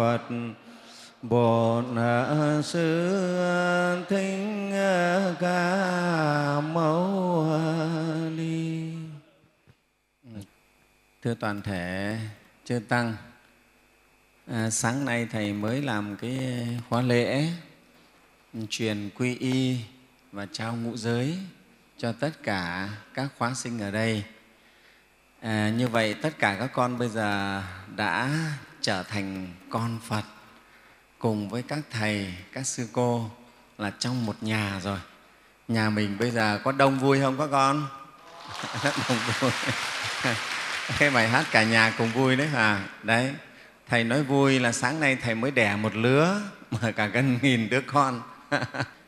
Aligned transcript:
phật. 0.00 0.22
Bổn 1.22 1.84
sư 2.62 4.04
thích 4.08 4.70
ca 5.40 6.60
mâu 6.60 7.58
ni. 8.36 8.92
Thưa 11.22 11.34
toàn 11.34 11.62
thể 11.62 12.18
chư 12.64 12.78
tăng 12.88 13.16
à, 14.46 14.70
sáng 14.70 15.04
nay 15.04 15.26
thầy 15.32 15.52
mới 15.52 15.82
làm 15.82 16.16
cái 16.16 16.38
khóa 16.88 17.02
lễ 17.02 17.48
truyền 18.70 19.10
quy 19.14 19.36
y 19.36 19.78
và 20.32 20.46
trao 20.52 20.76
ngũ 20.76 20.96
giới 20.96 21.38
cho 21.98 22.12
tất 22.12 22.42
cả 22.42 22.88
các 23.14 23.28
khóa 23.38 23.54
sinh 23.54 23.80
ở 23.80 23.90
đây. 23.90 24.24
À, 25.40 25.72
như 25.76 25.88
vậy 25.88 26.14
tất 26.14 26.38
cả 26.38 26.56
các 26.58 26.70
con 26.72 26.98
bây 26.98 27.08
giờ 27.08 27.62
đã 27.96 28.30
trở 28.80 29.02
thành 29.02 29.46
con 29.70 29.98
phật 30.08 30.24
cùng 31.18 31.48
với 31.48 31.62
các 31.62 31.78
thầy, 31.90 32.34
các 32.52 32.66
sư 32.66 32.88
cô 32.92 33.30
là 33.78 33.92
trong 33.98 34.26
một 34.26 34.36
nhà 34.40 34.80
rồi. 34.82 34.98
Nhà 35.68 35.90
mình 35.90 36.16
bây 36.18 36.30
giờ 36.30 36.60
có 36.64 36.72
đông 36.72 36.98
vui 36.98 37.20
không 37.20 37.38
các 37.38 37.48
con? 37.52 37.86
Đông 38.84 39.18
vui. 39.40 39.50
Cái 40.98 41.10
bài 41.10 41.28
hát 41.28 41.46
cả 41.50 41.62
nhà 41.62 41.94
cùng 41.98 42.08
vui 42.08 42.36
đấy 42.36 42.48
à 42.54 42.84
đấy. 43.02 43.34
Thầy 43.88 44.04
nói 44.04 44.22
vui 44.22 44.60
là 44.60 44.72
sáng 44.72 45.00
nay 45.00 45.16
thầy 45.16 45.34
mới 45.34 45.50
đẻ 45.50 45.76
một 45.76 45.94
lứa, 45.94 46.40
mà 46.70 46.90
cả 46.90 47.06
gần 47.06 47.38
nghìn 47.42 47.68
đứa 47.68 47.80
con. 47.80 48.22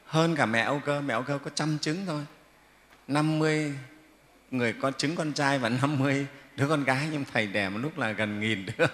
Hơn 0.06 0.36
cả 0.36 0.46
mẹ 0.46 0.60
Âu 0.60 0.80
cơ. 0.80 1.00
Mẹ 1.00 1.14
Âu 1.14 1.22
cơ 1.22 1.38
có 1.44 1.50
trăm 1.54 1.78
trứng 1.78 2.06
thôi. 2.06 2.24
50 3.08 3.74
người 4.50 4.72
có 4.72 4.90
trứng 4.90 5.16
con 5.16 5.32
trai 5.32 5.58
và 5.58 5.68
50 5.68 6.26
đứa 6.56 6.68
con 6.68 6.84
gái, 6.84 7.08
nhưng 7.12 7.24
thầy 7.32 7.46
đẻ 7.46 7.68
một 7.68 7.78
lúc 7.78 7.98
là 7.98 8.10
gần 8.10 8.40
nghìn 8.40 8.66
đứa. 8.66 8.86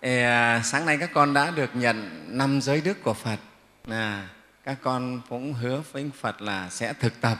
Ê, 0.00 0.22
à, 0.22 0.62
sáng 0.64 0.86
nay 0.86 0.96
các 1.00 1.10
con 1.14 1.34
đã 1.34 1.50
được 1.50 1.70
nhận 1.74 2.24
năm 2.38 2.60
giới 2.60 2.80
đức 2.80 3.02
của 3.02 3.14
Phật 3.14 3.38
à, 3.88 4.28
các 4.64 4.78
con 4.82 5.20
cũng 5.28 5.54
hứa 5.54 5.82
với 5.92 6.10
Phật 6.14 6.42
là 6.42 6.70
sẽ 6.70 6.92
thực 6.92 7.20
tập 7.20 7.38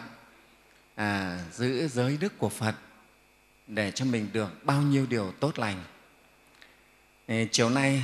à, 0.94 1.38
giữ 1.52 1.88
giới 1.88 2.16
đức 2.16 2.38
của 2.38 2.48
Phật 2.48 2.74
để 3.66 3.90
cho 3.90 4.04
mình 4.04 4.28
được 4.32 4.64
bao 4.64 4.82
nhiêu 4.82 5.06
điều 5.06 5.32
tốt 5.40 5.58
lành. 5.58 5.84
Ê, 7.26 7.48
chiều 7.52 7.70
nay 7.70 8.02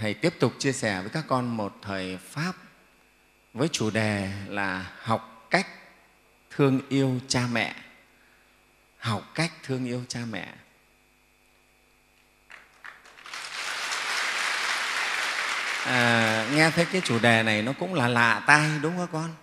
thầy 0.00 0.14
tiếp 0.14 0.34
tục 0.40 0.52
chia 0.58 0.72
sẻ 0.72 1.00
với 1.00 1.10
các 1.10 1.24
con 1.28 1.56
một 1.56 1.76
thời 1.82 2.16
pháp 2.16 2.52
với 3.54 3.68
chủ 3.68 3.90
đề 3.90 4.32
là 4.48 4.92
học 5.02 5.46
cách 5.50 5.66
thương 6.50 6.80
yêu 6.88 7.20
cha 7.28 7.46
mẹ. 7.52 7.74
Học 8.98 9.30
cách 9.34 9.52
thương 9.62 9.84
yêu 9.84 10.04
cha 10.08 10.20
mẹ. 10.30 10.54
À, 15.84 16.50
nghe 16.54 16.70
thấy 16.70 16.86
cái 16.92 17.00
chủ 17.04 17.18
đề 17.18 17.42
này 17.42 17.62
nó 17.62 17.72
cũng 17.72 17.94
là 17.94 18.08
lạ 18.08 18.44
tai 18.46 18.70
đúng 18.82 18.96
không 18.96 19.08
con? 19.12 19.34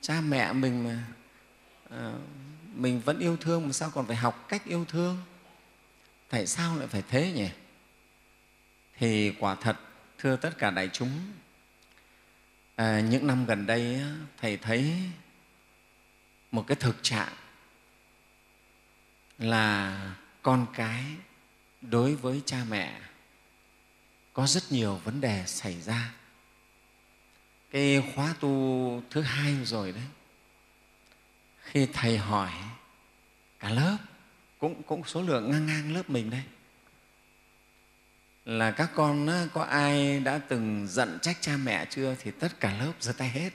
Cha 0.00 0.20
mẹ 0.20 0.52
mình 0.52 0.84
mà 0.84 1.02
à, 1.90 2.12
mình 2.74 3.00
vẫn 3.00 3.18
yêu 3.18 3.36
thương 3.36 3.66
mà 3.66 3.72
sao 3.72 3.90
còn 3.90 4.06
phải 4.06 4.16
học 4.16 4.44
cách 4.48 4.64
yêu 4.64 4.84
thương? 4.84 5.22
Tại 6.28 6.46
sao 6.46 6.76
lại 6.76 6.86
phải 6.86 7.02
thế 7.08 7.32
nhỉ? 7.32 7.48
Thì 8.98 9.32
quả 9.38 9.54
thật 9.54 9.76
thưa 10.18 10.36
tất 10.36 10.58
cả 10.58 10.70
đại 10.70 10.88
chúng 10.92 11.20
à, 12.76 13.00
những 13.00 13.26
năm 13.26 13.46
gần 13.46 13.66
đây 13.66 14.00
thầy 14.40 14.56
thấy 14.56 14.94
một 16.50 16.64
cái 16.66 16.76
thực 16.76 16.96
trạng 17.02 17.32
là 19.38 20.00
con 20.42 20.66
cái 20.74 21.04
đối 21.80 22.14
với 22.14 22.42
cha 22.46 22.64
mẹ 22.68 23.00
có 24.36 24.46
rất 24.46 24.72
nhiều 24.72 25.00
vấn 25.04 25.20
đề 25.20 25.42
xảy 25.46 25.80
ra. 25.80 26.12
Cái 27.70 28.12
khóa 28.14 28.34
tu 28.40 29.02
thứ 29.10 29.20
hai 29.22 29.56
rồi 29.64 29.92
đấy 29.92 30.04
khi 31.62 31.86
thầy 31.92 32.18
hỏi 32.18 32.50
cả 33.60 33.70
lớp 33.70 33.96
cũng, 34.58 34.82
cũng 34.82 35.04
số 35.04 35.22
lượng 35.22 35.50
ngang 35.50 35.66
ngang 35.66 35.94
lớp 35.94 36.10
mình 36.10 36.30
đây 36.30 36.42
là 38.44 38.70
các 38.70 38.90
con 38.94 39.28
có 39.52 39.62
ai 39.62 40.20
đã 40.20 40.38
từng 40.38 40.86
giận 40.88 41.18
trách 41.22 41.36
cha 41.40 41.56
mẹ 41.56 41.86
chưa 41.90 42.14
thì 42.22 42.30
tất 42.30 42.60
cả 42.60 42.76
lớp 42.80 42.92
giơ 43.00 43.12
tay 43.12 43.28
hết. 43.28 43.50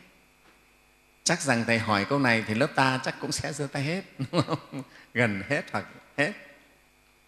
Chắc 1.23 1.41
rằng 1.41 1.63
thầy 1.67 1.79
hỏi 1.79 2.05
câu 2.05 2.19
này 2.19 2.43
thì 2.47 2.53
lớp 2.53 2.69
ta 2.75 2.99
chắc 3.03 3.15
cũng 3.19 3.31
sẽ 3.31 3.53
giơ 3.53 3.67
tay 3.67 3.83
hết 3.83 4.03
gần 5.13 5.43
hết 5.49 5.65
hoặc 5.71 5.85
hết. 6.17 6.33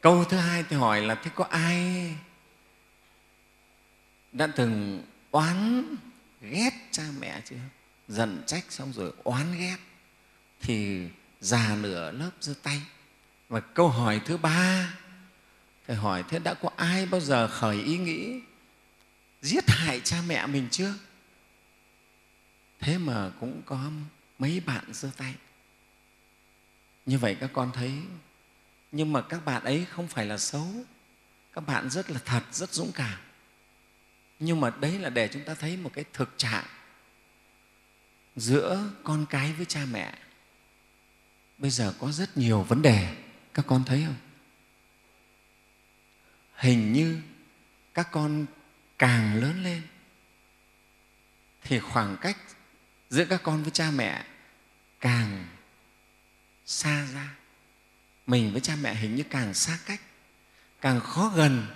Câu 0.01 0.23
thứ 0.23 0.37
hai 0.37 0.63
thì 0.69 0.75
hỏi 0.75 1.01
là 1.01 1.15
thế 1.15 1.31
có 1.35 1.43
ai 1.43 2.15
đã 4.33 4.47
từng 4.47 5.03
oán 5.31 5.83
ghét 6.41 6.71
cha 6.91 7.03
mẹ 7.19 7.41
chưa? 7.45 7.55
Giận 8.07 8.43
trách 8.47 8.65
xong 8.69 8.93
rồi 8.93 9.13
oán 9.23 9.57
ghét. 9.59 9.77
Thì 10.61 11.07
già 11.41 11.75
nửa 11.81 12.11
lớp 12.11 12.31
giơ 12.39 12.53
tay. 12.63 12.81
Và 13.49 13.59
câu 13.59 13.89
hỏi 13.89 14.21
thứ 14.25 14.37
ba, 14.37 14.93
thầy 15.87 15.95
hỏi 15.95 16.23
thế 16.29 16.39
đã 16.39 16.53
có 16.53 16.69
ai 16.75 17.05
bao 17.05 17.21
giờ 17.21 17.47
khởi 17.47 17.81
ý 17.81 17.97
nghĩ 17.97 18.39
giết 19.41 19.63
hại 19.67 20.01
cha 20.03 20.21
mẹ 20.27 20.47
mình 20.47 20.67
chưa? 20.71 20.93
Thế 22.79 22.97
mà 22.97 23.31
cũng 23.39 23.61
có 23.65 23.91
mấy 24.39 24.59
bạn 24.59 24.83
giơ 24.93 25.09
tay. 25.17 25.35
Như 27.05 27.17
vậy 27.17 27.37
các 27.39 27.49
con 27.53 27.71
thấy, 27.73 27.93
nhưng 28.91 29.13
mà 29.13 29.21
các 29.21 29.45
bạn 29.45 29.63
ấy 29.63 29.85
không 29.89 30.07
phải 30.07 30.25
là 30.25 30.37
xấu. 30.37 30.67
Các 31.53 31.61
bạn 31.61 31.89
rất 31.89 32.11
là 32.11 32.19
thật, 32.25 32.43
rất 32.51 32.73
dũng 32.73 32.91
cảm 32.95 33.19
nhưng 34.45 34.61
mà 34.61 34.69
đấy 34.79 34.99
là 34.99 35.09
để 35.09 35.27
chúng 35.27 35.43
ta 35.43 35.53
thấy 35.53 35.77
một 35.77 35.91
cái 35.93 36.05
thực 36.13 36.33
trạng 36.37 36.65
giữa 38.35 38.91
con 39.03 39.25
cái 39.29 39.53
với 39.53 39.65
cha 39.65 39.85
mẹ. 39.91 40.13
Bây 41.57 41.71
giờ 41.71 41.93
có 41.99 42.11
rất 42.11 42.37
nhiều 42.37 42.63
vấn 42.63 42.81
đề, 42.81 43.15
các 43.53 43.65
con 43.67 43.83
thấy 43.83 44.03
không? 44.05 44.15
Hình 46.55 46.93
như 46.93 47.21
các 47.93 48.07
con 48.11 48.45
càng 48.97 49.41
lớn 49.41 49.63
lên 49.63 49.81
thì 51.63 51.79
khoảng 51.79 52.17
cách 52.21 52.37
giữa 53.09 53.25
các 53.25 53.43
con 53.43 53.63
với 53.63 53.71
cha 53.71 53.91
mẹ 53.91 54.25
càng 54.99 55.47
xa 56.65 57.07
ra. 57.13 57.35
Mình 58.27 58.51
với 58.51 58.61
cha 58.61 58.75
mẹ 58.75 58.93
hình 58.93 59.15
như 59.15 59.23
càng 59.29 59.53
xa 59.53 59.79
cách, 59.85 60.01
càng 60.81 60.99
khó 60.99 61.29
gần 61.35 61.67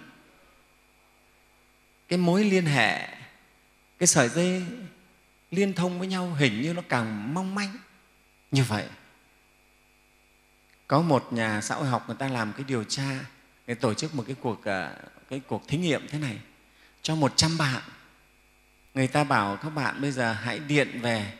cái 2.07 2.19
mối 2.19 2.43
liên 2.43 2.65
hệ, 2.65 3.07
cái 3.99 4.07
sợi 4.07 4.29
dây 4.29 4.63
liên 5.51 5.73
thông 5.73 5.99
với 5.99 6.07
nhau 6.07 6.33
hình 6.33 6.61
như 6.61 6.73
nó 6.73 6.81
càng 6.89 7.33
mong 7.33 7.55
manh. 7.55 7.77
Như 8.51 8.63
vậy, 8.63 8.85
có 10.87 11.01
một 11.01 11.33
nhà 11.33 11.61
xã 11.61 11.75
hội 11.75 11.87
học 11.87 12.03
người 12.07 12.15
ta 12.19 12.27
làm 12.27 12.53
cái 12.53 12.63
điều 12.67 12.83
tra 12.83 13.19
để 13.67 13.75
tổ 13.75 13.93
chức 13.93 14.15
một 14.15 14.23
cái 14.27 14.35
cuộc 14.41 14.63
ờ, 14.63 14.95
cái 15.29 15.41
cuộc 15.47 15.67
thí 15.67 15.77
nghiệm 15.77 16.07
thế 16.07 16.19
này. 16.19 16.37
Cho 17.01 17.15
100 17.15 17.57
bạn, 17.57 17.81
người 18.93 19.07
ta 19.07 19.23
bảo 19.23 19.57
các 19.57 19.69
bạn 19.69 20.01
bây 20.01 20.11
giờ 20.11 20.33
hãy 20.33 20.59
điện 20.59 20.99
về 21.01 21.33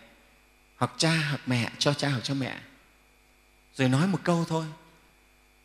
hoặc 0.78 0.92
cha 0.98 1.12
hoặc 1.30 1.42
mẹ, 1.46 1.72
cho 1.78 1.94
cha 1.94 2.10
hoặc 2.10 2.22
cho 2.24 2.34
mẹ. 2.34 2.60
Rồi 3.76 3.90
nói 3.90 4.08
một 4.08 4.20
câu 4.24 4.46
thôi 4.50 4.66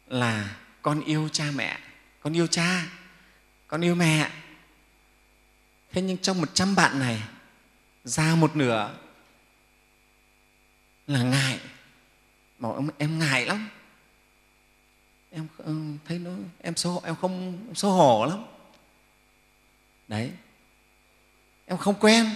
là 0.06 0.56
con 0.82 1.00
yêu 1.00 1.28
cha 1.32 1.44
mẹ, 1.54 1.78
con 2.20 2.36
yêu 2.36 2.46
cha, 2.46 2.86
con 3.66 3.80
yêu 3.84 3.94
mẹ 3.94 4.30
thế 5.92 6.02
nhưng 6.02 6.18
trong 6.18 6.40
một 6.40 6.54
trăm 6.54 6.74
bạn 6.74 6.98
này 6.98 7.22
ra 8.04 8.34
một 8.34 8.56
nửa 8.56 8.94
là 11.06 11.22
ngại. 11.22 11.60
Bảo 12.58 12.74
em, 12.74 12.88
em 12.98 13.18
ngại 13.18 13.46
lắm. 13.46 13.68
Em 15.30 15.46
ừ, 15.58 15.76
thấy 16.04 16.18
nó 16.18 16.30
em 16.60 16.76
xấu 16.76 17.02
em 17.04 17.14
không 17.16 17.58
em 17.68 17.74
xấu 17.74 17.90
hổ 17.90 18.26
lắm. 18.26 18.44
Đấy. 20.08 20.30
Em 21.66 21.78
không 21.78 21.94
quen. 21.94 22.26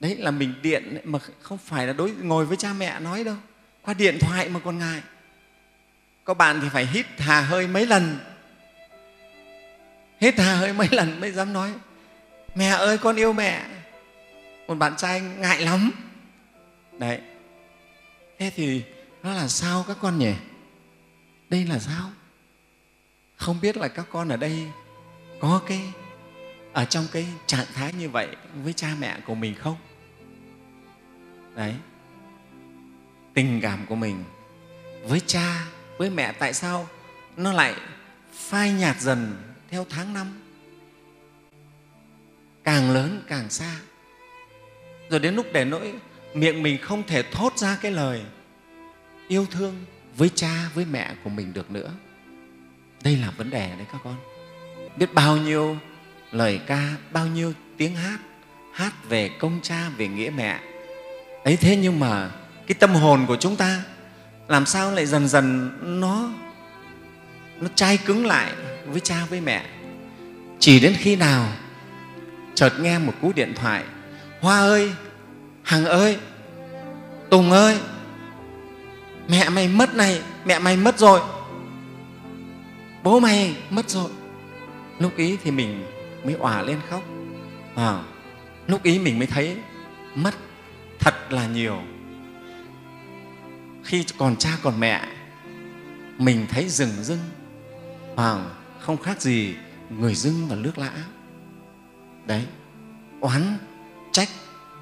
Đấy 0.00 0.16
là 0.16 0.30
mình 0.30 0.54
điện 0.62 1.00
mà 1.04 1.18
không 1.42 1.58
phải 1.58 1.86
là 1.86 1.92
đối 1.92 2.10
ngồi 2.10 2.46
với 2.46 2.56
cha 2.56 2.72
mẹ 2.72 3.00
nói 3.00 3.24
đâu. 3.24 3.36
Qua 3.82 3.94
điện 3.94 4.18
thoại 4.20 4.48
mà 4.48 4.60
còn 4.60 4.78
ngại. 4.78 5.02
Có 6.24 6.34
bạn 6.34 6.60
thì 6.60 6.68
phải 6.72 6.86
hít 6.86 7.06
hà 7.18 7.40
hơi 7.40 7.66
mấy 7.66 7.86
lần 7.86 8.18
hết 10.22 10.36
thà 10.36 10.54
hơi 10.54 10.72
mấy 10.72 10.88
lần 10.90 11.20
mới 11.20 11.32
dám 11.32 11.52
nói, 11.52 11.72
mẹ 12.54 12.66
ơi, 12.68 12.98
con 12.98 13.16
yêu 13.16 13.32
mẹ. 13.32 13.62
Một 14.66 14.74
bạn 14.74 14.96
trai 14.96 15.20
ngại 15.20 15.60
lắm. 15.60 15.90
Đấy. 16.98 17.20
Thế 18.38 18.52
thì 18.56 18.82
nó 19.22 19.32
là 19.32 19.48
sao 19.48 19.84
các 19.88 19.96
con 20.00 20.18
nhỉ? 20.18 20.32
Đây 21.50 21.64
là 21.64 21.78
sao? 21.78 22.10
Không 23.36 23.60
biết 23.60 23.76
là 23.76 23.88
các 23.88 24.06
con 24.10 24.28
ở 24.28 24.36
đây 24.36 24.66
có 25.40 25.60
cái, 25.66 25.80
ở 26.72 26.84
trong 26.84 27.06
cái 27.12 27.26
trạng 27.46 27.66
thái 27.74 27.92
như 27.92 28.08
vậy 28.08 28.28
với 28.64 28.72
cha 28.72 28.88
mẹ 28.98 29.20
của 29.26 29.34
mình 29.34 29.54
không? 29.54 29.76
Đấy. 31.54 31.74
Tình 33.34 33.60
cảm 33.60 33.86
của 33.86 33.94
mình 33.94 34.24
với 35.04 35.20
cha, 35.26 35.64
với 35.98 36.10
mẹ 36.10 36.32
tại 36.32 36.54
sao 36.54 36.88
nó 37.36 37.52
lại 37.52 37.74
phai 38.32 38.72
nhạt 38.72 39.00
dần 39.00 39.51
theo 39.72 39.86
tháng 39.90 40.14
năm. 40.14 40.26
Càng 42.64 42.90
lớn 42.90 43.22
càng 43.28 43.50
xa. 43.50 43.76
Rồi 45.10 45.20
đến 45.20 45.34
lúc 45.34 45.46
để 45.52 45.64
nỗi, 45.64 45.94
miệng 46.34 46.62
mình 46.62 46.78
không 46.82 47.02
thể 47.02 47.22
thốt 47.22 47.58
ra 47.58 47.78
cái 47.82 47.92
lời 47.92 48.22
yêu 49.28 49.46
thương 49.50 49.84
với 50.16 50.30
cha, 50.34 50.70
với 50.74 50.84
mẹ 50.84 51.14
của 51.24 51.30
mình 51.30 51.52
được 51.52 51.70
nữa. 51.70 51.90
Đây 53.02 53.16
là 53.16 53.30
vấn 53.30 53.50
đề 53.50 53.68
đấy 53.76 53.86
các 53.92 54.00
con. 54.04 54.16
Biết 54.96 55.14
bao 55.14 55.36
nhiêu 55.36 55.76
lời 56.32 56.60
ca, 56.66 56.94
bao 57.12 57.26
nhiêu 57.26 57.52
tiếng 57.76 57.96
hát 57.96 58.18
hát 58.72 58.92
về 59.08 59.30
công 59.38 59.60
cha, 59.62 59.88
về 59.96 60.08
nghĩa 60.08 60.30
mẹ. 60.36 60.60
Ấy 61.44 61.56
thế 61.56 61.76
nhưng 61.76 62.00
mà 62.00 62.30
cái 62.66 62.74
tâm 62.74 62.94
hồn 62.94 63.24
của 63.28 63.36
chúng 63.36 63.56
ta, 63.56 63.82
làm 64.48 64.66
sao 64.66 64.90
lại 64.90 65.06
dần 65.06 65.28
dần 65.28 65.70
nó 66.00 66.32
nó 67.60 67.68
chai 67.74 67.96
cứng 67.96 68.26
lại? 68.26 68.52
Với 68.86 69.00
cha 69.00 69.26
với 69.30 69.40
mẹ. 69.40 69.66
Chỉ 70.58 70.80
đến 70.80 70.94
khi 70.98 71.16
nào 71.16 71.48
chợt 72.54 72.72
nghe 72.80 72.98
một 72.98 73.12
cú 73.20 73.32
điện 73.32 73.52
thoại 73.56 73.84
hoa 74.40 74.58
ơi 74.58 74.92
hằng 75.62 75.84
ơi 75.84 76.18
tùng 77.30 77.50
ơi 77.50 77.78
mẹ 79.28 79.48
mày 79.48 79.68
mất 79.68 79.94
này 79.94 80.22
mẹ 80.44 80.58
mày 80.58 80.76
mất 80.76 80.98
rồi 80.98 81.20
bố 83.02 83.20
mày 83.20 83.56
mất 83.70 83.90
rồi. 83.90 84.10
Lúc 84.98 85.16
ý 85.16 85.36
thì 85.44 85.50
mình 85.50 85.84
mới 86.24 86.34
òa 86.34 86.62
lên 86.62 86.78
khóc. 86.90 87.02
À, 87.74 88.02
lúc 88.66 88.82
ý 88.82 88.98
mình 88.98 89.18
mới 89.18 89.26
thấy 89.26 89.56
mất 90.14 90.34
thật 90.98 91.14
là 91.30 91.46
nhiều. 91.46 91.82
Khi 93.84 94.04
còn 94.18 94.36
cha 94.36 94.50
còn 94.62 94.80
mẹ 94.80 95.08
mình 96.18 96.46
thấy 96.50 96.68
rừng 96.68 96.92
rưng. 97.02 97.18
À, 98.16 98.44
không 98.82 99.02
khác 99.02 99.20
gì 99.20 99.54
người 99.90 100.14
dưng 100.14 100.48
và 100.48 100.56
nước 100.56 100.78
lã. 100.78 100.92
Đấy 102.26 102.46
oán 103.20 103.58
trách 104.12 104.28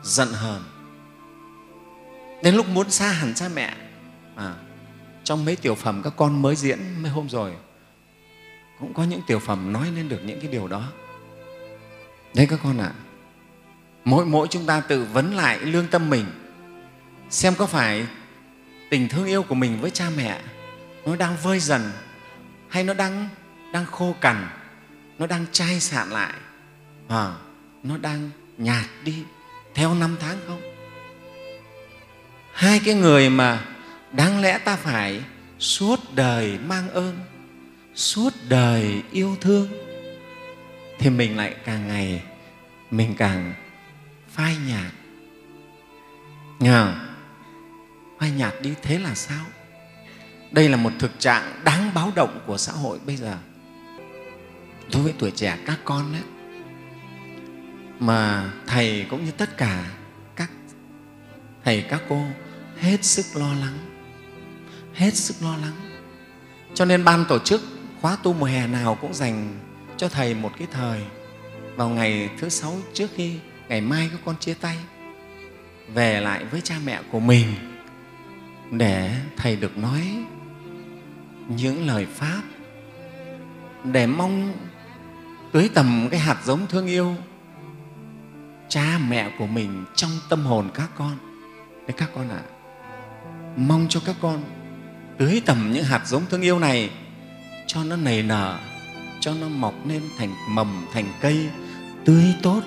giận 0.03 0.29
hờn. 0.29 0.63
Đến 2.43 2.55
lúc 2.55 2.69
muốn 2.69 2.91
xa 2.91 3.09
hẳn 3.09 3.35
cha 3.35 3.49
mẹ 3.55 3.77
à, 4.37 4.55
trong 5.25 5.45
mấy 5.45 5.57
tiểu 5.57 5.75
phẩm 5.75 6.01
các 6.05 6.13
con 6.17 6.43
mới 6.43 6.57
diễn 6.57 6.79
mấy 7.03 7.11
hôm 7.11 7.29
rồi 7.29 7.53
cũng 8.81 8.95
có 8.95 9.05
những 9.05 9.21
tiểu 9.27 9.39
phẩm 9.39 9.73
nói 9.73 9.91
lên 9.97 10.09
được 10.09 10.21
những 10.25 10.41
cái 10.41 10.51
điều 10.51 10.69
đó. 10.69 10.93
Đấy 12.35 12.47
các 12.51 12.61
con 12.63 12.79
ạ 12.79 12.93
à, 12.97 13.01
mỗi 14.05 14.27
mỗi 14.27 14.49
chúng 14.51 14.67
ta 14.67 14.81
tự 14.81 15.05
vấn 15.05 15.35
lại 15.35 15.59
lương 15.59 15.89
tâm 15.89 16.11
mình 16.11 16.27
xem 17.31 17.55
có 17.59 17.67
phải 17.67 18.07
tình 18.91 19.09
thương 19.09 19.27
yêu 19.27 19.43
của 19.43 19.55
mình 19.55 19.81
với 19.81 19.91
cha 19.91 20.11
mẹ 20.17 20.41
nó 21.05 21.17
đang 21.17 21.37
vơi 21.43 21.61
dần 21.61 21.83
hay 22.69 22.85
nó 22.85 22.95
đang 22.95 23.29
đang 23.73 23.87
khô 23.87 24.15
cằn 24.21 24.49
nó 25.19 25.27
đang 25.27 25.47
chai 25.53 25.81
sạn 25.81 26.11
lại 26.11 26.35
à, 27.09 27.35
nó 27.83 27.97
đang 27.97 28.31
nhạt 28.59 28.87
đi. 29.05 29.25
Theo 29.75 29.95
năm 29.95 30.17
tháng 30.21 30.39
không? 30.47 30.61
Hai 32.53 32.81
cái 32.85 32.95
người 32.95 33.31
mà 33.31 33.65
đáng 34.13 34.41
lẽ 34.41 34.59
ta 34.59 34.77
phải 34.77 35.23
suốt 35.59 36.01
đời 36.15 36.59
mang 36.67 36.89
ơn 36.89 37.19
suốt 37.95 38.35
đời 38.49 39.03
yêu 39.13 39.37
thương 39.41 39.69
thì 40.99 41.11
mình 41.11 41.37
lại 41.37 41.57
càng 41.65 41.89
ngày 41.89 42.23
mình 42.91 43.15
càng 43.19 43.55
phai 44.29 44.57
nhạt. 44.69 44.93
Nhờ 46.59 46.95
phai 48.19 48.31
nhạt 48.31 48.55
đi 48.63 48.75
thế 48.83 48.99
là 48.99 49.15
sao? 49.15 49.45
Đây 50.51 50.69
là 50.69 50.77
một 50.77 50.93
thực 50.99 51.21
trạng 51.21 51.61
đáng 51.65 51.91
báo 51.95 52.13
động 52.15 52.41
của 52.47 52.57
xã 52.57 52.73
hội 52.73 52.99
bây 53.07 53.17
giờ 53.17 53.37
đối 54.93 55.03
với 55.03 55.15
tuổi 55.19 55.31
trẻ 55.31 55.59
các 55.67 55.79
con 55.85 56.13
đấy 56.13 56.23
mà 57.99 58.51
thầy 58.67 59.07
cũng 59.11 59.25
như 59.25 59.31
tất 59.31 59.57
cả 59.57 59.85
các 60.37 60.51
thầy, 61.65 61.83
các 61.83 62.03
cô 62.09 62.25
hết 62.79 63.05
sức 63.05 63.27
lo 63.35 63.53
lắng, 63.55 63.79
hết 64.95 65.15
sức 65.15 65.35
lo 65.43 65.57
lắng. 65.57 65.73
Cho 66.75 66.85
nên 66.85 67.05
ban 67.05 67.25
tổ 67.29 67.39
chức 67.39 67.63
khóa 68.01 68.17
tu 68.23 68.33
mùa 68.33 68.47
hè 68.47 68.67
nào 68.67 68.99
cũng 69.01 69.15
dành 69.15 69.59
cho 69.97 70.09
thầy 70.09 70.35
một 70.35 70.51
cái 70.59 70.69
thời 70.73 71.01
vào 71.77 71.89
ngày 71.89 72.31
thứ 72.39 72.49
sáu 72.49 72.77
trước 72.93 73.11
khi 73.15 73.39
ngày 73.69 73.81
mai 73.81 74.09
các 74.13 74.21
con 74.25 74.37
chia 74.41 74.55
tay, 74.55 74.77
về 75.95 76.21
lại 76.21 76.45
với 76.45 76.61
cha 76.61 76.75
mẹ 76.85 77.01
của 77.13 77.21
mình 77.21 77.47
để 78.71 79.17
thầy 79.37 79.57
được 79.57 79.79
nói 79.79 80.25
những 81.49 81.87
lời 81.87 82.07
pháp, 82.07 82.43
để 83.85 84.07
mong 84.07 84.53
tưới 85.53 85.71
tầm 85.75 86.09
cái 86.11 86.21
hạt 86.21 86.37
giống 86.45 86.67
thương 86.67 86.87
yêu. 86.87 87.17
Cha 88.69 88.99
mẹ 89.09 89.31
của 89.39 89.47
mình 89.47 89.85
trong 89.95 90.11
tâm 90.29 90.47
hồn 90.47 90.71
các 90.75 90.91
con. 90.99 91.17
Đấy 91.87 91.95
các 91.97 92.11
con 92.15 92.29
ạ. 92.29 92.43
À, 92.43 92.51
mong 93.57 93.87
cho 93.89 94.01
các 94.07 94.17
con 94.23 94.43
tưới 95.19 95.43
tầm 95.47 95.73
những 95.73 95.85
hạt 95.85 96.07
giống 96.07 96.27
thương 96.31 96.41
yêu 96.41 96.59
này 96.59 96.91
cho 97.67 97.85
nó 97.85 97.97
nảy 97.97 98.23
nở 98.23 98.59
cho 99.21 99.35
nó 99.41 99.49
mọc 99.49 99.75
lên 99.87 100.03
thành 100.19 100.35
mầm 100.49 100.87
thành 100.93 101.13
cây 101.21 101.49
tươi 102.05 102.25
tốt. 102.43 102.61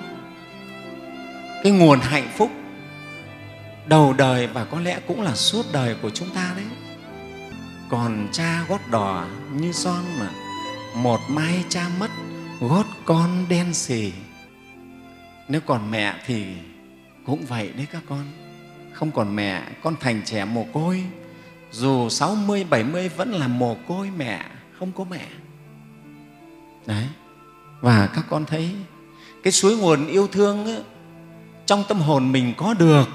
Cái 1.62 1.72
nguồn 1.72 2.00
hạnh 2.00 2.28
phúc 2.36 2.50
đầu 3.86 4.12
đời 4.12 4.46
và 4.46 4.64
có 4.64 4.80
lẽ 4.80 5.00
cũng 5.06 5.22
là 5.22 5.34
suốt 5.34 5.66
đời 5.72 5.96
của 6.02 6.10
chúng 6.10 6.30
ta 6.30 6.52
đấy. 6.56 6.66
Còn 7.88 8.28
cha 8.32 8.64
gót 8.68 8.80
đỏ 8.90 9.26
như 9.52 9.72
son 9.72 10.04
mà 10.18 10.30
một 10.94 11.20
mai 11.28 11.64
cha 11.68 11.88
mất 12.00 12.10
gót 12.60 12.86
con 13.04 13.44
đen 13.48 13.74
xì. 13.74 14.12
Nếu 15.48 15.60
còn 15.60 15.90
mẹ 15.90 16.14
thì 16.26 16.46
cũng 17.26 17.44
vậy 17.48 17.72
đấy 17.76 17.86
các 17.92 18.02
con. 18.08 18.24
Không 18.92 19.10
còn 19.10 19.36
mẹ 19.36 19.62
con 19.82 19.96
thành 20.00 20.22
trẻ 20.24 20.44
mồ 20.44 20.66
côi. 20.72 21.04
Dù 21.72 22.08
60, 22.08 22.64
70 22.64 23.08
vẫn 23.08 23.32
là 23.32 23.48
mồ 23.48 23.76
côi 23.88 24.10
mẹ 24.16 24.46
không 24.78 24.92
có 24.92 25.04
mẹ. 25.04 25.26
Đấy. 26.86 27.06
Và 27.80 28.06
các 28.06 28.24
con 28.30 28.44
thấy 28.44 28.74
cái 29.42 29.52
suối 29.52 29.76
nguồn 29.76 30.06
yêu 30.06 30.26
thương 30.26 30.64
ấy, 30.64 30.82
trong 31.66 31.84
tâm 31.88 32.00
hồn 32.00 32.32
mình 32.32 32.54
có 32.56 32.74
được 32.74 33.08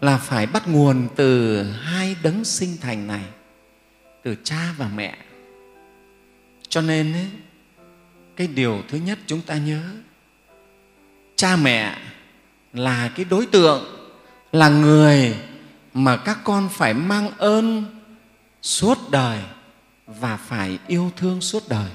là 0.00 0.18
phải 0.18 0.46
bắt 0.46 0.68
nguồn 0.68 1.08
từ 1.16 1.62
hai 1.62 2.16
đấng 2.22 2.44
sinh 2.44 2.76
thành 2.80 3.06
này 3.06 3.24
từ 4.22 4.36
cha 4.44 4.74
và 4.78 4.90
mẹ. 4.96 5.18
Cho 6.68 6.80
nên 6.80 7.12
ấy, 7.12 7.26
cái 8.36 8.46
điều 8.46 8.82
thứ 8.88 8.98
nhất 8.98 9.18
chúng 9.26 9.40
ta 9.40 9.56
nhớ, 9.56 9.82
cha 11.36 11.56
mẹ 11.56 11.98
là 12.72 13.10
cái 13.16 13.24
đối 13.24 13.46
tượng, 13.46 13.84
là 14.52 14.68
người 14.68 15.36
mà 15.94 16.16
các 16.16 16.38
con 16.44 16.68
phải 16.72 16.94
mang 16.94 17.30
ơn 17.38 17.84
suốt 18.62 18.98
đời 19.10 19.40
và 20.06 20.36
phải 20.36 20.78
yêu 20.86 21.12
thương 21.16 21.40
suốt 21.40 21.68
đời. 21.68 21.90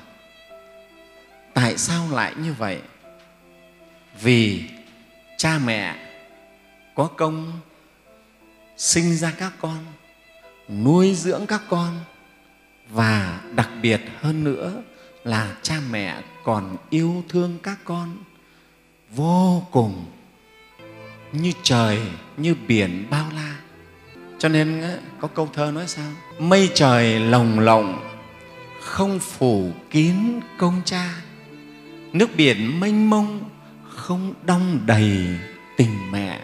Tại 1.54 1.78
sao 1.78 2.08
lại 2.12 2.34
như 2.38 2.54
vậy? 2.54 2.82
Vì 4.22 4.64
cha 5.38 5.60
mẹ 5.66 5.96
có 6.96 7.08
công 7.08 7.60
sinh 8.78 9.16
ra 9.16 9.34
các 9.38 9.54
con, 9.62 9.86
nuôi 10.70 11.16
dưỡng 11.16 11.46
các 11.46 11.62
con 11.70 12.00
và 12.90 13.42
đặc 13.56 13.70
biệt 13.82 14.02
hơn 14.22 14.44
nữa 14.44 14.82
là 15.24 15.56
cha 15.62 15.76
mẹ 15.92 16.22
còn 16.44 16.78
yêu 16.90 17.24
thương 17.30 17.58
các 17.64 17.78
con 17.84 18.18
vô 19.12 19.64
cùng 19.72 20.06
như 21.32 21.52
trời, 21.64 22.00
như 22.38 22.56
biển 22.68 23.08
bao 23.10 23.26
la. 23.36 23.56
Cho 24.40 24.50
nên 24.50 24.84
có 25.20 25.28
câu 25.28 25.50
thơ 25.54 25.72
nói 25.72 25.88
sao? 25.88 26.12
Mây 26.40 26.72
trời 26.74 27.20
lồng 27.20 27.60
lộng, 27.60 28.10
không 28.82 29.20
phủ 29.20 29.72
kín 29.90 30.16
công 30.58 30.82
cha. 30.86 31.14
Nước 32.14 32.30
biển 32.36 32.80
mênh 32.80 33.10
mông, 33.10 33.50
không 33.90 34.34
đong 34.46 34.80
đầy 34.86 35.28
tình 35.78 36.12
mẹ. 36.12 36.40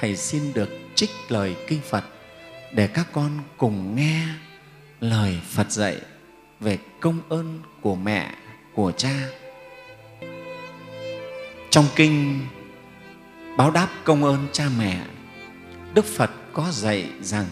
Thầy 0.00 0.16
xin 0.16 0.52
được 0.52 0.70
trích 0.94 1.10
lời 1.28 1.56
kinh 1.68 1.80
phật 1.90 2.04
để 2.72 2.86
các 2.86 3.06
con 3.12 3.30
cùng 3.56 3.96
nghe 3.96 4.22
lời 5.00 5.40
phật 5.50 5.70
dạy 5.70 5.96
về 6.60 6.78
công 7.00 7.20
ơn 7.28 7.60
của 7.80 7.94
mẹ, 7.94 8.34
của 8.74 8.92
cha. 8.92 9.14
Trong 11.70 11.84
kinh 11.96 12.40
báo 13.56 13.70
đáp 13.70 13.88
công 14.04 14.24
ơn 14.24 14.46
cha 14.52 14.64
mẹ, 14.78 15.00
đức 15.94 16.04
phật 16.04 16.30
có 16.52 16.66
dạy 16.70 17.08
rằng, 17.20 17.46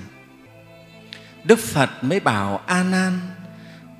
đức 1.44 1.58
phật 1.58 1.90
mới 2.02 2.20
bảo 2.20 2.60
a 2.66 2.82
nan 2.82 3.20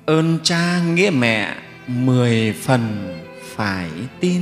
ơn 0.05 0.39
cha 0.43 0.79
nghĩa 0.83 1.09
mẹ 1.09 1.55
mười 1.87 2.53
phần 2.53 3.13
phải 3.55 3.89
tin. 4.19 4.41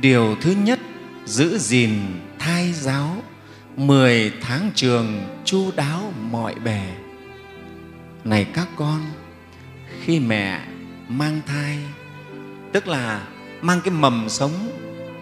Điều 0.00 0.36
thứ 0.40 0.50
nhất, 0.50 0.78
giữ 1.24 1.58
gìn 1.58 1.92
thai 2.38 2.72
giáo, 2.72 3.16
mười 3.76 4.32
tháng 4.40 4.70
trường 4.74 5.26
chu 5.44 5.70
đáo 5.76 6.12
mọi 6.30 6.54
bề 6.54 6.82
này 8.28 8.44
các 8.44 8.68
con, 8.76 9.00
khi 10.00 10.20
mẹ 10.20 10.60
mang 11.08 11.40
thai, 11.46 11.78
tức 12.72 12.88
là 12.88 13.26
mang 13.60 13.80
cái 13.84 13.94
mầm 13.94 14.28
sống, 14.28 14.52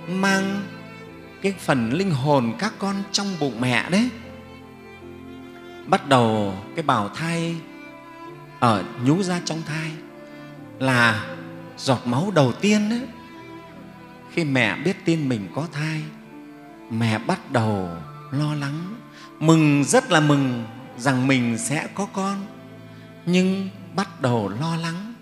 mang 0.09 0.63
cái 1.43 1.55
phần 1.61 1.93
linh 1.93 2.11
hồn 2.11 2.53
các 2.59 2.73
con 2.79 2.97
trong 3.13 3.27
bụng 3.41 3.61
mẹ 3.61 3.91
đấy, 3.91 4.09
bắt 5.87 6.09
đầu 6.09 6.59
cái 6.75 6.83
bào 6.83 7.09
thai 7.09 7.57
ở 8.61 8.85
nhú 9.05 9.23
ra 9.23 9.41
trong 9.45 9.63
thai 9.67 9.91
là 10.79 11.27
giọt 11.79 12.01
máu 12.05 12.33
đầu 12.35 12.53
tiên 12.53 12.89
đấy. 12.91 13.03
Khi 14.33 14.45
mẹ 14.45 14.77
biết 14.77 15.05
tin 15.05 15.29
mình 15.29 15.49
có 15.55 15.67
thai, 15.73 16.03
mẹ 16.91 17.19
bắt 17.19 17.53
đầu 17.53 17.89
lo 18.31 18.55
lắng, 18.55 18.95
mừng, 19.41 19.85
rất 19.85 20.11
là 20.11 20.21
mừng 20.21 20.65
rằng 20.99 21.27
mình 21.27 21.59
sẽ 21.59 21.89
có 21.95 22.07
con 22.13 22.47
nhưng 23.27 23.69
bắt 23.97 24.21
đầu 24.21 24.49
lo 24.49 24.77
lắng. 24.77 25.15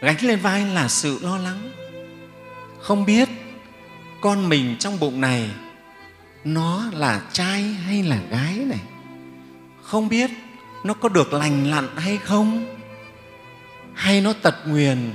Gánh 0.00 0.16
lên 0.22 0.38
vai 0.38 0.66
là 0.66 0.88
sự 0.88 1.18
lo 1.22 1.38
lắng. 1.38 1.70
Không 2.80 3.04
biết 3.04 3.28
con 4.20 4.48
mình 4.48 4.76
trong 4.78 5.00
bụng 5.00 5.20
này 5.20 5.50
nó 6.44 6.84
là 6.92 7.22
trai 7.32 7.62
hay 7.62 8.02
là 8.02 8.18
gái 8.30 8.56
này. 8.56 8.80
Không 9.82 10.08
biết 10.08 10.30
nó 10.84 10.94
có 10.94 11.08
được 11.08 11.32
lành 11.32 11.70
lặn 11.70 11.88
hay 11.96 12.18
không. 12.18 12.76
Hay 13.94 14.20
nó 14.20 14.32
tật 14.32 14.54
nguyền, 14.66 15.14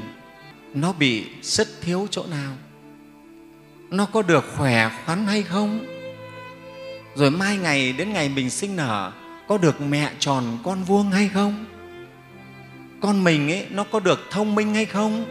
nó 0.74 0.94
bị 0.94 1.26
sức 1.42 1.68
thiếu 1.82 2.08
chỗ 2.12 2.26
nào. 2.28 2.54
Nó 3.90 4.06
có 4.06 4.22
được 4.22 4.46
khỏe 4.56 4.92
khoắn 5.06 5.26
hay 5.26 5.44
không? 5.44 5.86
Rồi 7.16 7.32
mai 7.32 7.58
ngày 7.58 7.94
đến 7.94 8.14
ngày 8.14 8.30
mình 8.30 8.50
sinh 8.50 8.76
nở 8.76 9.12
có 9.48 9.58
được 9.58 9.82
mẹ 9.82 10.12
tròn 10.20 10.44
con 10.63 10.84
vuông 10.84 11.12
hay 11.12 11.30
không? 11.30 11.66
Con 13.01 13.24
mình 13.24 13.51
ấy, 13.51 13.68
nó 13.72 13.84
có 13.84 14.00
được 14.00 14.20
thông 14.32 14.56
minh 14.56 14.74
hay 14.74 14.86
không? 14.86 15.25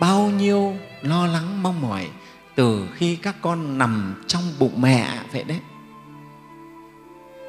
Bao 0.00 0.30
nhiêu 0.30 0.76
lo 1.02 1.26
lắng 1.26 1.62
mong 1.62 1.80
mỏi 1.80 2.08
từ 2.54 2.88
khi 2.94 3.16
các 3.16 3.36
con 3.40 3.78
nằm 3.78 4.22
trong 4.26 4.42
bụng 4.58 4.82
mẹ 4.82 5.08
vậy 5.32 5.44
đấy. 5.44 5.58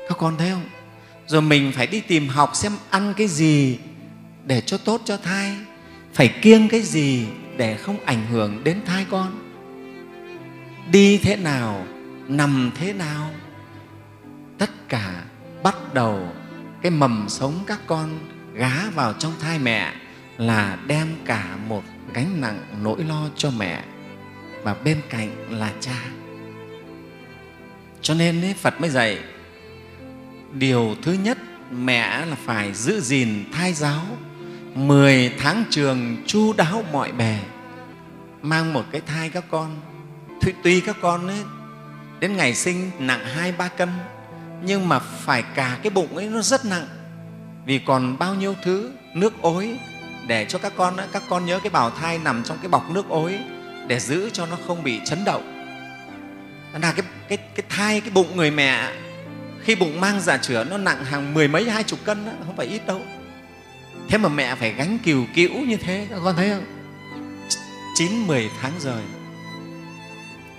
Các 0.10 0.18
con 0.18 0.38
thấy 0.38 0.52
không? 0.52 0.66
Rồi 1.28 1.42
mình 1.42 1.72
phải 1.72 1.88
đi 1.88 2.02
tìm 2.02 2.28
học 2.28 2.50
xem 2.54 2.72
ăn 2.90 3.14
cái 3.18 3.28
gì 3.28 3.78
để 4.46 4.62
cho 4.62 4.78
tốt 4.78 5.02
cho 5.06 5.18
thai, 5.18 5.56
phải 6.14 6.28
kiêng 6.28 6.68
cái 6.68 6.82
gì 6.82 7.26
để 7.58 7.78
không 7.78 7.98
ảnh 8.06 8.26
hưởng 8.26 8.64
đến 8.64 8.82
thai 8.86 9.06
con. 9.10 9.40
Đi 10.92 11.18
thế 11.18 11.36
nào, 11.36 11.86
nằm 12.28 12.72
thế 12.76 12.94
nào, 12.94 13.30
tất 14.58 14.70
cả 14.90 15.24
bắt 15.64 15.94
đầu 15.94 16.28
cái 16.82 16.92
mầm 16.92 17.26
sống 17.30 17.64
các 17.68 17.80
con 17.88 18.20
gá 18.54 18.90
vào 18.96 19.14
trong 19.14 19.34
thai 19.42 19.60
mẹ 19.60 19.94
là 20.38 20.78
đem 20.88 21.08
cả 21.26 21.58
một 21.68 21.84
gánh 22.14 22.42
nặng 22.42 22.60
nỗi 22.84 23.04
lo 23.04 23.30
cho 23.36 23.52
mẹ 23.58 23.84
và 24.64 24.76
bên 24.84 25.02
cạnh 25.10 25.30
là 25.50 25.72
cha. 25.80 26.04
Cho 28.02 28.14
nên 28.14 28.42
ấy, 28.42 28.54
phật 28.54 28.82
mới 28.82 28.90
dạy 28.90 29.20
điều 30.54 30.96
thứ 31.02 31.14
nhất 31.14 31.38
mẹ 31.72 32.26
là 32.26 32.36
phải 32.46 32.74
giữ 32.74 33.00
gìn 33.00 33.44
thai 33.54 33.74
giáo 33.74 34.06
mười 34.76 35.34
tháng 35.40 35.64
trường 35.70 36.18
chu 36.26 36.54
đáo 36.54 36.84
mọi 36.92 37.12
bề 37.12 37.40
mang 38.42 38.74
một 38.74 38.84
cái 38.92 39.02
thai 39.02 39.30
các 39.30 39.44
con. 39.52 39.76
Tuy 40.64 40.82
các 40.82 40.96
con 41.02 41.28
ấy 41.28 41.44
đến 42.20 42.38
ngày 42.38 42.56
sinh 42.56 42.92
nặng 43.00 43.26
hai 43.26 43.52
ba 43.52 43.68
cân 43.68 43.90
nhưng 44.64 44.90
mà 44.90 45.00
phải 45.00 45.44
cả 45.56 45.78
cái 45.84 45.90
bụng 45.90 46.16
ấy 46.16 46.28
nó 46.28 46.42
rất 46.42 46.66
nặng. 46.66 46.88
Vì 47.66 47.80
còn 47.80 48.18
bao 48.18 48.36
nhiêu 48.36 48.56
thứ 48.64 48.92
nước 49.14 49.42
ối 49.42 49.80
để 50.28 50.46
cho 50.46 50.60
các 50.60 50.74
con 50.78 50.98
các 51.12 51.24
con 51.30 51.46
nhớ 51.46 51.60
cái 51.60 51.70
bào 51.70 51.90
thai 51.90 52.18
nằm 52.18 52.44
trong 52.44 52.58
cái 52.58 52.70
bọc 52.70 52.90
nước 52.90 53.10
ối 53.10 53.40
để 53.88 54.00
giữ 54.00 54.30
cho 54.30 54.46
nó 54.46 54.58
không 54.68 54.84
bị 54.84 55.00
chấn 55.06 55.26
động. 55.26 55.58
Là 56.74 56.92
cái, 56.92 57.06
cái, 57.28 57.38
cái 57.38 57.66
thai 57.70 58.02
cái 58.02 58.10
bụng 58.10 58.38
người 58.38 58.52
mẹ 58.52 58.92
khi 59.64 59.76
bụng 59.76 60.02
mang 60.02 60.14
dạ 60.14 60.20
giả 60.20 60.38
chửa 60.38 60.64
nó 60.64 60.78
nặng 60.78 61.06
hàng 61.06 61.34
mười 61.34 61.48
mấy 61.48 61.70
hai 61.70 61.84
chục 61.84 62.00
cân 62.06 62.26
đó, 62.26 62.32
không 62.46 62.56
phải 62.56 62.66
ít 62.66 62.86
đâu. 62.86 63.02
Thế 64.10 64.18
mà 64.18 64.30
mẹ 64.30 64.56
phải 64.56 64.74
gánh 64.74 64.98
kiều 65.00 65.26
cữu 65.36 65.66
như 65.66 65.78
thế 65.78 66.08
các 66.10 66.20
con 66.24 66.36
thấy 66.36 66.50
không? 66.50 66.66
Chín 67.96 68.28
mười 68.28 68.50
tháng 68.62 68.72
rời. 68.80 69.04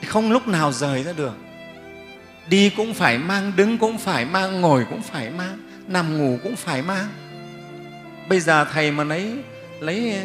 Không 0.07 0.33
lúc 0.33 0.49
nào 0.49 0.73
rời 0.73 1.03
ra 1.03 1.13
được 1.13 1.37
đi 2.49 2.71
cũng 2.71 2.95
phải 2.95 3.19
mang 3.19 3.53
đứng 3.57 3.79
cũng 3.79 3.99
phải 3.99 4.25
mang 4.25 4.61
ngồi 4.61 4.87
cũng 4.91 5.03
phải 5.03 5.31
mang 5.31 5.59
nằm 5.87 6.19
ngủ 6.19 6.39
cũng 6.43 6.57
phải 6.57 6.83
mang. 6.83 7.07
Bây 8.29 8.41
giờ 8.41 8.65
thầy 8.73 8.91
mà 8.91 9.05
lấy 9.05 9.39
lấy 9.81 10.15
ờ, 10.15 10.23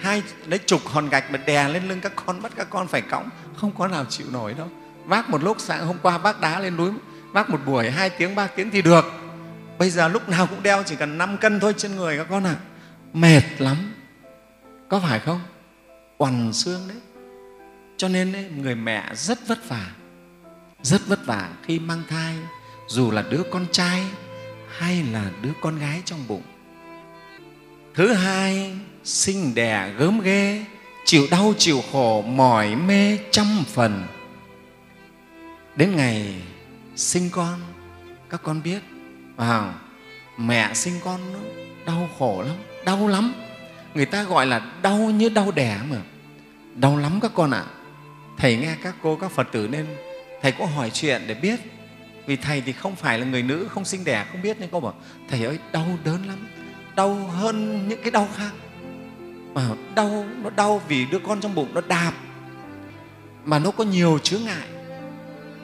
hai 0.00 0.22
lấy 0.46 0.58
chục 0.58 0.80
hòn 0.86 1.08
gạch 1.08 1.30
mà 1.30 1.38
đè 1.46 1.68
lên 1.68 1.88
lưng 1.88 2.00
các 2.02 2.12
con 2.26 2.42
bắt 2.42 2.52
các 2.56 2.66
con 2.70 2.88
phải 2.88 3.02
cõng 3.02 3.28
không 3.56 3.72
có 3.78 3.88
nào 3.88 4.04
chịu 4.08 4.26
nổi 4.32 4.54
đâu. 4.54 4.68
Vác 5.04 5.30
một 5.30 5.42
lúc 5.42 5.56
sáng 5.60 5.86
hôm 5.86 5.96
qua 6.02 6.18
vác 6.18 6.40
đá 6.40 6.60
lên 6.60 6.76
núi 6.76 6.90
vác 7.32 7.50
một 7.50 7.60
buổi 7.66 7.90
hai 7.90 8.10
tiếng 8.10 8.34
ba 8.34 8.46
tiếng 8.46 8.70
thì 8.70 8.82
được. 8.82 9.04
Bây 9.78 9.90
giờ 9.90 10.08
lúc 10.08 10.28
nào 10.28 10.46
cũng 10.46 10.62
đeo 10.62 10.82
chỉ 10.82 10.96
cần 10.96 11.18
5 11.18 11.36
cân 11.38 11.60
thôi 11.60 11.74
trên 11.76 11.96
người 11.96 12.18
các 12.18 12.26
con 12.30 12.44
ạ. 12.44 12.56
À. 12.58 12.64
mệt 13.12 13.42
lắm. 13.58 13.94
Có 14.88 15.00
phải 15.00 15.20
không? 15.20 15.40
Quằn 16.18 16.52
xương 16.52 16.88
đấy. 16.88 16.98
Cho 17.96 18.08
nên 18.08 18.32
ấy, 18.32 18.50
người 18.56 18.74
mẹ 18.74 19.10
rất 19.14 19.48
vất 19.48 19.68
vả 19.68 19.86
rất 20.82 21.06
vất 21.06 21.26
vả 21.26 21.50
khi 21.62 21.78
mang 21.78 22.02
thai, 22.08 22.36
dù 22.88 23.10
là 23.10 23.22
đứa 23.30 23.42
con 23.50 23.66
trai 23.72 24.04
hay 24.78 25.02
là 25.02 25.30
đứa 25.42 25.52
con 25.60 25.78
gái 25.78 26.02
trong 26.04 26.28
bụng. 26.28 26.42
Thứ 27.94 28.12
hai, 28.12 28.78
sinh 29.04 29.54
đẻ 29.54 29.92
gớm 29.98 30.20
ghê, 30.20 30.64
chịu 31.04 31.26
đau 31.30 31.54
chịu 31.58 31.80
khổ, 31.92 32.22
mỏi 32.22 32.76
mê 32.76 33.18
trăm 33.30 33.46
phần. 33.66 34.06
Đến 35.76 35.96
ngày 35.96 36.42
sinh 36.96 37.30
con, 37.30 37.60
các 38.30 38.40
con 38.42 38.62
biết 38.62 38.80
vào 39.36 39.74
mẹ 40.38 40.74
sinh 40.74 40.94
con 41.04 41.32
nó 41.32 41.38
đau 41.86 42.08
khổ 42.18 42.42
lắm, 42.46 42.56
đau 42.84 43.08
lắm. 43.08 43.34
Người 43.94 44.06
ta 44.06 44.22
gọi 44.22 44.46
là 44.46 44.72
đau 44.82 44.98
như 44.98 45.28
đau 45.28 45.50
đẻ 45.50 45.80
mà. 45.90 45.96
Đau 46.74 46.96
lắm 46.96 47.18
các 47.22 47.30
con 47.34 47.50
ạ. 47.50 47.64
À. 47.68 47.72
thầy 48.38 48.56
nghe 48.56 48.76
các 48.82 48.94
cô, 49.02 49.16
các 49.16 49.30
phật 49.30 49.48
tử 49.52 49.68
nên 49.68 49.86
thầy 50.42 50.52
cũng 50.52 50.66
hỏi 50.66 50.90
chuyện 50.90 51.22
để 51.26 51.34
biết. 51.34 51.60
Vì 52.26 52.36
thầy 52.36 52.60
thì 52.60 52.72
không 52.72 52.96
phải 52.96 53.18
là 53.18 53.26
người 53.26 53.42
nữ, 53.42 53.68
không 53.70 53.84
sinh 53.84 54.04
đẻ 54.04 54.26
không 54.32 54.42
biết 54.42 54.60
nên 54.60 54.68
cô 54.72 54.80
bảo, 54.80 54.94
thầy 55.28 55.44
ơi, 55.44 55.58
đau 55.72 55.98
đớn 56.04 56.26
lắm. 56.26 56.46
Đau 56.96 57.14
hơn 57.14 57.88
những 57.88 58.02
cái 58.02 58.10
đau 58.10 58.28
khác. 58.36 58.50
Mà 59.54 59.68
đau, 59.94 60.26
nó 60.42 60.50
đau 60.50 60.82
vì 60.88 61.06
đứa 61.06 61.18
con 61.18 61.40
trong 61.40 61.54
bụng 61.54 61.74
nó 61.74 61.80
đạp. 61.80 62.12
Mà 63.44 63.58
nó 63.58 63.70
có 63.70 63.84
nhiều 63.84 64.18
chướng 64.18 64.44
ngại 64.44 64.68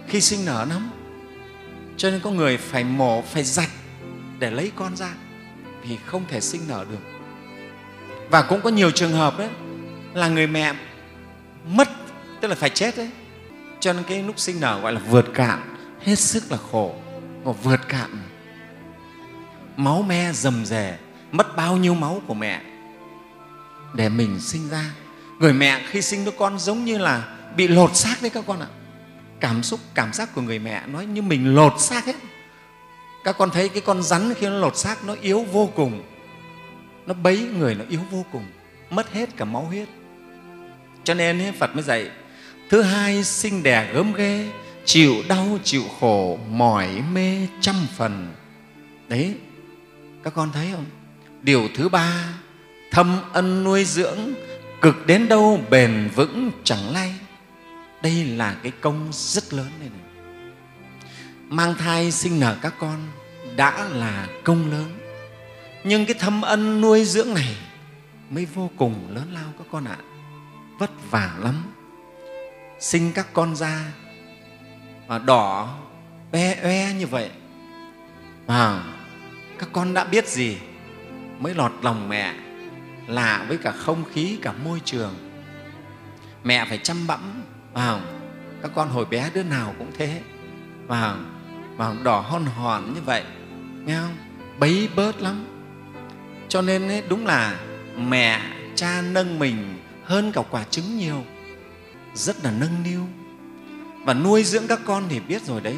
khi 0.08 0.20
sinh 0.20 0.44
nở 0.44 0.66
lắm. 0.70 0.90
Cho 1.96 2.10
nên 2.10 2.20
có 2.20 2.30
người 2.30 2.56
phải 2.56 2.84
mổ, 2.84 3.22
phải 3.22 3.44
rạch 3.44 3.70
để 4.38 4.50
lấy 4.50 4.72
con 4.76 4.96
ra 4.96 5.10
vì 5.82 5.96
không 6.06 6.24
thể 6.28 6.40
sinh 6.40 6.60
nở 6.68 6.84
được. 6.90 7.00
Và 8.30 8.42
cũng 8.42 8.60
có 8.60 8.70
nhiều 8.70 8.90
trường 8.90 9.12
hợp 9.12 9.38
đấy, 9.38 9.48
là 10.14 10.28
người 10.28 10.46
mẹ 10.46 10.74
mất, 11.68 11.88
tức 12.40 12.48
là 12.48 12.54
phải 12.54 12.70
chết 12.70 12.96
đấy 12.96 13.10
cho 13.80 13.92
nên 13.92 14.04
cái 14.04 14.22
lúc 14.22 14.38
sinh 14.38 14.60
nở 14.60 14.80
gọi 14.80 14.92
là 14.92 15.00
vượt 15.00 15.34
cạn, 15.34 15.76
hết 16.00 16.18
sức 16.18 16.52
là 16.52 16.58
khổ. 16.72 16.94
Mà 17.44 17.52
vượt 17.52 17.80
cạn, 17.88 18.22
máu 19.76 20.02
me 20.02 20.32
rầm 20.32 20.64
rề, 20.66 20.96
mất 21.32 21.56
bao 21.56 21.76
nhiêu 21.76 21.94
máu 21.94 22.22
của 22.26 22.34
mẹ. 22.34 22.62
Để 23.94 24.08
mình 24.08 24.40
sinh 24.40 24.68
ra, 24.68 24.84
người 25.38 25.52
mẹ 25.52 25.82
khi 25.90 26.02
sinh 26.02 26.24
đứa 26.24 26.30
con 26.30 26.58
giống 26.58 26.84
như 26.84 26.98
là 26.98 27.36
bị 27.56 27.68
lột 27.68 27.96
xác 27.96 28.16
đấy 28.22 28.30
các 28.30 28.44
con 28.46 28.60
ạ. 28.60 28.66
Cảm 29.40 29.62
xúc, 29.62 29.80
cảm 29.94 30.12
giác 30.12 30.34
của 30.34 30.40
người 30.40 30.58
mẹ 30.58 30.86
nói 30.86 31.06
như 31.06 31.22
mình 31.22 31.54
lột 31.54 31.80
xác 31.80 32.04
hết. 32.04 32.16
Các 33.24 33.38
con 33.38 33.50
thấy 33.50 33.68
cái 33.68 33.80
con 33.80 34.02
rắn 34.02 34.34
khi 34.34 34.46
nó 34.46 34.52
lột 34.52 34.76
xác 34.76 35.04
nó 35.04 35.14
yếu 35.20 35.44
vô 35.52 35.70
cùng. 35.74 36.02
Nó 37.06 37.14
bấy 37.14 37.48
người 37.58 37.74
nó 37.74 37.84
yếu 37.88 38.00
vô 38.10 38.24
cùng, 38.32 38.44
mất 38.90 39.12
hết 39.12 39.36
cả 39.36 39.44
máu 39.44 39.62
huyết. 39.62 39.88
Cho 41.04 41.14
nên 41.14 41.52
phật 41.58 41.74
mới 41.74 41.82
dạy 41.82 42.10
thứ 42.68 42.82
hai 42.82 43.24
sinh 43.24 43.62
đẻ 43.62 43.92
gớm 43.92 44.12
ghê 44.12 44.50
chịu 44.84 45.14
đau 45.28 45.58
chịu 45.64 45.82
khổ 46.00 46.38
mỏi 46.50 47.02
mê 47.12 47.46
trăm 47.60 47.74
phần. 47.96 48.34
Đấy 49.08 49.34
các 50.24 50.34
con 50.34 50.50
thấy 50.52 50.68
không? 50.72 50.84
Điều 51.42 51.68
thứ 51.74 51.88
ba 51.88 52.24
thâm 52.90 53.20
ân 53.32 53.64
nuôi 53.64 53.84
dưỡng 53.84 54.18
cực 54.80 55.06
đến 55.06 55.28
đâu 55.28 55.60
bền 55.70 56.10
vững 56.14 56.50
chẳng 56.64 56.92
lay. 56.92 57.14
Đây 58.02 58.24
là 58.24 58.56
cái 58.62 58.72
công 58.80 59.08
rất 59.12 59.52
lớn 59.52 59.70
này, 59.80 59.88
này. 59.88 60.10
mang 61.48 61.74
thai 61.74 62.10
sinh 62.10 62.40
nở 62.40 62.56
các 62.62 62.74
con 62.78 63.06
đã 63.56 63.88
là 63.88 64.28
công 64.44 64.70
lớn. 64.70 64.98
Nhưng 65.84 66.06
cái 66.06 66.14
thâm 66.18 66.42
ân 66.42 66.80
nuôi 66.80 67.04
dưỡng 67.04 67.34
này 67.34 67.56
mới 68.30 68.46
vô 68.46 68.70
cùng 68.76 69.08
lớn 69.14 69.28
lao 69.32 69.52
các 69.58 69.66
con 69.72 69.84
ạ. 69.84 69.98
Vất 70.78 70.90
vả 71.10 71.36
lắm 71.38 71.62
sinh 72.80 73.12
các 73.12 73.26
con 73.32 73.56
ra 73.56 73.84
mà 75.08 75.18
đỏ 75.18 75.78
oe 76.32 76.54
oe 76.62 76.92
như 76.94 77.06
vậy. 77.06 77.30
À, 78.46 78.82
các 79.58 79.68
con 79.72 79.94
đã 79.94 80.04
biết 80.04 80.28
gì 80.28 80.58
mới 81.38 81.54
lọt 81.54 81.72
lòng 81.82 82.08
mẹ 82.08 82.34
lạ 83.06 83.44
với 83.48 83.58
cả 83.58 83.72
không 83.72 84.04
khí 84.12 84.38
cả 84.42 84.52
môi 84.64 84.80
trường. 84.84 85.14
Mẹ 86.44 86.64
phải 86.68 86.78
chăm 86.78 87.06
bẵm. 87.06 87.42
À, 87.74 88.00
các 88.62 88.70
con 88.74 88.88
hồi 88.88 89.04
bé 89.04 89.30
đứa 89.34 89.42
nào 89.42 89.74
cũng 89.78 89.90
thế. 89.98 90.20
Và 90.86 91.16
và 91.76 91.94
đỏ 92.02 92.20
hon 92.20 92.44
hòn 92.44 92.94
như 92.94 93.00
vậy 93.00 93.24
nghe 93.84 93.96
không? 93.96 94.16
Bấy 94.58 94.88
bớt 94.96 95.20
lắm. 95.20 95.44
Cho 96.48 96.62
nên 96.62 96.88
ấy, 96.88 97.02
đúng 97.08 97.26
là 97.26 97.60
mẹ 97.96 98.40
cha 98.74 99.02
nâng 99.02 99.38
mình 99.38 99.78
hơn 100.04 100.32
cả 100.32 100.42
quả 100.50 100.64
trứng 100.64 100.98
nhiều 100.98 101.24
rất 102.18 102.44
là 102.44 102.50
nâng 102.50 102.82
niu. 102.82 103.00
Và 104.04 104.14
nuôi 104.14 104.44
dưỡng 104.44 104.66
các 104.66 104.80
con 104.84 105.04
thì 105.08 105.20
biết 105.20 105.42
rồi 105.42 105.60
đấy 105.60 105.76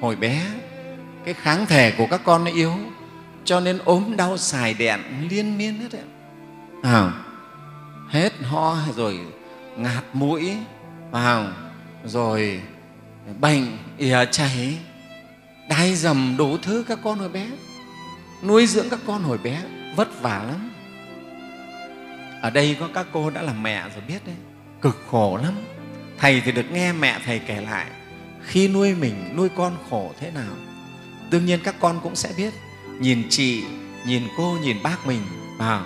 hồi 0.00 0.16
bé 0.16 0.46
cái 1.24 1.34
kháng 1.34 1.66
thể 1.66 1.94
của 1.98 2.06
các 2.10 2.20
con 2.24 2.44
nó 2.44 2.50
yếu 2.50 2.72
cho 3.44 3.60
nên 3.60 3.78
ốm 3.84 4.16
đau 4.16 4.36
xài 4.36 4.74
đèn 4.74 5.00
liên 5.30 5.58
miên 5.58 5.80
hết 5.80 5.88
đấy 5.92 6.02
à, 6.82 7.12
hết 8.08 8.32
ho 8.42 8.76
rồi 8.96 9.20
ngạt 9.76 10.04
mũi 10.12 10.56
vào 11.10 11.46
rồi 12.04 12.60
bệnh 13.40 13.78
ỉa 13.98 14.24
chảy 14.24 14.78
đai 15.68 15.94
dầm 15.94 16.34
đủ 16.38 16.58
thứ 16.62 16.84
các 16.88 16.98
con 17.04 17.18
hồi 17.18 17.28
bé. 17.28 17.46
Nuôi 18.42 18.66
dưỡng 18.66 18.88
các 18.90 19.00
con 19.06 19.22
hồi 19.22 19.38
bé 19.38 19.62
vất 19.96 20.22
vả 20.22 20.44
lắm. 20.48 20.70
Ở 22.42 22.50
đây 22.50 22.76
có 22.80 22.88
các 22.94 23.06
cô 23.12 23.30
đã 23.30 23.42
làm 23.42 23.62
mẹ 23.62 23.82
rồi 23.94 24.02
biết 24.08 24.26
đấy 24.26 24.34
cực 24.80 24.98
khổ 25.10 25.38
lắm 25.42 25.54
thầy 26.22 26.40
thì 26.40 26.52
được 26.52 26.72
nghe 26.72 26.92
mẹ 26.92 27.18
thầy 27.26 27.38
kể 27.38 27.60
lại 27.60 27.86
khi 28.42 28.68
nuôi 28.68 28.94
mình 28.94 29.14
nuôi 29.36 29.48
con 29.56 29.76
khổ 29.90 30.12
thế 30.20 30.30
nào. 30.30 30.52
Đương 31.30 31.46
nhiên 31.46 31.60
các 31.64 31.74
con 31.80 32.00
cũng 32.02 32.16
sẽ 32.16 32.32
biết 32.36 32.52
nhìn 33.00 33.22
chị 33.30 33.64
nhìn 34.06 34.22
cô 34.36 34.58
nhìn 34.62 34.82
bác 34.82 35.06
mình 35.06 35.22
vào 35.58 35.84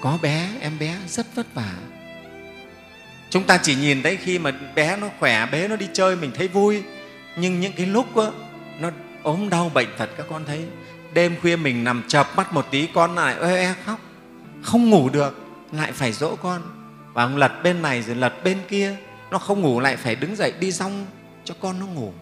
có 0.00 0.18
bé 0.22 0.48
em 0.60 0.78
bé 0.78 0.96
rất 1.08 1.26
vất 1.34 1.54
vả. 1.54 1.72
Chúng 3.30 3.44
ta 3.44 3.58
chỉ 3.62 3.74
nhìn 3.74 4.02
thấy 4.02 4.16
khi 4.16 4.38
mà 4.38 4.52
bé 4.74 4.96
nó 4.96 5.08
khỏe 5.18 5.46
bé 5.52 5.68
nó 5.68 5.76
đi 5.76 5.88
chơi 5.92 6.16
mình 6.16 6.30
thấy 6.34 6.48
vui. 6.48 6.82
Nhưng 7.36 7.60
những 7.60 7.72
cái 7.72 7.86
lúc 7.86 8.16
đó, 8.16 8.32
nó 8.80 8.90
ốm 9.22 9.48
đau 9.50 9.70
bệnh 9.74 9.88
tật 9.98 10.10
các 10.16 10.26
con 10.30 10.44
thấy. 10.44 10.64
Đêm 11.14 11.36
khuya 11.42 11.56
mình 11.56 11.84
nằm 11.84 12.02
chập 12.08 12.36
mắt 12.36 12.52
một 12.52 12.66
tí 12.70 12.86
con 12.94 13.14
lại 13.14 13.36
ê, 13.40 13.56
ê 13.56 13.74
khóc. 13.84 14.00
Không 14.62 14.90
ngủ 14.90 15.08
được 15.08 15.38
lại 15.72 15.92
phải 15.92 16.12
dỗ 16.12 16.36
con. 16.36 16.62
Và 17.12 17.22
ông 17.22 17.36
lật 17.36 17.62
bên 17.62 17.82
này 17.82 18.02
rồi 18.02 18.16
lật 18.16 18.44
bên 18.44 18.58
kia 18.68 18.96
nó 19.30 19.38
không 19.38 19.60
ngủ 19.60 19.80
lại, 19.80 19.96
phải 19.96 20.14
đứng 20.14 20.36
dậy 20.36 20.52
đi 20.60 20.72
xong 20.72 21.06
cho 21.44 21.54
con 21.60 21.80
nó 21.80 21.86
ngủ. 21.86 22.12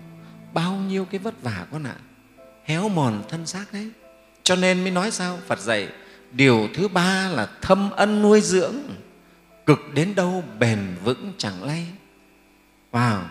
Bao 0.53 0.73
nhiêu 0.77 1.05
cái 1.05 1.19
vất 1.19 1.43
vả 1.43 1.67
con 1.73 1.85
ạ. 1.85 1.97
Héo 2.65 2.89
mòn 2.89 3.23
thân 3.29 3.47
xác 3.47 3.65
đấy. 3.73 3.91
Cho 4.43 4.57
nên 4.57 4.81
mới 4.81 4.91
nói 4.91 5.11
sao, 5.11 5.39
phật 5.47 5.61
dạy, 5.61 5.89
điều 6.33 6.69
thứ 6.75 6.89
ba 6.89 7.29
là 7.29 7.49
thâm 7.63 7.91
ân 7.91 8.23
nuôi 8.23 8.41
dưỡng. 8.41 8.77
Cực 9.67 9.79
đến 9.95 10.15
đâu 10.15 10.45
bền 10.59 10.97
vững 11.05 11.33
chẳng 11.39 11.63
lay. 11.63 11.87
Vào 12.91 13.25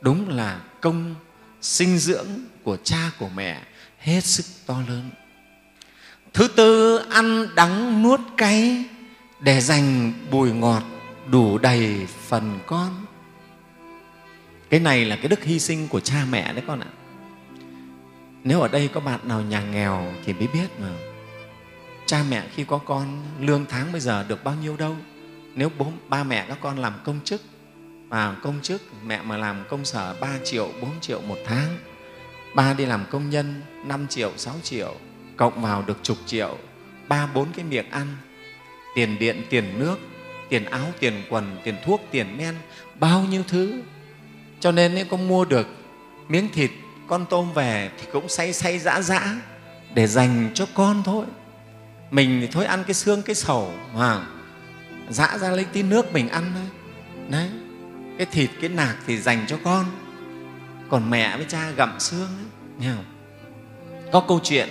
đúng 0.00 0.28
là 0.28 0.60
công 0.80 1.14
sinh 1.60 1.98
dưỡng 1.98 2.28
của 2.62 2.76
cha, 2.76 3.10
của 3.18 3.28
mẹ, 3.28 3.62
hết 3.98 4.24
sức 4.24 4.44
to 4.66 4.82
lớn. 4.88 5.10
Thứ 6.32 6.48
tư, 6.48 6.96
ăn 7.10 7.54
đắng 7.54 8.02
nuốt 8.02 8.20
cay, 8.36 8.84
để 9.40 9.60
dành 9.60 10.12
bùi 10.30 10.52
ngọt 10.52 10.82
đủ 11.26 11.58
đầy 11.58 12.06
phần 12.28 12.58
con 12.66 13.04
cái 14.70 14.80
này 14.80 15.04
là 15.04 15.16
cái 15.16 15.28
đức 15.28 15.44
hy 15.44 15.58
sinh 15.58 15.88
của 15.88 16.00
cha 16.00 16.24
mẹ 16.30 16.52
đấy 16.52 16.62
con 16.66 16.80
ạ. 16.80 16.90
Nếu 18.44 18.60
ở 18.60 18.68
đây 18.68 18.88
có 18.88 19.00
bạn 19.00 19.20
nào 19.24 19.42
nhà 19.42 19.62
nghèo 19.62 20.12
thì 20.24 20.32
mới 20.32 20.46
biết 20.46 20.80
mà. 20.80 20.88
Cha 22.06 22.24
mẹ 22.30 22.46
khi 22.54 22.64
có 22.64 22.78
con, 22.78 23.22
lương 23.40 23.66
tháng 23.68 23.92
bây 23.92 24.00
giờ 24.00 24.24
được 24.28 24.44
bao 24.44 24.54
nhiêu 24.54 24.76
đâu. 24.76 24.96
Nếu 25.54 25.70
bố, 25.78 25.92
ba 26.08 26.24
mẹ 26.24 26.44
các 26.48 26.58
con 26.60 26.78
làm 26.78 26.92
công 27.04 27.20
chức 27.24 27.40
và 28.08 28.36
công 28.42 28.60
chức, 28.62 28.82
mẹ 29.04 29.22
mà 29.22 29.36
làm 29.36 29.64
công 29.68 29.84
sở 29.84 30.16
3 30.20 30.28
triệu 30.44 30.68
4 30.82 30.90
triệu 31.00 31.20
một 31.20 31.38
tháng. 31.46 31.78
Ba 32.54 32.74
đi 32.74 32.86
làm 32.86 33.04
công 33.10 33.30
nhân 33.30 33.62
5 33.84 34.06
triệu 34.08 34.32
6 34.36 34.54
triệu, 34.62 34.94
cộng 35.36 35.62
vào 35.62 35.82
được 35.86 35.98
chục 36.02 36.18
triệu. 36.26 36.58
Ba, 37.08 37.26
bốn 37.26 37.52
cái 37.52 37.64
miệng 37.64 37.90
ăn, 37.90 38.16
tiền 38.94 39.18
điện, 39.18 39.42
tiền 39.50 39.64
nước, 39.78 39.98
tiền 40.48 40.64
áo, 40.64 40.86
tiền 41.00 41.14
quần, 41.30 41.56
tiền 41.64 41.74
thuốc, 41.84 42.00
tiền 42.10 42.36
men, 42.36 42.54
bao 43.00 43.24
nhiêu 43.30 43.42
thứ 43.48 43.82
cho 44.60 44.72
nên 44.72 44.94
nếu 44.94 45.04
có 45.10 45.16
mua 45.16 45.44
được 45.44 45.66
miếng 46.28 46.48
thịt 46.52 46.70
con 47.06 47.26
tôm 47.30 47.52
về 47.52 47.90
thì 47.98 48.06
cũng 48.12 48.28
say 48.28 48.52
say 48.52 48.78
dã 48.78 49.00
dã 49.00 49.36
để 49.94 50.06
dành 50.06 50.50
cho 50.54 50.66
con 50.74 51.02
thôi. 51.04 51.26
Mình 52.10 52.38
thì 52.40 52.46
thôi 52.46 52.64
ăn 52.64 52.84
cái 52.86 52.94
xương 52.94 53.22
cái 53.22 53.34
sầu 53.34 53.72
mà 53.94 54.26
dã 55.08 55.38
ra 55.38 55.50
lấy 55.50 55.64
tí 55.64 55.82
nước 55.82 56.12
mình 56.12 56.28
ăn 56.28 56.52
thôi. 56.54 56.80
Đấy 57.28 57.50
cái 58.18 58.26
thịt 58.26 58.50
cái 58.60 58.70
nạc 58.70 58.96
thì 59.06 59.18
dành 59.18 59.44
cho 59.46 59.58
con. 59.64 59.84
Còn 60.88 61.10
mẹ 61.10 61.36
với 61.36 61.46
cha 61.48 61.70
gặm 61.70 62.00
xương 62.00 62.28
ấy, 62.28 62.46
nghe 62.78 62.92
không? 62.96 63.04
có 64.12 64.24
câu 64.28 64.40
chuyện 64.42 64.68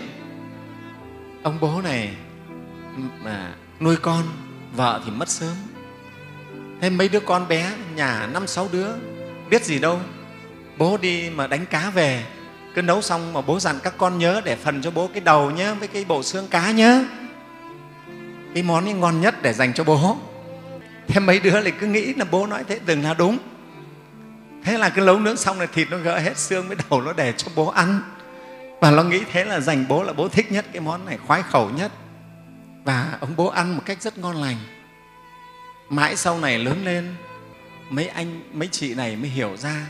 ông 1.43 1.58
bố 1.62 1.82
này 1.82 2.13
mà 3.23 3.54
nuôi 3.80 3.95
con 3.95 4.23
vợ 4.75 5.02
thì 5.06 5.12
mất 5.12 5.30
sớm. 5.30 5.56
Thế 6.82 6.89
mấy 6.89 7.10
đứa 7.10 7.19
con 7.19 7.47
bé 7.47 7.71
nhà 7.95 8.30
năm 8.34 8.47
sáu 8.47 8.69
đứa 8.71 8.88
biết 9.50 9.66
gì 9.66 9.80
đâu. 9.80 10.00
Bố 10.78 10.98
đi 10.98 11.30
mà 11.30 11.48
đánh 11.48 11.66
cá 11.66 11.90
về, 11.90 12.24
cứ 12.76 12.82
nấu 12.82 13.02
xong 13.02 13.34
mà 13.34 13.42
bố 13.42 13.60
dặn 13.60 13.80
các 13.84 13.94
con 13.98 14.18
nhớ 14.18 14.42
để 14.46 14.56
phần 14.56 14.82
cho 14.82 14.92
bố 14.92 15.08
cái 15.08 15.22
đầu 15.22 15.52
nhé 15.52 15.74
với 15.80 15.88
cái 15.88 16.06
bộ 16.06 16.24
xương 16.24 16.48
cá 16.48 16.72
nhé 16.72 17.06
cái 18.54 18.64
món 18.64 18.86
ấy 18.86 18.94
ngon 18.94 19.22
nhất 19.22 19.42
để 19.42 19.54
dành 19.54 19.74
cho 19.74 19.84
bố. 19.84 20.18
Thế 21.08 21.20
mấy 21.20 21.40
đứa 21.40 21.60
lại 21.60 21.74
cứ 21.80 21.88
nghĩ 21.88 22.14
là 22.14 22.26
bố 22.32 22.48
nói 22.48 22.64
thế, 22.68 22.80
đừng 22.86 23.04
là 23.04 23.14
đúng. 23.14 23.38
Thế 24.64 24.78
là 24.78 24.90
cứ 24.90 25.02
nấu 25.02 25.20
nướng 25.20 25.38
xong 25.38 25.60
là 25.60 25.66
thịt 25.66 25.88
nó 25.92 25.98
gỡ 25.98 26.20
hết 26.20 26.38
xương 26.38 26.68
với 26.68 26.78
đầu 26.90 27.02
nó 27.02 27.14
để 27.14 27.34
cho 27.38 27.52
bố 27.56 27.68
ăn. 27.68 28.02
Và 28.82 28.92
nó 28.92 29.04
nghĩ 29.04 29.22
thế 29.32 29.46
là 29.46 29.60
dành 29.60 29.86
bố 29.88 30.04
là 30.04 30.14
bố 30.14 30.28
thích 30.28 30.52
nhất 30.52 30.66
cái 30.74 30.82
món 30.82 31.06
này, 31.06 31.18
khoái 31.28 31.44
khẩu 31.44 31.70
nhất. 31.70 31.92
Và 32.84 33.18
ông 33.20 33.36
bố 33.36 33.48
ăn 33.48 33.76
một 33.76 33.82
cách 33.86 34.02
rất 34.02 34.18
ngon 34.18 34.36
lành. 34.36 34.58
Mãi 35.90 36.16
sau 36.16 36.40
này 36.40 36.60
lớn 36.60 36.86
lên 36.86 37.16
mấy 37.89 38.08
anh 38.08 38.41
mấy 38.54 38.67
chị 38.67 38.93
này 38.93 39.15
mới 39.15 39.30
hiểu 39.30 39.58
ra 39.58 39.88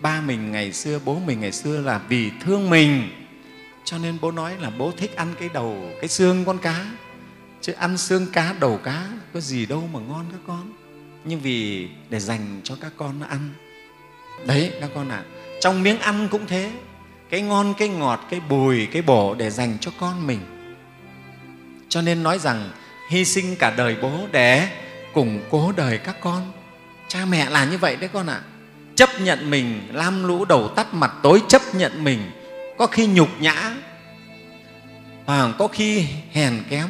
ba 0.00 0.20
mình 0.20 0.52
ngày 0.52 0.72
xưa 0.72 1.00
bố 1.04 1.18
mình 1.18 1.40
ngày 1.40 1.52
xưa 1.52 1.80
là 1.80 2.00
vì 2.08 2.30
thương 2.40 2.70
mình. 2.70 3.08
Cho 3.84 3.98
nên 3.98 4.18
bố 4.20 4.30
nói 4.30 4.56
là 4.60 4.70
bố 4.70 4.92
thích 4.96 5.16
ăn 5.16 5.34
cái 5.40 5.48
đầu 5.54 5.90
cái 6.00 6.08
xương 6.08 6.44
con 6.44 6.58
cá. 6.58 6.86
Chứ 7.60 7.72
ăn 7.72 7.98
xương 7.98 8.26
cá 8.32 8.54
đầu 8.60 8.78
cá 8.78 9.06
có 9.34 9.40
gì 9.40 9.66
đâu 9.66 9.88
mà 9.92 10.00
ngon 10.00 10.24
các 10.32 10.40
con. 10.46 10.72
Nhưng 11.24 11.40
vì 11.40 11.88
để 12.10 12.20
dành 12.20 12.60
cho 12.64 12.76
các 12.80 12.92
con 12.96 13.20
nó 13.20 13.26
ăn. 13.26 13.50
Đấy 14.46 14.72
các 14.80 14.90
con 14.94 15.08
ạ 15.08 15.16
à, 15.16 15.24
trong 15.60 15.82
miếng 15.82 15.98
ăn 15.98 16.28
cũng 16.30 16.46
thế. 16.46 16.72
Cái 17.30 17.42
ngon 17.42 17.74
cái 17.78 17.88
ngọt 17.88 18.26
cái 18.30 18.40
bùi 18.40 18.86
cái 18.86 19.02
bổ 19.02 19.34
để 19.34 19.50
dành 19.50 19.76
cho 19.80 19.90
con 20.00 20.26
mình. 20.26 20.40
Cho 21.88 22.02
nên 22.02 22.22
nói 22.22 22.38
rằng 22.38 22.70
hy 23.10 23.24
sinh 23.24 23.56
cả 23.56 23.70
đời 23.70 23.96
bố 24.02 24.26
để 24.32 24.68
củng 25.12 25.40
cố 25.50 25.72
đời 25.76 25.98
các 25.98 26.16
con 26.20 26.52
cha 27.08 27.24
mẹ 27.24 27.50
là 27.50 27.64
như 27.64 27.78
vậy 27.78 27.96
đấy 27.96 28.10
con 28.12 28.26
ạ 28.26 28.34
à. 28.34 28.46
chấp 28.94 29.08
nhận 29.20 29.50
mình, 29.50 29.80
lam 29.92 30.24
lũ 30.24 30.44
đầu 30.44 30.68
tắt 30.68 30.94
mặt 30.94 31.12
tối, 31.22 31.42
chấp 31.48 31.62
nhận 31.74 32.04
mình 32.04 32.30
có 32.78 32.86
khi 32.86 33.06
nhục 33.06 33.28
nhã 33.40 33.74
và 35.26 35.52
có 35.58 35.68
khi 35.68 36.06
hèn 36.32 36.62
kém 36.70 36.88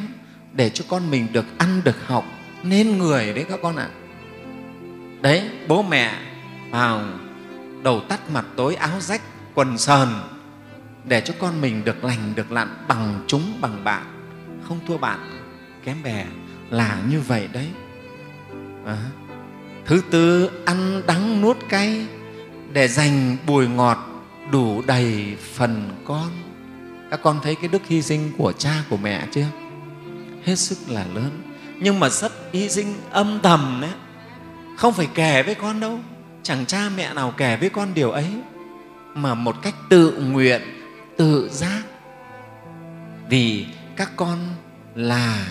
để 0.53 0.69
cho 0.69 0.85
con 0.87 1.11
mình 1.11 1.27
được 1.31 1.45
ăn, 1.57 1.81
được 1.83 2.07
học, 2.07 2.25
nên 2.63 2.97
người 2.97 3.33
đấy 3.33 3.45
các 3.49 3.59
con 3.63 3.75
ạ 3.75 3.89
à. 3.91 3.95
đấy, 5.21 5.49
bố 5.67 5.83
mẹ 5.83 6.13
vào 6.71 7.01
đầu 7.83 8.01
tắt 8.01 8.19
mặt 8.33 8.45
tối, 8.55 8.75
áo 8.75 8.99
rách, 8.99 9.21
quần 9.55 9.77
sờn 9.77 10.07
để 11.03 11.21
cho 11.21 11.33
con 11.39 11.61
mình 11.61 11.83
được 11.85 12.03
lành, 12.03 12.33
được 12.35 12.51
lặn 12.51 12.67
bằng 12.87 13.23
chúng, 13.27 13.57
bằng 13.61 13.83
bạn 13.83 14.03
không 14.67 14.79
thua 14.87 14.97
bạn, 14.97 15.19
kém 15.83 16.03
bè, 16.03 16.25
là 16.69 16.97
như 17.09 17.21
vậy 17.21 17.49
đấy 17.53 17.67
à 18.85 18.97
thứ 19.89 20.01
tư, 20.11 20.51
ăn 20.65 21.01
đắng 21.07 21.41
nuốt 21.41 21.57
cay, 21.69 22.05
để 22.73 22.87
dành 22.87 23.37
bùi 23.45 23.67
ngọt 23.67 23.97
đủ 24.51 24.81
đầy 24.81 25.37
phần 25.53 25.89
con. 26.05 26.29
Các 27.11 27.19
con 27.23 27.39
thấy 27.43 27.55
cái 27.55 27.67
đức 27.67 27.81
hy 27.87 28.01
sinh 28.01 28.31
của 28.37 28.51
cha, 28.51 28.83
của 28.89 28.97
mẹ 28.97 29.27
chưa? 29.31 29.45
Hết 30.45 30.55
sức 30.55 30.77
là 30.87 31.05
lớn. 31.13 31.41
Nhưng 31.79 31.99
mà 31.99 32.09
rất 32.09 32.31
hy 32.53 32.69
sinh 32.69 32.95
âm 33.11 33.39
thầm 33.43 33.77
đấy 33.81 33.91
không 34.77 34.93
phải 34.93 35.07
kể 35.13 35.43
với 35.43 35.55
con 35.55 35.79
đâu. 35.79 35.99
Chẳng 36.43 36.65
cha 36.65 36.89
mẹ 36.97 37.13
nào 37.13 37.33
kể 37.37 37.57
với 37.57 37.69
con 37.69 37.93
điều 37.93 38.11
ấy. 38.11 38.33
Mà 39.13 39.33
một 39.33 39.55
cách 39.61 39.75
tự 39.89 40.21
nguyện, 40.21 40.61
tự 41.17 41.49
giác. 41.51 41.81
Vì 43.29 43.65
các 43.95 44.11
con 44.15 44.39
là 44.95 45.47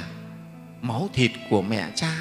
máu 0.83 1.09
thịt 1.13 1.31
của 1.51 1.63
mẹ 1.63 1.87
cha. 1.95 2.13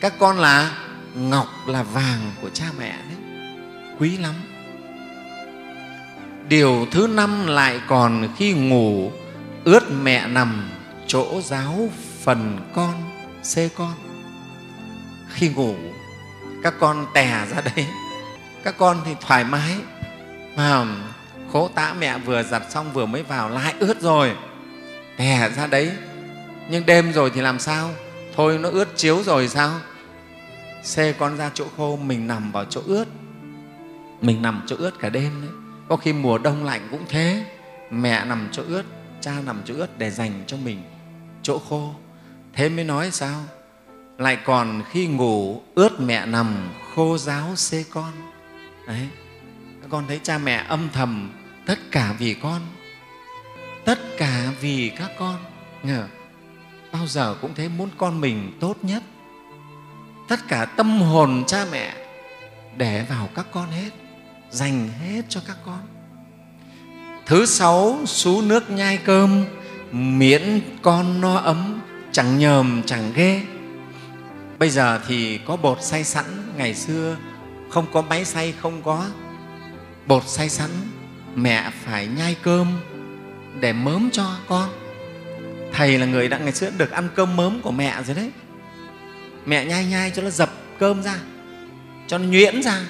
Các 0.00 0.14
con 0.18 0.38
là 0.38 0.78
ngọc 1.14 1.48
là 1.66 1.82
vàng 1.82 2.32
của 2.42 2.48
cha 2.48 2.64
mẹ 2.78 2.90
đấy. 2.90 3.18
Quý 3.98 4.16
lắm. 4.16 4.34
Điều 6.48 6.86
thứ 6.90 7.06
năm 7.06 7.46
lại 7.46 7.80
còn 7.88 8.28
khi 8.36 8.52
ngủ, 8.52 9.12
ướt 9.64 9.90
mẹ 10.02 10.26
nằm 10.26 10.70
chỗ 11.06 11.40
giáo 11.44 11.88
phần 12.22 12.58
con, 12.74 12.94
xê 13.42 13.68
con. 13.76 13.94
Khi 15.28 15.48
ngủ, 15.48 15.74
các 16.62 16.74
con 16.80 17.06
tè 17.14 17.46
ra 17.50 17.60
đấy. 17.76 17.86
Các 18.64 18.74
con 18.78 19.00
thì 19.04 19.10
thoải 19.20 19.44
mái. 19.44 19.76
Mà 20.56 20.86
khố 21.52 21.68
tã 21.74 21.94
mẹ 21.98 22.18
vừa 22.18 22.42
giặt 22.42 22.62
xong 22.70 22.92
vừa 22.92 23.06
mới 23.06 23.22
vào 23.22 23.48
lại 23.48 23.74
ướt 23.78 24.00
rồi. 24.00 24.32
Tè 25.16 25.50
ra 25.56 25.66
đấy. 25.66 25.90
Nhưng 26.68 26.86
đêm 26.86 27.12
rồi 27.12 27.30
thì 27.34 27.40
làm 27.40 27.58
sao? 27.58 27.90
Thôi 28.36 28.58
nó 28.58 28.68
ướt 28.68 28.96
chiếu 28.96 29.22
rồi 29.22 29.48
sao? 29.48 29.70
Xê 30.84 31.12
con 31.12 31.36
ra 31.36 31.50
chỗ 31.54 31.66
khô, 31.76 31.96
mình 31.96 32.26
nằm 32.26 32.52
vào 32.52 32.64
chỗ 32.64 32.80
ướt. 32.86 33.04
Mình 34.20 34.42
nằm 34.42 34.62
chỗ 34.66 34.76
ướt 34.78 34.98
cả 35.00 35.08
đêm 35.08 35.32
đấy. 35.42 35.50
Có 35.88 35.96
khi 35.96 36.12
mùa 36.12 36.38
đông 36.38 36.64
lạnh 36.64 36.88
cũng 36.90 37.04
thế. 37.08 37.44
Mẹ 37.90 38.24
nằm 38.24 38.48
chỗ 38.52 38.62
ướt, 38.68 38.82
cha 39.20 39.40
nằm 39.46 39.62
chỗ 39.64 39.74
ướt 39.74 39.98
để 39.98 40.10
dành 40.10 40.44
cho 40.46 40.56
mình 40.56 40.82
chỗ 41.42 41.58
khô. 41.58 41.94
Thế 42.52 42.68
mới 42.68 42.84
nói 42.84 43.10
sao? 43.10 43.40
Lại 44.18 44.38
còn 44.44 44.82
khi 44.90 45.06
ngủ, 45.06 45.62
ướt 45.74 46.00
mẹ 46.00 46.26
nằm, 46.26 46.72
khô 46.94 47.18
giáo 47.18 47.56
xê 47.56 47.84
con. 47.90 48.12
Đấy. 48.86 49.08
Các 49.82 49.88
con 49.90 50.04
thấy 50.08 50.20
cha 50.22 50.38
mẹ 50.38 50.64
âm 50.68 50.88
thầm, 50.92 51.32
tất 51.66 51.78
cả 51.90 52.14
vì 52.18 52.34
con. 52.34 52.62
Tất 53.84 53.98
cả 54.18 54.52
vì 54.60 54.92
các 54.98 55.10
con. 55.18 55.36
Nhờ. 55.82 56.08
Bao 56.92 57.06
giờ 57.06 57.36
cũng 57.40 57.54
thế, 57.54 57.68
muốn 57.68 57.88
con 57.98 58.20
mình 58.20 58.52
tốt 58.60 58.76
nhất 58.82 59.02
tất 60.28 60.48
cả 60.48 60.64
tâm 60.64 61.00
hồn 61.00 61.44
cha 61.46 61.64
mẹ 61.72 61.94
để 62.76 63.04
vào 63.08 63.28
các 63.34 63.46
con 63.52 63.70
hết, 63.70 63.90
dành 64.50 64.88
hết 65.00 65.22
cho 65.28 65.40
các 65.46 65.56
con. 65.66 65.80
Thứ 67.26 67.46
sáu, 67.46 67.98
xú 68.06 68.42
nước 68.42 68.70
nhai 68.70 68.96
cơm, 68.96 69.44
miễn 69.92 70.60
con 70.82 71.20
no 71.20 71.34
ấm, 71.34 71.80
chẳng 72.12 72.38
nhờm, 72.38 72.82
chẳng 72.86 73.12
ghê. 73.14 73.42
Bây 74.58 74.70
giờ 74.70 75.00
thì 75.08 75.38
có 75.38 75.56
bột 75.56 75.82
xay 75.82 76.04
sẵn, 76.04 76.24
ngày 76.56 76.74
xưa 76.74 77.16
không 77.70 77.86
có 77.92 78.02
máy 78.02 78.24
xay, 78.24 78.54
không 78.62 78.82
có 78.82 79.04
bột 80.06 80.22
xay 80.26 80.48
sẵn, 80.48 80.70
mẹ 81.34 81.70
phải 81.84 82.06
nhai 82.06 82.36
cơm 82.42 82.80
để 83.60 83.72
mớm 83.72 84.08
cho 84.12 84.36
con. 84.48 84.68
Thầy 85.72 85.98
là 85.98 86.06
người 86.06 86.28
đã 86.28 86.38
ngày 86.38 86.52
xưa 86.52 86.70
được 86.70 86.90
ăn 86.90 87.08
cơm 87.14 87.36
mớm 87.36 87.60
của 87.60 87.70
mẹ 87.70 88.02
rồi 88.02 88.16
đấy 88.16 88.30
mẹ 89.46 89.64
nhai 89.64 89.84
nhai 89.84 90.10
cho 90.10 90.22
nó 90.22 90.30
dập 90.30 90.52
cơm 90.78 91.02
ra 91.02 91.14
cho 92.06 92.18
nó 92.18 92.24
nhuyễn 92.24 92.62
ra. 92.62 92.80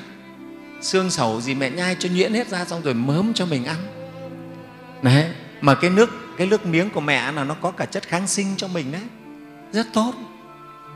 Xương 0.81 1.11
sầu 1.11 1.41
gì 1.41 1.55
mẹ 1.55 1.71
nhai 1.71 1.97
cho 1.99 2.09
nhuyễn 2.13 2.35
hết 2.35 2.49
ra 2.49 2.65
xong 2.65 2.83
rồi 2.83 2.95
mớm 2.95 3.35
cho 3.35 3.47
mình 3.47 3.65
ăn. 3.65 3.77
Đấy 5.03 5.27
mà 5.61 5.75
cái 5.75 5.91
nước 5.91 6.11
cái 6.39 6.47
nước 6.47 6.67
miếng 6.67 6.91
của 6.91 7.01
mẹ 7.01 7.33
là 7.33 7.45
nó 7.45 7.55
có 7.55 7.71
cả 7.71 7.85
chất 7.85 8.09
kháng 8.09 8.27
sinh 8.27 8.55
cho 8.57 8.69
mình 8.69 8.93
đấy. 8.93 9.03
Rất 9.73 9.87
tốt. 9.93 10.13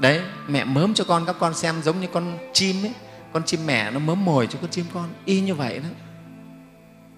Đấy 0.01 0.21
mẹ 0.49 0.65
mớm 0.65 0.95
cho 0.95 1.05
con 1.05 1.27
các 1.27 1.37
con 1.39 1.55
xem 1.55 1.75
giống 1.83 2.01
như 2.01 2.07
con 2.13 2.39
chim 2.53 2.85
ấy. 2.85 2.93
Con 3.33 3.43
chim 3.45 3.67
mẹ 3.67 3.91
nó 3.91 3.99
mớm 3.99 4.25
mồi 4.25 4.47
cho 4.47 4.59
con 4.63 4.71
chim 4.71 4.85
con 4.95 5.09
y 5.25 5.41
như 5.41 5.55
vậy 5.55 5.79
đó. 5.79 5.89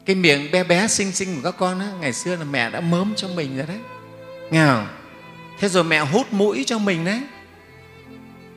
Cái 0.07 0.17
miệng 0.17 0.51
bé 0.51 0.65
bé 0.65 0.89
xinh 0.89 1.13
xinh 1.13 1.37
của 1.37 1.51
các 1.51 1.59
con 1.59 1.81
á, 1.81 1.87
ngày 2.01 2.13
xưa 2.13 2.37
là 2.37 2.45
mẹ 2.45 2.71
đã 2.71 2.81
mớm 2.81 3.13
cho 3.17 3.29
mình 3.29 3.57
rồi 3.57 3.67
đấy. 3.67 3.79
Nghe 4.51 4.67
không? 4.67 4.87
Thế 5.59 5.69
rồi 5.69 5.85
mẹ 5.85 5.99
hút 5.99 6.33
mũi 6.33 6.65
cho 6.67 6.79
mình 6.79 7.05
đấy 7.05 7.21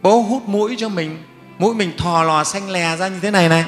bố 0.04 0.22
hút 0.22 0.44
mũi 0.48 0.76
cho 0.78 0.90
mình. 0.90 1.24
Mũi 1.58 1.76
mình 1.76 1.98
thò 1.98 2.24
lò 2.24 2.44
xanh 2.44 2.70
lè 2.70 2.98
ra 2.98 3.08
như 3.08 3.20
thế 3.20 3.32
này 3.32 3.50
này. 3.50 3.66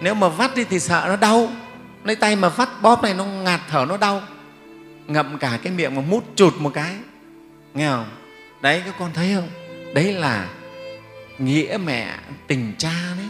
Nếu 0.00 0.14
mà 0.14 0.28
vắt 0.28 0.54
đi 0.56 0.64
thì 0.64 0.80
sợ 0.80 1.04
nó 1.08 1.16
đau. 1.16 1.48
Lấy 2.04 2.16
tay 2.16 2.36
mà 2.36 2.48
vắt 2.48 2.68
bóp 2.82 3.02
này 3.02 3.14
nó 3.14 3.24
ngạt 3.24 3.60
thở 3.70 3.86
nó 3.88 3.96
đau. 3.96 4.22
Ngậm 5.06 5.38
cả 5.38 5.58
cái 5.62 5.72
miệng 5.72 5.94
mà 5.94 6.00
mút 6.00 6.24
chụt 6.36 6.54
một 6.58 6.70
cái. 6.74 6.94
Nghe 7.74 7.88
không? 7.88 8.08
Đấy 8.60 8.82
các 8.84 8.94
con 8.98 9.10
thấy 9.14 9.34
không? 9.34 9.48
Đấy 9.94 10.12
là 10.12 10.48
nghĩa 11.38 11.78
mẹ 11.84 12.14
tình 12.46 12.72
cha 12.78 12.94
đấy. 13.16 13.26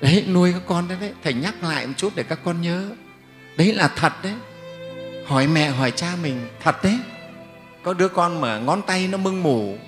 Đấy 0.00 0.24
nuôi 0.28 0.52
các 0.52 0.62
con 0.66 0.88
đấy, 0.88 0.98
đấy 1.00 1.12
thầy 1.24 1.34
nhắc 1.34 1.54
lại 1.62 1.86
một 1.86 1.92
chút 1.96 2.12
để 2.14 2.22
các 2.22 2.38
con 2.44 2.62
nhớ. 2.62 2.90
Đấy 3.56 3.72
là 3.72 3.88
thật 3.96 4.12
đấy. 4.22 4.34
Hỏi 5.26 5.46
mẹ 5.46 5.68
hỏi 5.68 5.90
cha 5.90 6.12
mình 6.22 6.48
thật 6.62 6.82
đấy. 6.82 6.98
Có 7.82 7.94
đứa 7.94 8.08
con 8.08 8.40
mà 8.40 8.58
ngón 8.58 8.82
tay 8.82 9.08
nó 9.08 9.18
mưng 9.18 9.42
mủ 9.42 9.78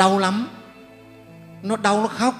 đau 0.00 0.18
lắm. 0.18 0.48
Nó 1.62 1.76
đau 1.76 2.00
nó 2.00 2.06
khóc. 2.06 2.34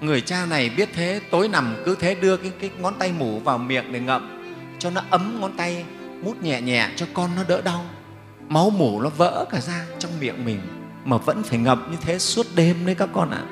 Người 0.00 0.20
cha 0.20 0.46
này 0.46 0.70
biết 0.70 0.88
thế 0.94 1.20
tối 1.30 1.48
nằm 1.48 1.76
cứ 1.84 1.96
thế 2.00 2.14
đưa 2.14 2.36
cái, 2.36 2.52
cái 2.60 2.70
ngón 2.78 2.94
tay 2.98 3.12
mủ 3.12 3.38
vào 3.38 3.58
miệng 3.58 3.92
để 3.92 4.00
ngậm 4.00 4.42
cho 4.78 4.90
nó 4.90 5.02
ấm 5.10 5.40
ngón 5.40 5.56
tay 5.56 5.84
mút 6.22 6.42
nhẹ 6.42 6.60
nhẹ 6.60 6.88
cho 6.96 7.06
con 7.14 7.30
nó 7.36 7.42
đỡ 7.48 7.62
đau. 7.62 7.84
Máu 8.48 8.70
mủ 8.70 9.00
nó 9.02 9.08
vỡ 9.08 9.46
cả 9.50 9.60
ra 9.60 9.86
trong 9.98 10.20
miệng 10.20 10.44
mình 10.44 10.60
mà 11.04 11.16
vẫn 11.16 11.42
phải 11.42 11.58
ngậm 11.58 11.90
như 11.90 11.96
thế 12.00 12.18
suốt 12.18 12.46
đêm 12.54 12.86
đấy 12.86 12.94
các 12.94 13.08
con 13.12 13.30
ạ. 13.30 13.42
À. 13.46 13.50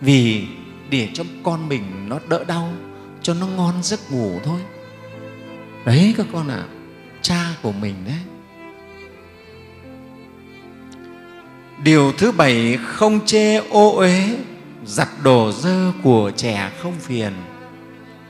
vì 0.00 0.46
để 0.90 1.08
cho 1.14 1.24
con 1.42 1.68
mình 1.68 2.08
nó 2.08 2.18
đỡ 2.28 2.44
đau 2.44 2.72
cho 3.22 3.34
nó 3.34 3.46
ngon 3.46 3.74
giấc 3.82 4.12
ngủ 4.12 4.40
thôi. 4.44 4.60
Đấy 5.84 6.14
các 6.16 6.26
con 6.32 6.48
ạ 6.48 6.56
à, 6.56 6.68
cha 7.22 7.44
của 7.62 7.72
mình 7.72 7.94
đấy. 8.06 8.35
Điều 11.82 12.12
thứ 12.12 12.32
bảy 12.32 12.78
không 12.86 13.26
chê 13.26 13.56
ô 13.56 13.96
uế 13.96 14.36
giặt 14.84 15.08
đồ 15.22 15.52
dơ 15.52 15.92
của 16.02 16.30
trẻ 16.36 16.70
không 16.82 16.94
phiền. 17.00 17.32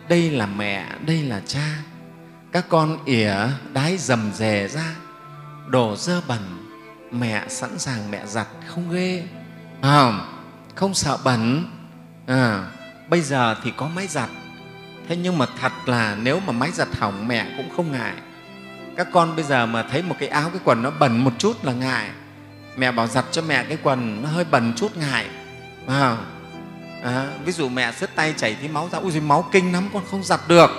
Đây 0.08 0.30
là 0.30 0.46
mẹ 0.46 0.86
đây 1.06 1.22
là 1.22 1.40
cha 1.46 1.76
các 2.52 2.68
con 2.68 2.98
ỉa 3.04 3.34
đái 3.72 3.96
dầm 3.96 4.30
dề 4.34 4.68
ra. 4.68 4.94
Đồ 5.68 5.96
dơ 5.96 6.20
bẩn 6.28 6.40
mẹ 7.10 7.44
sẵn 7.48 7.78
sàng 7.78 8.10
mẹ 8.10 8.26
giặt 8.26 8.46
không 8.66 8.90
ghê. 8.90 9.24
À, 9.80 10.12
không 10.74 10.94
sợ 10.94 11.18
bẩn. 11.24 11.64
À, 12.26 12.70
bây 13.08 13.20
giờ 13.20 13.56
thì 13.64 13.72
có 13.76 13.88
máy 13.88 14.06
giặt. 14.06 14.28
Thế 15.08 15.16
nhưng 15.16 15.38
mà 15.38 15.46
thật 15.60 15.72
là 15.86 16.16
nếu 16.22 16.40
mà 16.40 16.52
máy 16.52 16.70
giặt 16.72 16.88
hỏng 16.98 17.28
mẹ 17.28 17.46
cũng 17.56 17.76
không 17.76 17.92
ngại. 17.92 18.14
Các 18.96 19.08
con 19.12 19.36
bây 19.36 19.44
giờ 19.44 19.66
mà 19.66 19.82
thấy 19.82 20.02
một 20.02 20.16
cái 20.18 20.28
áo 20.28 20.50
cái 20.50 20.60
quần 20.64 20.82
nó 20.82 20.90
bẩn 20.90 21.24
một 21.24 21.32
chút 21.38 21.64
là 21.64 21.72
ngại 21.72 22.10
mẹ 22.76 22.92
bảo 22.92 23.06
giặt 23.06 23.24
cho 23.32 23.42
mẹ 23.42 23.64
cái 23.64 23.78
quần 23.82 24.22
nó 24.22 24.28
hơi 24.28 24.44
bẩn 24.44 24.72
chút 24.76 24.96
ngại. 24.96 25.26
À, 25.86 26.16
à, 27.02 27.30
ví 27.44 27.52
dụ 27.52 27.68
mẹ 27.68 27.92
sứt 27.92 28.10
tay 28.14 28.34
chảy 28.36 28.54
tí 28.54 28.68
máu 28.68 28.88
ra 28.92 28.98
ui 28.98 29.20
máu 29.20 29.48
kinh 29.52 29.72
lắm 29.72 29.88
con 29.92 30.02
không 30.10 30.22
giặt 30.22 30.40
được. 30.48 30.70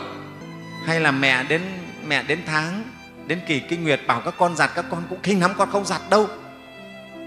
Hay 0.86 1.00
là 1.00 1.12
mẹ 1.12 1.44
đến 1.44 1.62
mẹ 2.08 2.24
đến 2.24 2.40
tháng 2.46 2.84
đến 3.28 3.40
kỳ 3.48 3.60
kinh 3.60 3.84
nguyệt 3.84 4.02
bảo 4.08 4.22
các 4.22 4.34
con 4.38 4.56
giặt 4.56 4.72
các 4.76 4.86
con 4.92 5.04
cũng 5.10 5.20
kinh 5.24 5.42
lắm 5.42 5.52
con 5.58 5.72
không 5.72 5.86
giặt 5.86 6.02
đâu. 6.10 6.28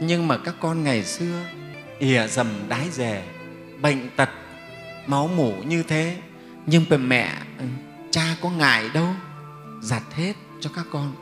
Nhưng 0.01 0.29
mà 0.29 0.39
các 0.45 0.55
con 0.61 0.85
ngày 0.85 1.05
xưa 1.05 1.41
ỉa 1.99 2.27
dầm 2.27 2.47
đái 2.69 2.91
dè 2.91 3.23
bệnh 3.81 4.11
tật 4.17 4.29
máu 5.07 5.29
mủ 5.29 5.53
như 5.53 5.83
thế. 5.83 6.17
Nhưng 6.67 6.85
mà 6.91 6.97
mẹ 6.97 7.33
ừ, 7.59 7.65
cha 8.11 8.37
có 8.43 8.51
ngại 8.51 8.85
đâu 8.95 9.15
giặt 9.83 10.03
hết 10.15 10.33
cho 10.61 10.71
các 10.77 10.85
con. 10.93 11.15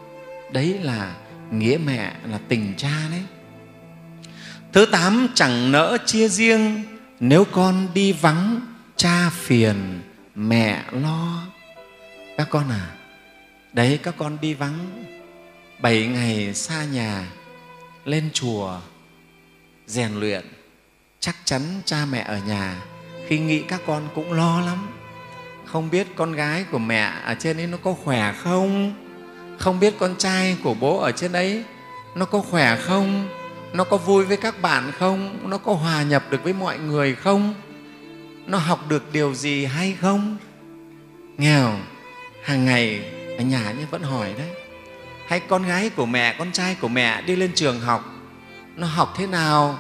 Đấy 0.53 0.79
là 0.83 1.15
nghĩa 1.51 1.79
mẹ 1.87 2.13
là 2.25 2.39
tình 2.49 2.75
cha 2.77 2.93
đấy 3.11 3.23
thứ 4.73 4.87
tám, 4.87 5.29
chẳng 5.35 5.73
nỡ 5.73 5.99
chia 6.07 6.29
riêng. 6.29 6.85
Nếu 7.21 7.45
con 7.45 7.89
đi 7.95 8.13
vắng, 8.13 8.61
cha 8.97 9.31
phiền, 9.31 10.01
mẹ 10.35 10.85
lo. 10.93 11.43
Các 12.37 12.47
con 12.51 12.71
à 12.71 12.91
đấy, 13.73 13.99
các 14.03 14.15
con 14.19 14.39
đi 14.41 14.55
vắng. 14.55 15.05
Bảy 15.81 16.07
ngày 16.07 16.55
xa 16.55 16.85
nhà, 16.85 17.27
lên 18.05 18.31
chùa, 18.33 18.81
rèn 19.87 20.21
luyện. 20.21 20.45
Chắc 21.21 21.37
chắn 21.45 21.63
cha 21.85 22.07
mẹ 22.11 22.25
ở 22.29 22.39
nhà, 22.39 22.77
khi 23.27 23.39
nghĩ 23.39 23.63
các 23.63 23.81
con 23.87 24.09
cũng 24.15 24.33
lo 24.33 24.61
lắm. 24.61 24.89
Không 25.65 25.91
biết 25.91 26.07
con 26.17 26.33
gái 26.33 26.65
của 26.71 26.79
mẹ 26.79 27.13
ở 27.25 27.35
trên 27.35 27.57
ấy 27.57 27.67
nó 27.67 27.77
có 27.77 27.93
khỏe 27.93 28.35
không? 28.43 28.95
Không 29.59 29.81
biết 29.81 29.95
con 29.99 30.15
trai 30.19 30.57
của 30.63 30.75
bố 30.75 30.99
ở 30.99 31.13
trên 31.13 31.33
ấy 31.33 31.65
nó 32.15 32.25
có 32.25 32.41
khỏe 32.41 32.77
không? 32.77 33.29
Nó 33.73 33.85
có 33.85 33.97
vui 33.97 34.25
với 34.25 34.37
các 34.37 34.63
bạn 34.63 34.93
không? 34.99 35.51
Nó 35.51 35.59
có 35.59 35.75
hòa 35.75 36.03
nhập 36.03 36.25
được 36.31 36.45
với 36.45 36.53
mọi 36.53 36.79
người 36.79 37.15
không? 37.15 37.55
Nó 38.47 38.59
học 38.59 38.89
được 38.89 39.13
điều 39.13 39.35
gì 39.35 39.65
hay 39.65 39.97
không? 40.01 40.37
Nghèo, 41.39 41.79
hàng 42.43 42.65
ngày 42.65 43.13
ở 43.39 43.45
nhà 43.45 43.73
nhé, 43.73 43.85
vẫn 43.91 44.03
hỏi 44.03 44.35
đấy. 44.39 44.51
Hay 45.27 45.41
con 45.41 45.63
gái 45.63 45.91
của 45.91 46.07
mẹ, 46.07 46.37
con 46.39 46.53
trai 46.53 46.75
của 46.81 46.89
mẹ 46.89 47.23
đi 47.23 47.37
lên 47.37 47.53
trường 47.55 47.81
học, 47.81 48.05
nó 48.77 48.87
học 48.87 49.15
thế 49.17 49.27
nào? 49.27 49.79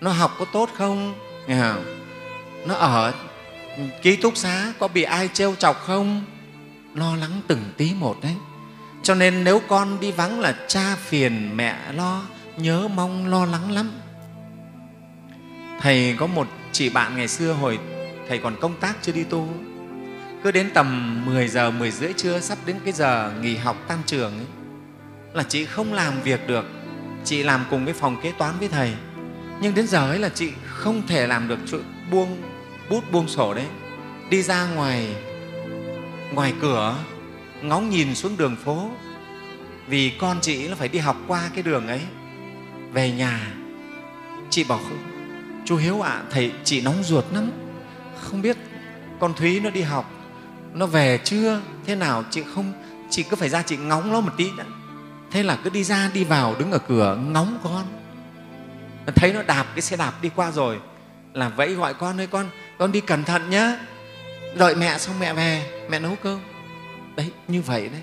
Nó 0.00 0.10
học 0.10 0.36
có 0.38 0.44
tốt 0.44 0.70
không? 0.74 1.14
Nghèo, 1.46 1.74
nó 2.66 2.74
ở 2.74 3.12
ký 4.02 4.16
túc 4.16 4.36
xá 4.36 4.72
có 4.78 4.88
bị 4.88 5.02
ai 5.02 5.28
trêu 5.32 5.54
chọc 5.54 5.80
không? 5.80 6.24
Lo 6.94 7.16
lắng 7.16 7.40
từng 7.46 7.62
tí 7.76 7.94
một 7.94 8.16
đấy. 8.22 8.34
Cho 9.02 9.14
nên 9.14 9.44
nếu 9.44 9.60
con 9.68 10.00
đi 10.00 10.12
vắng 10.12 10.40
là 10.40 10.54
cha 10.68 10.96
phiền, 10.96 11.56
mẹ 11.56 11.76
lo 11.92 12.22
nhớ 12.58 12.88
mong 12.88 13.26
lo 13.26 13.44
lắng 13.44 13.72
lắm. 13.72 13.90
Thầy 15.80 16.16
có 16.18 16.26
một 16.26 16.48
chị 16.72 16.90
bạn 16.90 17.16
ngày 17.16 17.28
xưa 17.28 17.52
hồi 17.52 17.78
thầy 18.28 18.38
còn 18.38 18.56
công 18.60 18.80
tác 18.80 18.96
chưa 19.02 19.12
đi 19.12 19.24
tu. 19.24 19.48
Cứ 20.42 20.50
đến 20.50 20.70
tầm 20.74 21.20
10 21.26 21.48
giờ 21.48 21.70
10 21.70 21.90
rưỡi 21.90 22.12
trưa 22.12 22.40
sắp 22.40 22.58
đến 22.66 22.76
cái 22.84 22.92
giờ 22.92 23.32
nghỉ 23.40 23.56
học 23.56 23.76
tan 23.88 23.98
trường 24.06 24.32
ấy, 24.32 24.46
là 25.32 25.42
chị 25.42 25.64
không 25.64 25.92
làm 25.92 26.20
việc 26.22 26.46
được. 26.46 26.64
Chị 27.24 27.42
làm 27.42 27.64
cùng 27.70 27.84
cái 27.84 27.94
phòng 27.94 28.20
kế 28.22 28.32
toán 28.32 28.54
với 28.58 28.68
thầy. 28.68 28.92
Nhưng 29.60 29.74
đến 29.74 29.86
giờ 29.86 30.10
ấy 30.10 30.18
là 30.18 30.28
chị 30.28 30.52
không 30.66 31.06
thể 31.06 31.26
làm 31.26 31.48
được 31.48 31.58
chuyện 31.70 31.82
buông 32.10 32.42
bút 32.90 33.12
buông 33.12 33.28
sổ 33.28 33.54
đấy. 33.54 33.66
Đi 34.30 34.42
ra 34.42 34.66
ngoài 34.66 35.16
ngoài 36.34 36.54
cửa 36.60 36.96
ngóng 37.62 37.90
nhìn 37.90 38.14
xuống 38.14 38.36
đường 38.36 38.56
phố. 38.56 38.90
Vì 39.86 40.12
con 40.18 40.38
chị 40.40 40.68
nó 40.68 40.74
phải 40.74 40.88
đi 40.88 40.98
học 40.98 41.16
qua 41.26 41.50
cái 41.54 41.62
đường 41.62 41.86
ấy 41.88 42.00
về 42.92 43.10
nhà 43.10 43.52
chị 44.50 44.64
bảo 44.64 44.80
chú 45.64 45.76
hiếu 45.76 46.00
ạ 46.00 46.10
à, 46.10 46.22
thầy 46.30 46.52
chị 46.64 46.80
nóng 46.80 47.02
ruột 47.02 47.24
lắm. 47.32 47.50
Không 48.20 48.42
biết 48.42 48.56
con 49.20 49.34
thúy 49.34 49.60
nó 49.60 49.70
đi 49.70 49.82
học 49.82 50.10
nó 50.74 50.86
về 50.86 51.20
chưa? 51.24 51.60
Thế 51.86 51.94
nào 51.94 52.24
chị 52.30 52.42
không 52.54 52.72
chị 53.10 53.22
cứ 53.22 53.36
phải 53.36 53.48
ra 53.48 53.62
chị 53.62 53.76
ngóng 53.76 54.12
nó 54.12 54.20
một 54.20 54.32
tí 54.36 54.50
đã. 54.58 54.64
Thế 55.30 55.42
là 55.42 55.58
cứ 55.64 55.70
đi 55.70 55.84
ra 55.84 56.10
đi 56.14 56.24
vào 56.24 56.56
đứng 56.58 56.72
ở 56.72 56.78
cửa 56.78 57.18
ngóng 57.30 57.58
con. 57.64 57.86
Thấy 59.14 59.32
nó 59.32 59.42
đạp 59.42 59.66
cái 59.74 59.82
xe 59.82 59.96
đạp 59.96 60.12
đi 60.22 60.30
qua 60.36 60.50
rồi 60.50 60.78
là 61.32 61.48
vẫy 61.48 61.74
gọi 61.74 61.94
con 61.94 62.20
ơi 62.20 62.26
con 62.26 62.46
con 62.78 62.92
đi 62.92 63.00
cẩn 63.00 63.24
thận 63.24 63.50
nhé 63.50 63.78
đợi 64.54 64.74
mẹ 64.74 64.98
xong 64.98 65.18
mẹ 65.20 65.32
về 65.32 65.70
mẹ 65.90 65.98
nấu 65.98 66.16
cơm. 66.22 66.40
Đấy 67.16 67.32
như 67.48 67.62
vậy 67.62 67.88
đấy. 67.88 68.02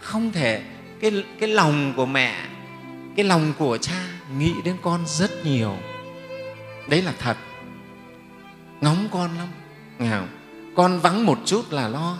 Không 0.00 0.32
thể 0.32 0.62
cái, 1.00 1.24
cái 1.40 1.48
lòng 1.48 1.92
của 1.96 2.06
mẹ 2.06 2.34
cái 3.16 3.24
lòng 3.24 3.52
của 3.58 3.78
cha 3.78 4.04
nghĩ 4.38 4.54
đến 4.64 4.76
con 4.82 5.00
rất 5.06 5.46
nhiều. 5.46 5.76
Đấy 6.88 7.02
là 7.02 7.12
thật. 7.18 7.36
Ngóng 8.80 9.08
con 9.12 9.30
lắm. 9.36 9.48
Nghe 9.98 10.10
không? 10.10 10.28
con 10.76 10.98
vắng 10.98 11.26
một 11.26 11.38
chút 11.44 11.72
là 11.72 11.88
lo 11.88 12.18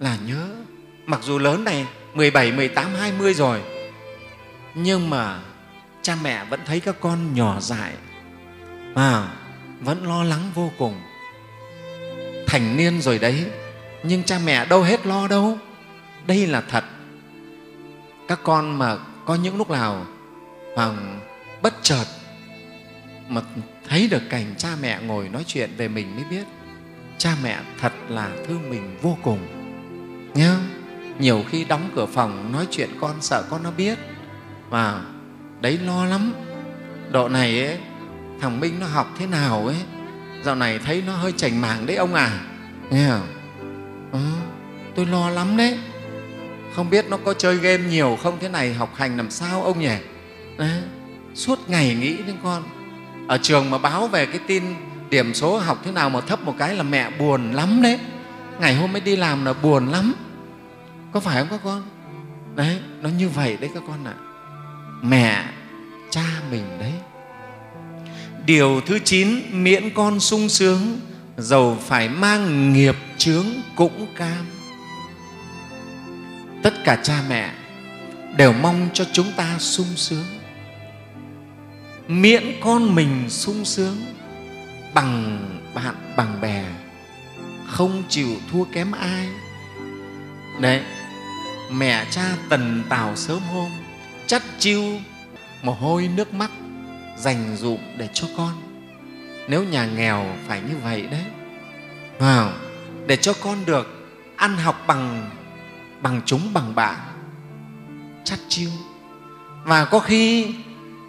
là 0.00 0.16
nhớ. 0.26 0.48
Mặc 1.06 1.20
dù 1.22 1.38
lớn 1.38 1.64
này 1.64 1.86
17, 2.14 2.52
18, 2.52 2.94
20 2.94 3.34
rồi. 3.34 3.62
Nhưng 4.74 5.10
mà 5.10 5.40
cha 6.02 6.16
mẹ 6.22 6.44
vẫn 6.44 6.60
thấy 6.66 6.80
các 6.80 6.96
con 7.00 7.34
nhỏ 7.34 7.60
dại 7.60 7.92
à, 8.94 9.28
vẫn 9.80 10.06
lo 10.06 10.24
lắng 10.24 10.50
vô 10.54 10.70
cùng. 10.78 11.00
Thành 12.46 12.76
niên 12.76 13.00
rồi 13.00 13.18
đấy 13.18 13.44
nhưng 14.02 14.22
cha 14.22 14.38
mẹ 14.44 14.64
đâu 14.64 14.82
hết 14.82 15.06
lo 15.06 15.28
đâu. 15.28 15.58
Đây 16.26 16.46
là 16.46 16.60
thật. 16.60 16.84
Các 18.28 18.40
con 18.42 18.78
mà 18.78 18.96
có 19.26 19.34
những 19.34 19.56
lúc 19.56 19.70
nào 19.70 20.06
Hoàng 20.74 21.20
bất 21.62 21.74
chợt 21.82 22.04
mà 23.28 23.40
thấy 23.88 24.08
được 24.08 24.22
cảnh 24.30 24.54
cha 24.58 24.68
mẹ 24.80 25.00
ngồi 25.02 25.28
nói 25.28 25.44
chuyện 25.46 25.70
về 25.76 25.88
mình 25.88 26.14
mới 26.14 26.24
biết 26.30 26.44
cha 27.18 27.36
mẹ 27.42 27.58
thật 27.80 27.92
là 28.08 28.30
thương 28.46 28.70
mình 28.70 28.98
vô 29.02 29.18
cùng. 29.22 29.38
Nhớ 30.34 30.58
nhiều 31.18 31.44
khi 31.50 31.64
đóng 31.64 31.90
cửa 31.94 32.06
phòng 32.06 32.52
nói 32.52 32.66
chuyện 32.70 32.90
con 33.00 33.14
sợ 33.20 33.44
con 33.50 33.62
nó 33.62 33.70
biết 33.70 33.98
và 34.68 35.04
đấy 35.60 35.78
lo 35.78 36.04
lắm. 36.04 36.34
Độ 37.12 37.28
này 37.28 37.66
ấy, 37.66 37.78
thằng 38.40 38.60
minh 38.60 38.80
nó 38.80 38.86
học 38.86 39.14
thế 39.18 39.26
nào 39.26 39.66
ấy? 39.66 39.76
Dạo 40.42 40.54
này 40.54 40.78
thấy 40.78 41.02
nó 41.06 41.16
hơi 41.16 41.32
chảnh 41.32 41.60
mảng 41.60 41.86
đấy 41.86 41.96
ông 41.96 42.14
à. 42.14 42.40
Nghe 42.90 43.08
không? 43.08 43.28
Ừ, 44.12 44.18
tôi 44.94 45.06
lo 45.06 45.30
lắm 45.30 45.56
đấy 45.56 45.78
không 46.76 46.90
biết 46.90 47.06
nó 47.08 47.16
có 47.16 47.34
chơi 47.34 47.56
game 47.56 47.84
nhiều 47.84 48.18
không? 48.22 48.38
Thế 48.40 48.48
này 48.48 48.74
học 48.74 48.94
hành 48.94 49.16
làm 49.16 49.30
sao 49.30 49.62
ông 49.62 49.80
nhỉ? 49.80 49.96
Đấy, 50.56 50.82
suốt 51.34 51.58
ngày 51.68 51.94
nghĩ 51.94 52.16
đến 52.26 52.36
con. 52.42 52.62
Ở 53.28 53.38
trường 53.42 53.70
mà 53.70 53.78
báo 53.78 54.08
về 54.08 54.26
cái 54.26 54.38
tin 54.46 54.62
điểm 55.10 55.34
số 55.34 55.58
học 55.58 55.80
thế 55.84 55.92
nào 55.92 56.10
mà 56.10 56.20
thấp 56.20 56.44
một 56.44 56.54
cái 56.58 56.74
là 56.74 56.82
mẹ 56.82 57.10
buồn 57.18 57.52
lắm 57.52 57.82
đấy. 57.82 57.98
Ngày 58.60 58.74
hôm 58.74 58.96
ấy 58.96 59.00
đi 59.00 59.16
làm 59.16 59.44
là 59.44 59.52
buồn 59.52 59.88
lắm. 59.88 60.14
Có 61.12 61.20
phải 61.20 61.38
không 61.38 61.48
các 61.50 61.60
con? 61.64 61.82
Đấy 62.54 62.78
nó 63.00 63.08
như 63.08 63.28
vậy 63.28 63.56
đấy 63.60 63.70
các 63.74 63.82
con 63.86 64.04
ạ. 64.04 64.14
À. 64.16 64.22
mẹ 65.02 65.44
cha 66.10 66.24
mình 66.50 66.64
đấy. 66.80 66.92
Điều 68.46 68.80
thứ 68.86 68.98
chín 68.98 69.40
miễn 69.52 69.94
con 69.94 70.20
sung 70.20 70.48
sướng 70.48 71.00
dầu 71.36 71.78
phải 71.86 72.08
mang 72.08 72.72
nghiệp 72.72 72.96
chướng 73.18 73.46
cũng 73.76 74.06
cam 74.16 74.55
tất 76.66 76.84
cả 76.84 76.96
cha 77.02 77.22
mẹ 77.28 77.52
đều 78.36 78.52
mong 78.52 78.88
cho 78.92 79.04
chúng 79.12 79.32
ta 79.36 79.58
sung 79.58 79.96
sướng. 79.96 80.24
Miễn 82.08 82.44
con 82.60 82.94
mình 82.94 83.24
sung 83.28 83.64
sướng 83.64 83.96
bằng 84.94 85.38
bạn, 85.74 85.94
bằng 86.16 86.40
bè, 86.40 86.64
không 87.66 88.02
chịu 88.08 88.28
thua 88.50 88.64
kém 88.64 88.92
ai. 88.92 89.28
Đấy, 90.60 90.82
mẹ 91.72 92.06
cha 92.10 92.24
tần 92.48 92.82
tào 92.88 93.16
sớm 93.16 93.38
hôm, 93.52 93.70
chắt 94.26 94.42
chiu 94.58 94.84
mồ 95.62 95.72
hôi 95.72 96.08
nước 96.16 96.34
mắt 96.34 96.50
dành 97.16 97.56
dụm 97.56 97.78
để 97.98 98.08
cho 98.12 98.26
con. 98.36 98.52
Nếu 99.48 99.64
nhà 99.64 99.86
nghèo 99.86 100.24
phải 100.48 100.60
như 100.60 100.74
vậy 100.82 101.06
đấy 101.10 101.24
vào 102.18 102.52
để 103.06 103.16
cho 103.16 103.32
con 103.42 103.58
được 103.66 104.08
ăn 104.36 104.56
học 104.56 104.84
bằng 104.86 105.30
bằng 106.06 106.20
chúng 106.26 106.52
bằng 106.52 106.74
bạn. 106.74 106.98
Chắt 108.24 108.38
chiu 108.48 108.70
và 109.64 109.84
có 109.84 109.98
khi 109.98 110.54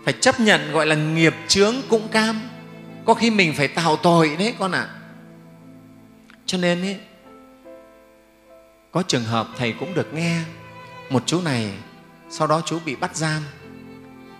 phải 0.05 0.13
chấp 0.13 0.39
nhận 0.39 0.71
gọi 0.71 0.85
là 0.85 0.95
nghiệp 0.95 1.35
chướng 1.47 1.75
cũng 1.89 2.07
cam. 2.07 2.41
Có 3.05 3.13
khi 3.13 3.31
mình 3.31 3.53
phải 3.57 3.67
tạo 3.67 3.95
tội 3.95 4.35
đấy 4.39 4.55
con 4.59 4.71
ạ. 4.71 4.81
À. 4.81 4.93
cho 6.45 6.57
nên 6.57 6.81
ấy, 6.81 6.99
có 8.91 9.03
trường 9.03 9.23
hợp 9.23 9.47
thầy 9.57 9.73
cũng 9.79 9.93
được 9.93 10.13
nghe 10.13 10.39
một 11.09 11.23
chú 11.25 11.41
này 11.41 11.73
sau 12.29 12.47
đó 12.47 12.61
chú 12.65 12.79
bị 12.85 12.95
bắt 12.95 13.15
giam. 13.15 13.43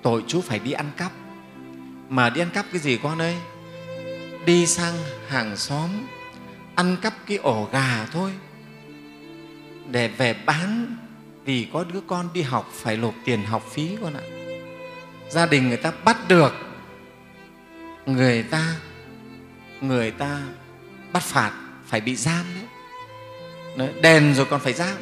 Tội 0.02 0.24
chú 0.28 0.42
phải 0.42 0.60
đi 0.60 0.72
ăn 0.72 0.92
cắp. 0.98 1.12
Mà 2.10 2.30
đi 2.30 2.42
ăn 2.42 2.50
cắp 2.50 2.66
cái 2.72 2.82
gì 2.82 3.00
con 3.04 3.22
ơi? 3.22 3.36
Đi 4.46 4.68
sang 4.68 4.96
hàng 5.28 5.58
xóm 5.58 5.90
ăn 6.76 6.98
cắp 7.02 7.14
cái 7.28 7.38
ổ 7.38 7.70
gà 7.72 8.06
thôi 8.12 8.32
để 9.92 10.08
về 10.08 10.34
bán 10.46 10.96
vì 11.46 11.68
có 11.74 11.86
đứa 11.94 12.02
con 12.08 12.30
đi 12.34 12.42
học 12.42 12.70
phải 12.74 12.98
nộp 12.98 13.14
tiền 13.26 13.44
học 13.46 13.64
phí 13.72 13.98
con 14.02 14.14
ạ. 14.14 14.24
Gia 15.30 15.46
đình 15.46 15.68
người 15.68 15.78
ta 15.78 15.92
bắt 16.06 16.28
được 16.28 16.54
người 18.06 18.44
ta 18.44 18.76
người 19.82 20.12
ta 20.12 20.42
bắt 21.14 21.24
phạt 21.24 21.52
phải 21.86 22.02
bị 22.02 22.16
giam 22.16 22.46
đấy. 22.56 22.64
Đấy, 23.78 24.02
đèn 24.02 24.34
rồi 24.34 24.46
còn 24.46 24.60
phải 24.60 24.74
giam. 24.74 24.98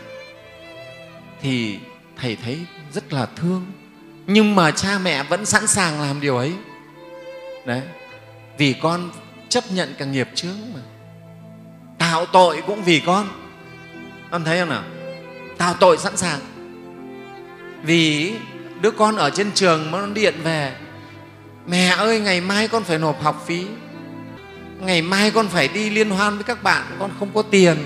Thì 1.41 1.79
thầy 2.17 2.35
thấy 2.35 2.65
rất 2.93 3.13
là 3.13 3.25
thương. 3.35 3.65
Nhưng 4.27 4.55
mà 4.55 4.71
cha 4.71 4.99
mẹ 4.99 5.23
vẫn 5.23 5.45
sẵn 5.45 5.67
sàng 5.67 6.01
làm 6.01 6.21
điều 6.21 6.37
ấy. 6.37 6.53
Đấy 7.65 7.81
vì 8.57 8.75
con 8.81 9.11
chấp 9.49 9.63
nhận 9.71 9.95
cả 9.97 10.05
nghiệp 10.05 10.29
chướng 10.35 10.57
mà. 10.73 10.81
Tạo 11.97 12.25
tội 12.25 12.63
cũng 12.67 12.83
vì 12.83 13.01
con 13.05 13.44
con 14.31 14.43
thấy 14.43 14.59
không 14.59 14.69
nào? 14.69 14.83
Tạo 15.57 15.73
tội 15.73 15.97
sẵn 15.97 16.17
sàng. 16.17 16.39
Vì 17.83 18.33
đứa 18.81 18.91
con 18.91 19.15
ở 19.15 19.29
trên 19.29 19.51
trường 19.51 19.91
mà 19.91 20.01
nó 20.01 20.07
điện 20.07 20.35
về, 20.43 20.75
mẹ 21.67 21.87
ơi, 21.87 22.19
ngày 22.19 22.41
mai 22.41 22.67
con 22.67 22.83
phải 22.83 22.97
nộp 22.97 23.23
học 23.23 23.43
phí. 23.45 23.65
Ngày 24.79 25.01
mai 25.01 25.31
con 25.31 25.47
phải 25.47 25.67
đi 25.67 25.89
liên 25.89 26.09
hoan 26.09 26.35
với 26.35 26.43
các 26.43 26.63
bạn, 26.63 26.83
con 26.99 27.11
không 27.19 27.29
có 27.33 27.41
tiền. 27.41 27.77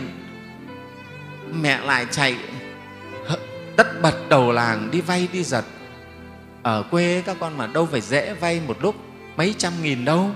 Mẹ 1.62 1.80
lại 1.82 2.06
chạy 2.12 2.36
tất 3.76 4.02
bật 4.02 4.30
đầu 4.30 4.52
làng 4.52 4.92
đi 4.92 5.02
vay 5.02 5.28
đi 5.34 5.44
giật. 5.44 5.66
Ở 6.64 6.84
quê 6.92 7.24
các 7.26 7.38
con 7.40 7.58
mà 7.58 7.68
đâu 7.68 7.88
phải 7.92 8.02
dễ 8.02 8.34
vay 8.34 8.62
một 8.68 8.78
lúc 8.82 8.96
mấy 9.38 9.56
trăm 9.58 9.74
nghìn 9.84 10.06
đâu. 10.06 10.32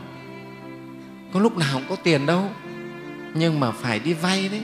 Có 1.33 1.39
lúc 1.39 1.57
nào 1.57 1.69
không 1.73 1.85
có 1.89 1.95
tiền 1.95 2.25
đâu, 2.25 2.51
nhưng 3.33 3.59
mà 3.59 3.71
phải 3.71 3.99
đi 3.99 4.13
vay 4.13 4.49
đấy 4.49 4.61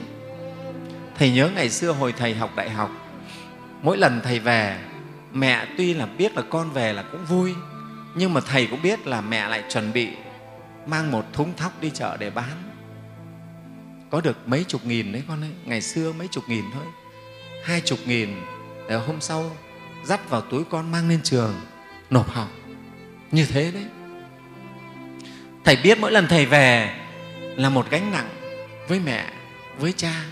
thầy 1.20 1.30
nhớ 1.30 1.50
ngày 1.54 1.70
xưa 1.70 1.92
hồi 1.92 2.12
thầy 2.12 2.34
học 2.34 2.50
đại 2.56 2.70
học, 2.70 2.90
mỗi 3.82 3.98
lần 3.98 4.20
thầy 4.24 4.38
về, 4.38 4.78
mẹ 5.32 5.66
tuy 5.76 5.94
là 5.94 6.06
biết 6.06 6.36
là 6.36 6.42
con 6.50 6.70
về 6.70 6.92
là 6.92 7.02
cũng 7.12 7.24
vui, 7.24 7.54
nhưng 8.14 8.34
mà 8.34 8.40
thầy 8.40 8.66
cũng 8.66 8.82
biết 8.82 9.06
là 9.06 9.20
mẹ 9.20 9.48
lại 9.48 9.64
chuẩn 9.68 9.92
bị 9.92 10.08
mang 10.86 11.10
một 11.10 11.24
thúng 11.32 11.56
thóc 11.56 11.80
đi 11.80 11.90
chợ 11.94 12.16
để 12.16 12.30
bán. 12.30 12.62
Có 14.10 14.20
được 14.20 14.48
mấy 14.48 14.64
chục 14.64 14.84
nghìn 14.84 15.12
đấy 15.12 15.22
con 15.28 15.40
ấy 15.40 15.50
ngày 15.64 15.82
xưa 15.82 16.12
mấy 16.12 16.28
chục 16.28 16.44
nghìn 16.48 16.64
thôi. 16.74 16.84
Hai 17.64 17.80
chục 17.80 17.98
nghìn 18.06 18.28
để 18.88 18.96
hôm 18.96 19.20
sau 19.20 19.50
dắt 20.04 20.30
vào 20.30 20.40
túi 20.40 20.64
con 20.70 20.92
mang 20.92 21.08
lên 21.08 21.20
trường, 21.22 21.54
nộp 22.10 22.30
học. 22.30 22.48
Như 23.30 23.46
thế 23.46 23.70
đấy. 23.70 23.84
Thầy 25.64 25.76
biết 25.76 25.98
mỗi 25.98 26.12
lần 26.12 26.26
thầy 26.28 26.46
về 26.46 26.96
là 27.56 27.68
một 27.68 27.90
gánh 27.90 28.12
nặng 28.12 28.28
với 28.88 29.00
mẹ, 29.00 29.24
với 29.78 29.92
cha 29.92 30.24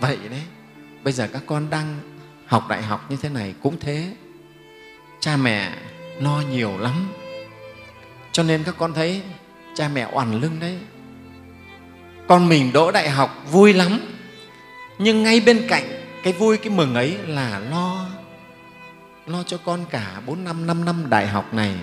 vậy 0.00 0.18
đấy, 0.30 0.42
bây 1.04 1.12
giờ 1.12 1.28
các 1.32 1.42
con 1.46 1.70
đang 1.70 2.00
học 2.46 2.68
đại 2.68 2.82
học 2.82 3.10
như 3.10 3.16
thế 3.22 3.28
này 3.28 3.54
cũng 3.62 3.76
thế. 3.80 4.12
Cha 5.20 5.36
mẹ 5.36 5.72
lo 6.20 6.42
nhiều 6.50 6.78
lắm. 6.78 7.12
Cho 8.32 8.42
nên 8.42 8.64
các 8.64 8.74
con 8.78 8.94
thấy 8.94 9.22
cha 9.74 9.88
mẹ 9.88 10.08
oằn 10.12 10.40
lưng 10.40 10.56
đấy. 10.60 10.78
Con 12.28 12.48
mình 12.48 12.72
đỗ 12.72 12.90
đại 12.90 13.10
học 13.10 13.44
vui 13.50 13.72
lắm. 13.72 14.00
Nhưng 14.98 15.22
ngay 15.22 15.40
bên 15.40 15.66
cạnh 15.68 15.84
cái 16.22 16.32
vui, 16.32 16.56
cái 16.56 16.70
mừng 16.70 16.94
ấy 16.94 17.18
là 17.26 17.58
lo 17.58 18.06
lo 19.26 19.42
cho 19.42 19.58
con 19.64 19.84
cả 19.90 20.20
bốn 20.26 20.44
năm 20.44 20.66
năm 20.66 20.84
năm 20.84 21.10
đại 21.10 21.26
học 21.26 21.54
này. 21.54 21.74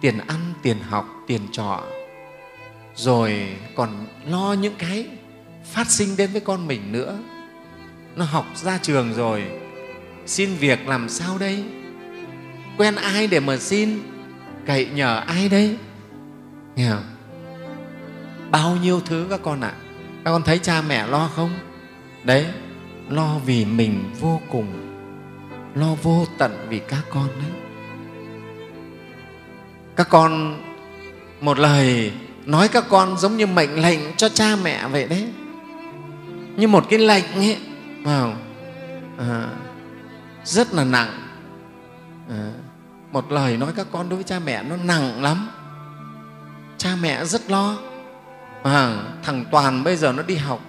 Tiền 0.00 0.18
ăn, 0.18 0.52
tiền 0.62 0.76
học, 0.88 1.08
tiền 1.26 1.40
trọ. 1.52 1.80
Rồi 2.94 3.56
còn 3.74 4.06
lo 4.26 4.52
những 4.52 4.74
cái 4.78 5.06
phát 5.72 5.90
sinh 5.90 6.16
đến 6.16 6.32
với 6.32 6.40
con 6.40 6.66
mình 6.66 6.92
nữa 6.92 7.18
nó 8.16 8.24
học 8.24 8.46
ra 8.54 8.78
trường 8.82 9.14
rồi. 9.14 9.44
Xin 10.26 10.54
việc 10.54 10.88
làm 10.88 11.08
sao 11.08 11.38
đây? 11.38 11.64
Quen 12.78 12.94
ai 12.94 13.26
để 13.26 13.40
mà 13.40 13.56
xin? 13.56 14.02
Cậy 14.66 14.86
nhờ 14.86 15.22
ai 15.26 15.48
đấy 15.48 15.76
nghe 16.76 16.90
không? 16.90 17.04
Bao 18.50 18.76
nhiêu 18.76 19.00
thứ 19.00 19.26
các 19.30 19.40
con 19.42 19.60
ạ. 19.60 19.68
À. 19.68 19.80
các 20.24 20.30
con 20.30 20.42
thấy 20.42 20.58
cha 20.58 20.82
mẹ 20.82 21.06
lo 21.06 21.30
không? 21.36 21.50
Đấy, 22.24 22.46
lo 23.08 23.38
vì 23.46 23.64
mình 23.64 24.10
vô 24.20 24.40
cùng. 24.50 24.66
Lo 25.74 25.94
vô 26.02 26.26
tận 26.38 26.66
vì 26.68 26.78
các 26.78 27.02
con 27.10 27.28
đấy. 27.28 27.50
Các 29.96 30.08
con, 30.08 30.62
một 31.40 31.58
lời 31.58 32.12
nói 32.46 32.68
các 32.68 32.84
con 32.88 33.18
giống 33.18 33.36
như 33.36 33.46
mệnh 33.46 33.82
lệnh 33.82 34.00
cho 34.16 34.28
cha 34.28 34.56
mẹ 34.62 34.88
vậy 34.88 35.08
đấy. 35.08 35.28
Như 36.56 36.68
một 36.68 36.86
cái 36.90 36.98
lệnh 36.98 37.24
ấy 37.34 37.56
vào 38.04 38.34
à, 39.18 39.48
rất 40.44 40.74
là 40.74 40.84
nặng. 40.84 41.28
À, 42.30 42.50
một 43.12 43.32
lời 43.32 43.56
nói 43.56 43.72
các 43.76 43.86
con 43.92 44.08
đối 44.08 44.16
với 44.16 44.24
cha 44.24 44.38
mẹ 44.38 44.62
nó 44.62 44.76
nặng 44.76 45.22
lắm. 45.22 45.50
Cha 46.78 46.96
mẹ 47.00 47.24
rất 47.24 47.50
lo. 47.50 47.76
À, 48.62 49.02
thằng 49.22 49.44
toàn 49.50 49.84
bây 49.84 49.96
giờ 49.96 50.12
nó 50.12 50.22
đi 50.22 50.36
học. 50.36 50.60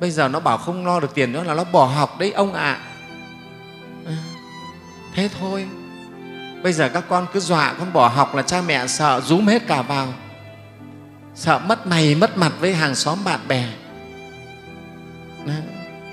Bây 0.00 0.10
giờ 0.10 0.28
nó 0.28 0.40
bảo 0.40 0.58
không 0.58 0.86
lo 0.86 1.00
được 1.00 1.14
tiền 1.14 1.32
nữa 1.32 1.42
là 1.42 1.54
nó 1.54 1.64
bỏ 1.64 1.84
học 1.84 2.18
đấy 2.18 2.32
ông 2.32 2.54
ạ. 2.54 2.62
À. 2.62 2.80
à, 4.06 4.16
thế 5.14 5.28
thôi. 5.40 5.66
Bây 6.62 6.72
giờ 6.72 6.88
các 6.88 7.04
con 7.08 7.26
cứ 7.32 7.40
dọa 7.40 7.74
con 7.78 7.92
bỏ 7.92 8.08
học 8.08 8.34
là 8.34 8.42
cha 8.42 8.62
mẹ 8.66 8.86
sợ 8.86 9.20
rúm 9.20 9.46
hết 9.46 9.66
cả 9.66 9.82
vào. 9.82 10.08
Sợ 11.34 11.58
mất 11.58 11.86
mày 11.86 12.14
mất 12.14 12.38
mặt 12.38 12.52
với 12.60 12.74
hàng 12.74 12.94
xóm 12.94 13.18
bạn 13.24 13.40
bè 13.48 13.68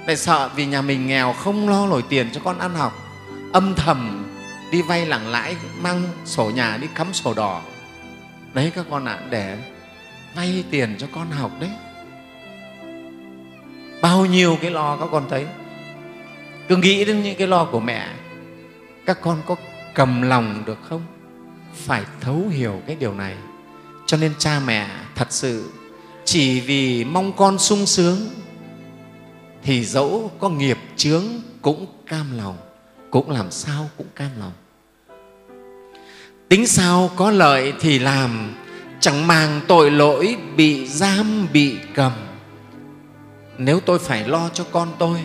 lại 0.07 0.17
sợ 0.17 0.49
vì 0.55 0.65
nhà 0.65 0.81
mình 0.81 1.07
nghèo 1.07 1.33
không 1.33 1.69
lo 1.69 1.87
nổi 1.87 2.03
tiền 2.09 2.29
cho 2.33 2.41
con 2.43 2.59
ăn 2.59 2.75
học. 2.75 2.93
Âm 3.53 3.75
thầm 3.75 4.25
đi 4.71 4.81
vay 4.81 5.05
lặng 5.05 5.27
lãi 5.27 5.55
mang 5.81 6.03
sổ 6.25 6.51
nhà 6.55 6.77
đi 6.77 6.87
cắm 6.95 7.13
sổ 7.13 7.33
đỏ. 7.33 7.61
Đấy 8.53 8.71
các 8.75 8.85
con 8.89 9.05
ạ 9.05 9.13
à, 9.13 9.27
để 9.29 9.57
vay 10.35 10.63
tiền 10.71 10.95
cho 10.99 11.07
con 11.15 11.31
học 11.31 11.51
đấy. 11.59 11.69
Bao 14.01 14.25
nhiêu 14.25 14.57
cái 14.61 14.71
lo 14.71 14.97
các 14.97 15.09
con 15.11 15.23
thấy. 15.29 15.45
Cứ 16.67 16.77
nghĩ 16.77 17.05
đến 17.05 17.23
những 17.23 17.37
cái 17.37 17.47
lo 17.47 17.65
của 17.65 17.79
mẹ 17.79 18.07
các 19.05 19.21
con 19.21 19.41
có 19.45 19.55
cầm 19.93 20.21
lòng 20.21 20.63
được 20.65 20.79
không? 20.89 21.01
Phải 21.75 22.03
thấu 22.21 22.43
hiểu 22.49 22.81
cái 22.87 22.95
điều 22.95 23.13
này. 23.13 23.35
Cho 24.05 24.17
nên 24.17 24.33
cha 24.37 24.59
mẹ 24.65 24.87
thật 25.15 25.27
sự 25.29 25.71
chỉ 26.25 26.59
vì 26.59 27.03
mong 27.03 27.33
con 27.33 27.59
sung 27.59 27.85
sướng 27.85 28.29
thì 29.63 29.85
dẫu 29.85 30.31
có 30.39 30.49
nghiệp 30.49 30.77
chướng 30.95 31.23
cũng 31.61 31.85
cam 32.07 32.37
lòng, 32.37 32.57
cũng 33.11 33.29
làm 33.29 33.51
sao 33.51 33.89
cũng 33.97 34.07
cam 34.15 34.29
lòng. 34.39 34.51
Tính 36.49 36.67
sao 36.67 37.11
có 37.15 37.31
lợi 37.31 37.73
thì 37.79 37.99
làm, 37.99 38.53
chẳng 38.99 39.27
màng 39.27 39.61
tội 39.67 39.91
lỗi 39.91 40.37
bị 40.55 40.87
giam 40.87 41.47
bị 41.53 41.77
cầm. 41.93 42.11
Nếu 43.57 43.79
tôi 43.79 43.99
phải 43.99 44.27
lo 44.27 44.49
cho 44.49 44.63
con 44.71 44.87
tôi, 44.99 45.19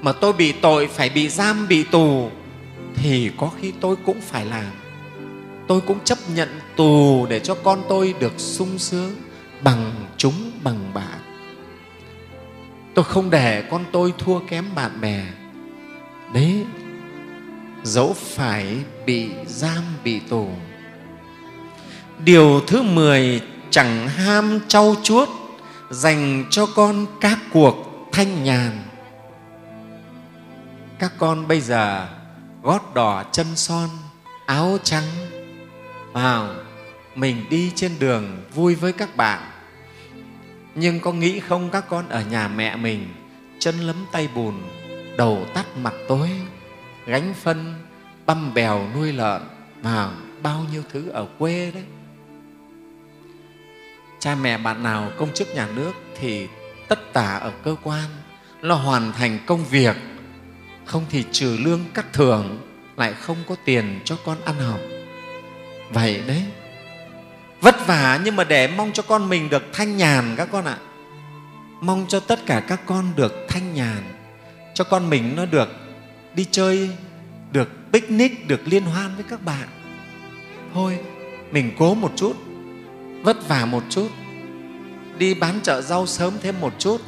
mà 0.00 0.12
tôi 0.12 0.32
bị 0.32 0.52
tội 0.52 0.86
phải 0.86 1.08
bị 1.08 1.28
giam 1.28 1.68
bị 1.68 1.82
tù, 1.82 2.30
thì 2.94 3.30
có 3.36 3.50
khi 3.60 3.72
tôi 3.80 3.96
cũng 4.06 4.20
phải 4.20 4.44
làm. 4.44 4.72
Tôi 5.68 5.80
cũng 5.80 5.98
chấp 6.04 6.18
nhận 6.34 6.60
tù 6.76 7.26
để 7.26 7.40
cho 7.40 7.54
con 7.54 7.82
tôi 7.88 8.14
được 8.20 8.32
sung 8.36 8.78
sướng 8.78 9.14
bằng 9.62 9.94
chúng 10.16 10.50
bằng 10.62 10.94
bạn 10.94 11.25
tôi 12.96 13.04
không 13.04 13.30
để 13.30 13.62
con 13.70 13.84
tôi 13.92 14.14
thua 14.18 14.38
kém 14.38 14.64
bạn 14.74 15.00
bè. 15.00 15.22
Đấy, 16.34 16.64
dẫu 17.82 18.12
phải 18.18 18.76
bị 19.06 19.30
giam, 19.46 19.82
bị 20.04 20.20
tù. 20.20 20.48
Điều 22.18 22.60
thứ 22.66 22.82
mười, 22.82 23.40
chẳng 23.70 24.08
ham 24.08 24.60
trau 24.68 24.94
chuốt, 25.02 25.28
dành 25.90 26.44
cho 26.50 26.66
con 26.66 27.06
các 27.20 27.38
cuộc 27.52 28.08
thanh 28.12 28.44
nhàn. 28.44 28.82
Các 30.98 31.12
con 31.18 31.48
bây 31.48 31.60
giờ 31.60 32.08
gót 32.62 32.94
đỏ 32.94 33.24
chân 33.32 33.46
son, 33.56 33.88
áo 34.46 34.78
trắng, 34.82 35.08
vào, 36.12 36.48
mình 37.14 37.44
đi 37.50 37.72
trên 37.74 37.92
đường 37.98 38.44
vui 38.54 38.74
với 38.74 38.92
các 38.92 39.16
bạn 39.16 39.42
nhưng 40.78 41.00
có 41.00 41.12
nghĩ 41.12 41.40
không 41.40 41.70
các 41.70 41.84
con 41.88 42.08
ở 42.08 42.22
nhà 42.30 42.48
mẹ 42.48 42.76
mình, 42.76 43.08
chân 43.58 43.78
lấm 43.78 43.96
tay 44.12 44.28
bùn, 44.34 44.54
đầu 45.16 45.46
tắt 45.54 45.66
mặt 45.76 45.94
tối, 46.08 46.30
gánh 47.06 47.34
phân, 47.34 47.74
băm 48.26 48.54
bèo 48.54 48.88
nuôi 48.94 49.12
lợn 49.12 49.42
mà 49.82 50.10
bao 50.42 50.64
nhiêu 50.72 50.82
thứ 50.92 51.08
ở 51.08 51.26
quê 51.38 51.70
đấy? 51.74 51.84
Cha 54.18 54.34
mẹ 54.34 54.58
bạn 54.58 54.82
nào 54.82 55.10
công 55.16 55.32
chức 55.32 55.54
nhà 55.54 55.68
nước 55.76 55.92
thì 56.18 56.48
tất 56.88 57.12
tả 57.12 57.36
ở 57.36 57.52
cơ 57.62 57.76
quan, 57.82 58.04
lo 58.60 58.74
hoàn 58.74 59.12
thành 59.12 59.38
công 59.46 59.64
việc. 59.64 59.96
Không 60.84 61.04
thì 61.10 61.24
trừ 61.32 61.56
lương 61.60 61.80
cắt 61.94 62.06
thưởng, 62.12 62.58
lại 62.96 63.12
không 63.12 63.36
có 63.48 63.56
tiền 63.64 64.00
cho 64.04 64.16
con 64.24 64.36
ăn 64.44 64.58
học. 64.58 64.80
Vậy 65.90 66.22
đấy 66.26 66.42
vất 67.60 67.86
vả, 67.86 68.20
nhưng 68.24 68.36
mà 68.36 68.44
để 68.44 68.68
mong 68.76 68.92
cho 68.92 69.02
con 69.02 69.28
mình 69.28 69.50
được 69.50 69.62
thanh 69.72 69.96
nhàn 69.96 70.34
các 70.36 70.48
con 70.52 70.64
ạ. 70.64 70.78
Mong 71.80 72.04
cho 72.08 72.20
tất 72.20 72.46
cả 72.46 72.60
các 72.60 72.80
con 72.86 73.04
được 73.16 73.46
thanh 73.48 73.74
nhàn, 73.74 74.02
cho 74.74 74.84
con 74.84 75.10
mình 75.10 75.36
nó 75.36 75.46
được 75.46 75.68
đi 76.34 76.46
chơi, 76.50 76.90
được 77.52 77.68
picnic, 77.92 78.48
được 78.48 78.60
liên 78.64 78.82
hoan 78.82 79.14
với 79.14 79.24
các 79.30 79.44
bạn. 79.44 79.68
Thôi, 80.74 80.98
mình 81.50 81.72
cố 81.78 81.94
một 81.94 82.12
chút, 82.16 82.36
vất 83.22 83.48
vả 83.48 83.64
một 83.64 83.82
chút, 83.90 84.08
đi 85.18 85.34
bán 85.34 85.60
chợ 85.62 85.82
rau 85.82 86.06
sớm 86.06 86.34
thêm 86.42 86.60
một 86.60 86.72
chút, 86.78 87.00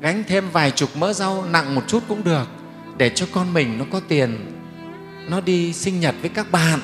gánh 0.00 0.24
thêm 0.28 0.50
vài 0.52 0.70
chục 0.70 0.96
mỡ 0.96 1.12
rau 1.12 1.44
nặng 1.44 1.74
một 1.74 1.82
chút 1.86 2.02
cũng 2.08 2.24
được, 2.24 2.48
để 2.96 3.08
cho 3.08 3.26
con 3.32 3.54
mình 3.54 3.78
nó 3.78 3.84
có 3.92 4.00
tiền, 4.08 4.52
nó 5.28 5.40
đi 5.40 5.72
sinh 5.72 6.00
nhật 6.00 6.14
với 6.20 6.30
các 6.30 6.52
bạn. 6.52 6.80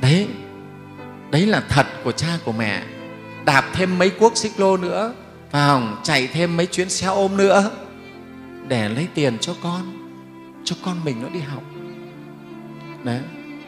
Đấy 0.00 0.28
đấy 1.30 1.46
là 1.46 1.62
thật 1.68 1.86
của 2.04 2.12
cha 2.12 2.38
của 2.44 2.52
mẹ. 2.52 2.82
Đạp 3.44 3.64
thêm 3.72 3.98
mấy 3.98 4.10
cuốc 4.10 4.36
xích 4.36 4.60
lô 4.60 4.76
nữa, 4.76 5.14
vào 5.50 5.82
chạy 6.02 6.26
thêm 6.26 6.56
mấy 6.56 6.66
chuyến 6.66 6.90
xe 6.90 7.06
ôm 7.06 7.36
nữa, 7.36 7.70
để 8.68 8.88
lấy 8.88 9.08
tiền 9.14 9.38
cho 9.38 9.54
con 9.62 9.92
cho 10.64 10.76
con 10.84 11.04
mình 11.04 11.22
nó 11.22 11.28
đi 11.28 11.40
học. 11.40 11.62
Đấy, 13.04 13.20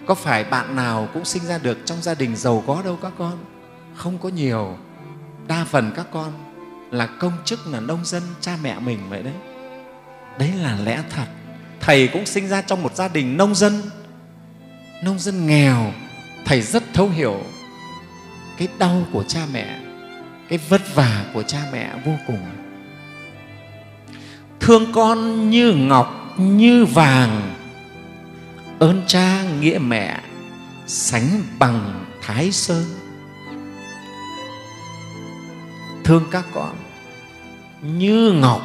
có 0.07 0.15
phải 0.15 0.45
bạn 0.45 0.77
nào 0.77 1.09
cũng 1.15 1.25
sinh 1.25 1.43
ra 1.43 1.59
được 1.59 1.79
trong 1.85 2.03
gia 2.03 2.15
đình 2.15 2.37
giàu 2.37 2.65
có 2.67 2.83
đâu 2.85 2.99
các 3.03 3.13
con? 3.19 3.39
Không 3.95 4.19
có 4.19 4.29
nhiều. 4.29 4.77
Đa 5.47 5.65
phần 5.65 5.93
các 5.97 6.07
con 6.13 6.33
là 6.91 7.07
công 7.07 7.33
chức, 7.45 7.67
là 7.67 7.81
nông 7.81 8.05
dân, 8.05 8.23
cha 8.41 8.57
mẹ 8.63 8.79
mình 8.79 8.99
vậy 9.09 9.23
đấy. 9.23 9.35
Đấy 10.39 10.53
là 10.63 10.79
lẽ 10.85 11.03
thật. 11.11 11.27
Thầy 11.81 12.09
cũng 12.09 12.27
sinh 12.27 12.49
ra 12.49 12.63
trong 12.63 12.83
một 12.83 12.97
gia 12.97 13.09
đình 13.09 13.37
nông 13.37 13.55
dân. 13.55 13.83
Nông 15.05 15.19
dân 15.19 15.47
nghèo, 15.47 15.93
thầy 16.45 16.63
rất 16.63 16.83
thấu 16.95 17.09
hiểu 17.09 17.41
cái 18.63 18.69
đau 18.79 19.07
của 19.13 19.23
cha 19.23 19.41
mẹ, 19.53 19.79
cái 20.49 20.59
vất 20.69 20.95
vả 20.95 21.25
của 21.35 21.43
cha 21.43 21.59
mẹ 21.73 21.91
vô 22.05 22.13
cùng. 22.27 22.41
Thương 24.61 24.93
con 24.93 25.51
như 25.51 25.73
ngọc, 25.73 26.35
như 26.39 26.85
vàng, 26.85 27.55
ơn 28.79 29.03
cha 29.07 29.43
nghĩa 29.61 29.79
mẹ, 29.79 30.21
sánh 30.87 31.43
bằng 31.59 32.05
thái 32.23 32.53
sơn. 32.53 32.85
Thương 36.05 36.25
các 36.31 36.45
con 36.55 36.77
như 37.83 38.33
ngọc, 38.33 38.63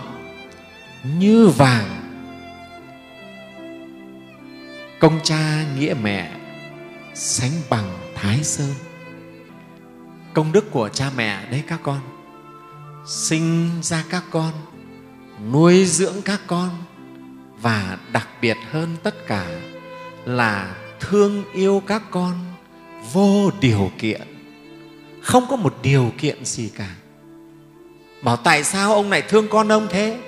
như 1.19 1.47
vàng, 1.47 1.89
công 4.99 5.19
cha 5.23 5.65
nghĩa 5.77 5.95
mẹ, 6.01 6.31
sánh 7.13 7.51
bằng 7.69 7.97
thái 8.15 8.43
sơn 8.43 8.73
công 10.37 10.51
đức 10.51 10.71
của 10.71 10.89
cha 10.89 11.11
mẹ 11.15 11.45
đấy 11.51 11.63
các 11.67 11.79
con. 11.83 11.99
Sinh 13.07 13.69
ra 13.81 14.03
các 14.09 14.23
con, 14.31 14.53
nuôi 15.51 15.85
dưỡng 15.85 16.21
các 16.25 16.41
con 16.47 16.69
và 17.61 17.97
đặc 18.11 18.27
biệt 18.41 18.57
hơn 18.71 18.95
tất 19.03 19.27
cả 19.27 19.47
là 20.25 20.75
thương 20.99 21.43
yêu 21.53 21.81
các 21.87 22.03
con 22.11 22.35
vô 23.13 23.51
điều 23.61 23.91
kiện. 23.97 24.21
Không 25.21 25.45
có 25.49 25.55
một 25.55 25.75
điều 25.81 26.11
kiện 26.17 26.45
gì 26.45 26.69
cả. 26.77 26.95
Bảo 28.21 28.37
tại 28.37 28.63
sao 28.63 28.93
ông 28.93 29.09
lại 29.09 29.21
thương 29.21 29.47
con 29.47 29.71
ông 29.71 29.87
thế? 29.89 30.19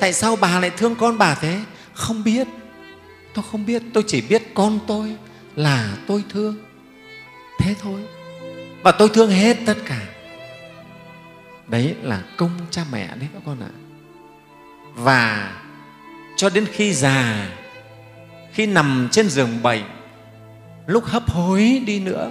Tại 0.00 0.12
sao 0.12 0.36
bà 0.36 0.60
lại 0.60 0.70
thương 0.70 0.94
con 0.94 1.18
bà 1.18 1.34
thế? 1.34 1.60
Không 1.94 2.24
biết. 2.24 2.48
Tôi 3.34 3.44
không 3.50 3.66
biết, 3.66 3.82
tôi 3.94 4.04
chỉ 4.06 4.20
biết 4.20 4.42
con 4.54 4.78
tôi 4.86 5.16
là 5.54 5.96
tôi 6.06 6.24
thương. 6.28 6.56
Thế 7.58 7.74
thôi 7.82 8.00
và 8.86 8.92
tôi 8.92 9.08
thương 9.08 9.30
hết 9.30 9.56
tất 9.66 9.76
cả. 9.86 10.00
Đấy 11.68 11.94
là 12.02 12.22
công 12.36 12.50
cha 12.70 12.84
mẹ 12.92 13.06
đấy 13.06 13.28
các 13.32 13.42
con 13.46 13.60
ạ. 13.60 13.72
Và 14.94 15.52
cho 16.36 16.50
đến 16.50 16.66
khi 16.72 16.92
già, 16.92 17.48
khi 18.52 18.66
nằm 18.66 19.08
trên 19.12 19.28
giường 19.28 19.62
bệnh, 19.62 19.82
lúc 20.86 21.04
hấp 21.04 21.30
hối 21.30 21.82
đi 21.86 22.00
nữa, 22.00 22.30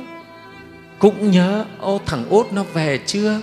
cũng 1.00 1.32
nhớ, 1.32 1.66
ô, 1.80 2.02
thằng 2.06 2.30
út 2.30 2.54
nó 2.54 2.64
về 2.64 3.00
chưa? 3.06 3.42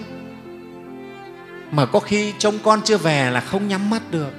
Mà 1.71 1.87
có 1.87 2.01
khi 2.01 2.33
trông 2.39 2.59
con 2.63 2.81
chưa 2.85 2.99
về 2.99 3.31
là 3.31 3.41
không 3.41 3.69
nhắm 3.69 3.91
mắt 3.91 4.03
được. 4.11 4.33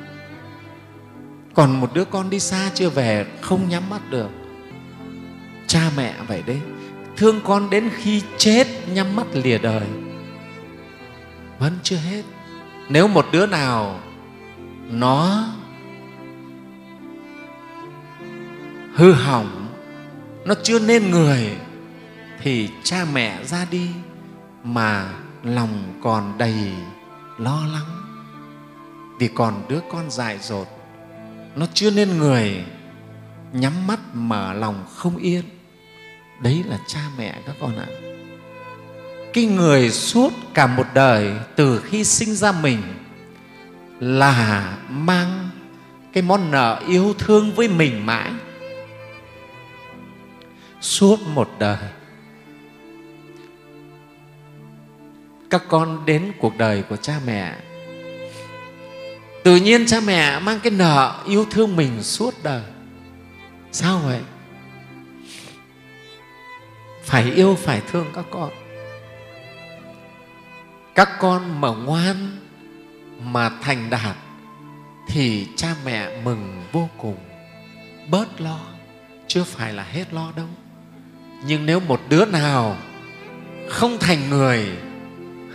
Còn 1.53 1.79
một 1.81 1.93
đứa 1.93 2.05
con 2.05 2.29
đi 2.29 2.39
xa 2.39 2.71
chưa 2.73 2.89
về, 2.89 3.25
không 3.41 3.69
nhắm 3.69 3.89
mắt 3.89 4.01
được. 4.09 4.29
Cha 5.67 5.89
mẹ 5.97 6.13
vậy 6.27 6.43
đấy 6.47 6.59
thương 7.17 7.41
con 7.43 7.69
đến 7.69 7.89
khi 7.95 8.21
chết 8.37 8.67
nhắm 8.87 9.15
mắt 9.15 9.27
lìa 9.33 9.57
đời. 9.57 9.87
Vẫn 11.59 11.73
chưa 11.83 11.97
hết. 11.97 12.23
Nếu 12.89 13.07
một 13.07 13.25
đứa 13.31 13.45
nào 13.45 13.99
nó 14.89 15.47
hư 18.95 19.11
hỏng, 19.11 19.67
nó 20.45 20.55
chưa 20.63 20.79
nên 20.79 21.11
người, 21.11 21.57
thì 22.41 22.69
cha 22.83 23.05
mẹ 23.13 23.43
ra 23.43 23.65
đi 23.71 23.89
mà 24.63 25.13
lòng 25.43 25.99
còn 26.03 26.37
đầy 26.37 26.73
lo 27.37 27.59
lắng. 27.73 28.03
Vì 29.19 29.27
còn 29.27 29.65
đứa 29.69 29.79
con 29.91 30.11
dại 30.11 30.37
dột, 30.41 30.67
nó 31.55 31.65
chưa 31.73 31.91
nên 31.91 32.17
người, 32.17 32.65
nhắm 33.53 33.87
mắt 33.87 33.99
mở 34.13 34.53
lòng 34.53 34.85
không 34.95 35.17
yên 35.17 35.43
đấy 36.43 36.63
là 36.67 36.77
cha 36.87 36.99
mẹ 37.17 37.35
các 37.45 37.55
con 37.59 37.77
ạ. 37.77 37.87
Cái 39.33 39.45
người 39.45 39.89
suốt 39.89 40.33
cả 40.53 40.67
một 40.67 40.85
đời 40.93 41.31
từ 41.55 41.79
khi 41.79 42.03
sinh 42.03 42.35
ra 42.35 42.51
mình 42.51 42.81
là 43.99 44.77
mang 44.89 45.49
cái 46.13 46.23
món 46.23 46.51
nợ 46.51 46.81
yêu 46.87 47.13
thương 47.17 47.53
với 47.55 47.67
mình 47.67 48.05
mãi. 48.05 48.31
Suốt 50.81 51.19
một 51.27 51.49
đời, 51.59 51.77
các 55.49 55.63
con 55.67 56.05
đến 56.05 56.31
cuộc 56.39 56.57
đời 56.57 56.83
của 56.89 56.95
cha 56.95 57.13
mẹ. 57.25 57.55
Tự 59.43 59.55
nhiên 59.55 59.85
cha 59.85 59.99
mẹ 59.99 60.39
mang 60.39 60.59
cái 60.63 60.71
nợ 60.71 61.23
yêu 61.27 61.45
thương 61.51 61.75
mình 61.75 62.03
suốt 62.03 62.33
đời. 62.43 62.63
Sao 63.71 63.99
vậy? 64.05 64.19
Phải 67.03 67.31
yêu, 67.31 67.55
phải 67.55 67.81
thương 67.91 68.07
các 68.15 68.25
con. 68.31 68.49
Các 70.95 71.09
con 71.19 71.61
mà 71.61 71.69
ngoan, 71.69 72.37
mà 73.19 73.49
thành 73.49 73.89
đạt, 73.89 74.15
thì 75.07 75.47
cha 75.55 75.75
mẹ 75.85 76.21
mừng 76.23 76.63
vô 76.71 76.89
cùng. 76.97 77.17
Bớt 78.09 78.41
lo 78.41 78.59
chưa 79.27 79.43
phải 79.43 79.73
là 79.73 79.83
hết 79.83 80.13
lo 80.13 80.31
đâu. 80.35 80.47
Nhưng 81.45 81.65
nếu 81.65 81.79
một 81.79 82.01
đứa 82.09 82.25
nào 82.25 82.77
không 83.69 83.97
thành 83.99 84.29
người, 84.29 84.67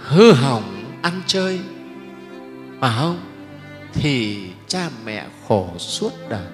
hư 0.02 0.32
hỏng 0.32 0.84
ăn 1.02 1.22
chơi 1.26 1.60
mà 2.78 2.96
không? 2.98 3.20
Thì 3.92 4.46
cha 4.68 4.88
mẹ 5.04 5.26
khổ 5.48 5.74
suốt 5.78 6.12
đời 6.28 6.46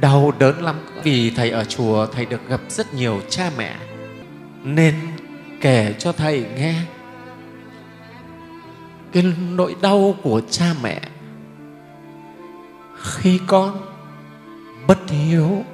đau 0.00 0.32
đớn 0.38 0.62
lắm. 0.62 0.76
Vì 1.02 1.30
thầy 1.30 1.50
ở 1.50 1.64
chùa, 1.64 2.06
thầy 2.06 2.26
được 2.26 2.48
gặp 2.48 2.60
rất 2.68 2.94
nhiều 2.94 3.20
cha 3.28 3.50
mẹ. 3.58 3.76
Nên 4.62 4.94
kể 5.60 5.94
cho 5.98 6.12
thầy 6.12 6.46
nghe. 6.56 6.74
Cái 9.12 9.24
nỗi 9.50 9.76
đau 9.80 10.14
của 10.22 10.40
cha 10.50 10.74
mẹ 10.82 11.00
khi 13.02 13.40
con 13.46 13.80
bất 14.86 14.98
hiếu, 15.10 15.64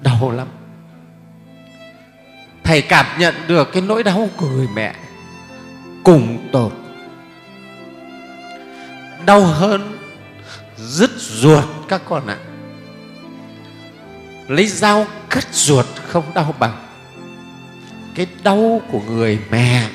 đau 0.00 0.30
lắm. 0.30 0.48
Thầy 2.64 2.82
cảm 2.82 3.06
nhận 3.18 3.34
được 3.48 3.72
cái 3.72 3.82
nỗi 3.82 4.02
đau 4.02 4.28
của 4.36 4.48
người 4.48 4.68
mẹ 4.74 4.94
cùng 6.04 6.48
tột 6.52 6.72
đau 9.26 9.40
hơn, 9.40 9.98
dứt 10.76 11.10
ruột 11.16 11.64
các 11.88 12.02
con 12.04 12.26
ạ 12.26 12.38
lấy 14.48 14.66
dao 14.66 15.06
cắt 15.30 15.46
ruột 15.52 15.86
không 15.96 16.24
đau 16.34 16.54
bằng. 16.58 16.86
Cái 18.14 18.26
đau 18.42 18.80
của 18.92 19.00
người 19.00 19.38
mẹ, 19.50 19.90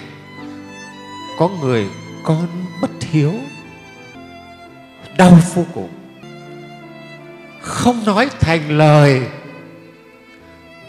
có 1.37 1.47
người 1.47 1.87
con 2.23 2.47
bất 2.81 2.91
hiếu. 3.01 3.33
Đau 5.17 5.37
vô 5.55 5.65
cùng. 5.73 5.89
Không 7.61 8.05
nói 8.05 8.29
thành 8.39 8.77
lời. 8.77 9.21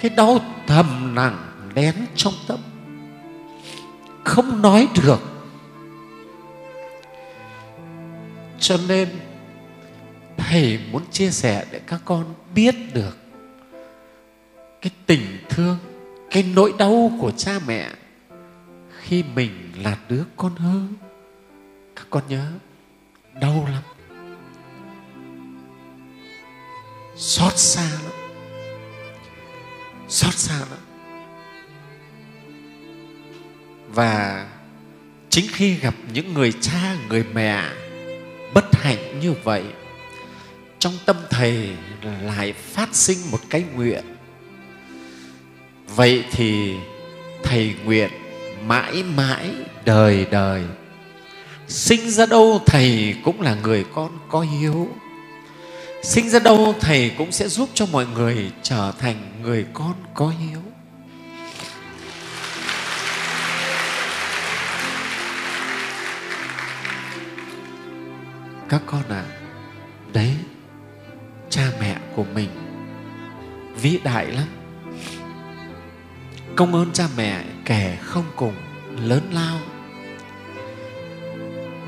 Cái 0.00 0.10
đau 0.16 0.38
thầm 0.66 1.14
nặng 1.14 1.70
nén 1.74 1.94
trong 2.14 2.34
tâm. 2.48 2.58
Không 4.24 4.62
nói 4.62 4.88
được. 5.02 5.20
Cho 8.58 8.76
nên, 8.88 9.08
thầy 10.36 10.80
muốn 10.92 11.02
chia 11.10 11.30
sẻ 11.30 11.64
để 11.70 11.80
các 11.86 12.00
con 12.04 12.24
biết 12.54 12.74
được 12.94 13.21
cái 14.82 14.90
tình 15.06 15.38
thương, 15.48 15.78
cái 16.30 16.42
nỗi 16.54 16.72
đau 16.78 17.12
của 17.20 17.30
cha 17.30 17.58
mẹ 17.66 17.90
khi 19.00 19.24
mình 19.34 19.72
là 19.76 19.98
đứa 20.08 20.22
con 20.36 20.56
hư 20.56 20.80
các 21.96 22.06
con 22.10 22.22
nhớ, 22.28 22.52
đau 23.40 23.68
lắm. 23.72 23.82
Xót 27.16 27.58
xa 27.58 27.90
lắm. 27.90 28.12
Xót 30.08 30.34
xa 30.34 30.58
lắm. 30.58 30.78
Và 33.88 34.46
chính 35.28 35.46
khi 35.52 35.74
gặp 35.74 35.94
những 36.12 36.34
người 36.34 36.52
cha, 36.60 36.96
người 37.08 37.24
mẹ 37.34 37.62
bất 38.54 38.74
hạnh 38.74 39.20
như 39.20 39.34
vậy, 39.44 39.64
trong 40.78 40.92
tâm 41.06 41.16
thầy 41.30 41.76
lại 42.22 42.52
phát 42.52 42.94
sinh 42.94 43.18
một 43.30 43.38
cái 43.50 43.64
nguyện 43.74 44.11
vậy 45.96 46.24
thì 46.30 46.76
thầy 47.42 47.74
nguyện 47.84 48.10
mãi 48.66 49.02
mãi 49.02 49.50
đời 49.84 50.26
đời. 50.30 50.62
Sinh 51.68 52.10
ra 52.10 52.26
đâu 52.26 52.60
thầy 52.66 53.14
cũng 53.24 53.40
là 53.40 53.54
người 53.54 53.84
con 53.94 54.18
có 54.28 54.40
hiếu. 54.40 54.88
Sinh 56.02 56.30
ra 56.30 56.38
đâu 56.38 56.74
thầy 56.80 57.10
cũng 57.18 57.32
sẽ 57.32 57.48
giúp 57.48 57.68
cho 57.74 57.86
mọi 57.86 58.06
người 58.06 58.50
trở 58.62 58.92
thành 58.98 59.16
người 59.42 59.66
con 59.72 59.94
có 60.14 60.32
hiếu. 60.40 60.58
Các 68.68 68.82
con 68.86 69.02
ạ 69.08 69.24
à, 69.28 69.32
đấy 70.12 70.34
cha 71.50 71.62
mẹ 71.80 71.96
của 72.16 72.24
mình 72.34 72.48
vĩ 73.82 73.98
đại 74.04 74.26
lắm 74.26 74.61
công 76.56 76.74
ơn 76.74 76.92
cha 76.92 77.08
mẹ 77.16 77.44
kẻ 77.64 77.98
không 78.02 78.24
cùng 78.36 78.54
lớn 78.96 79.22
lao. 79.32 79.58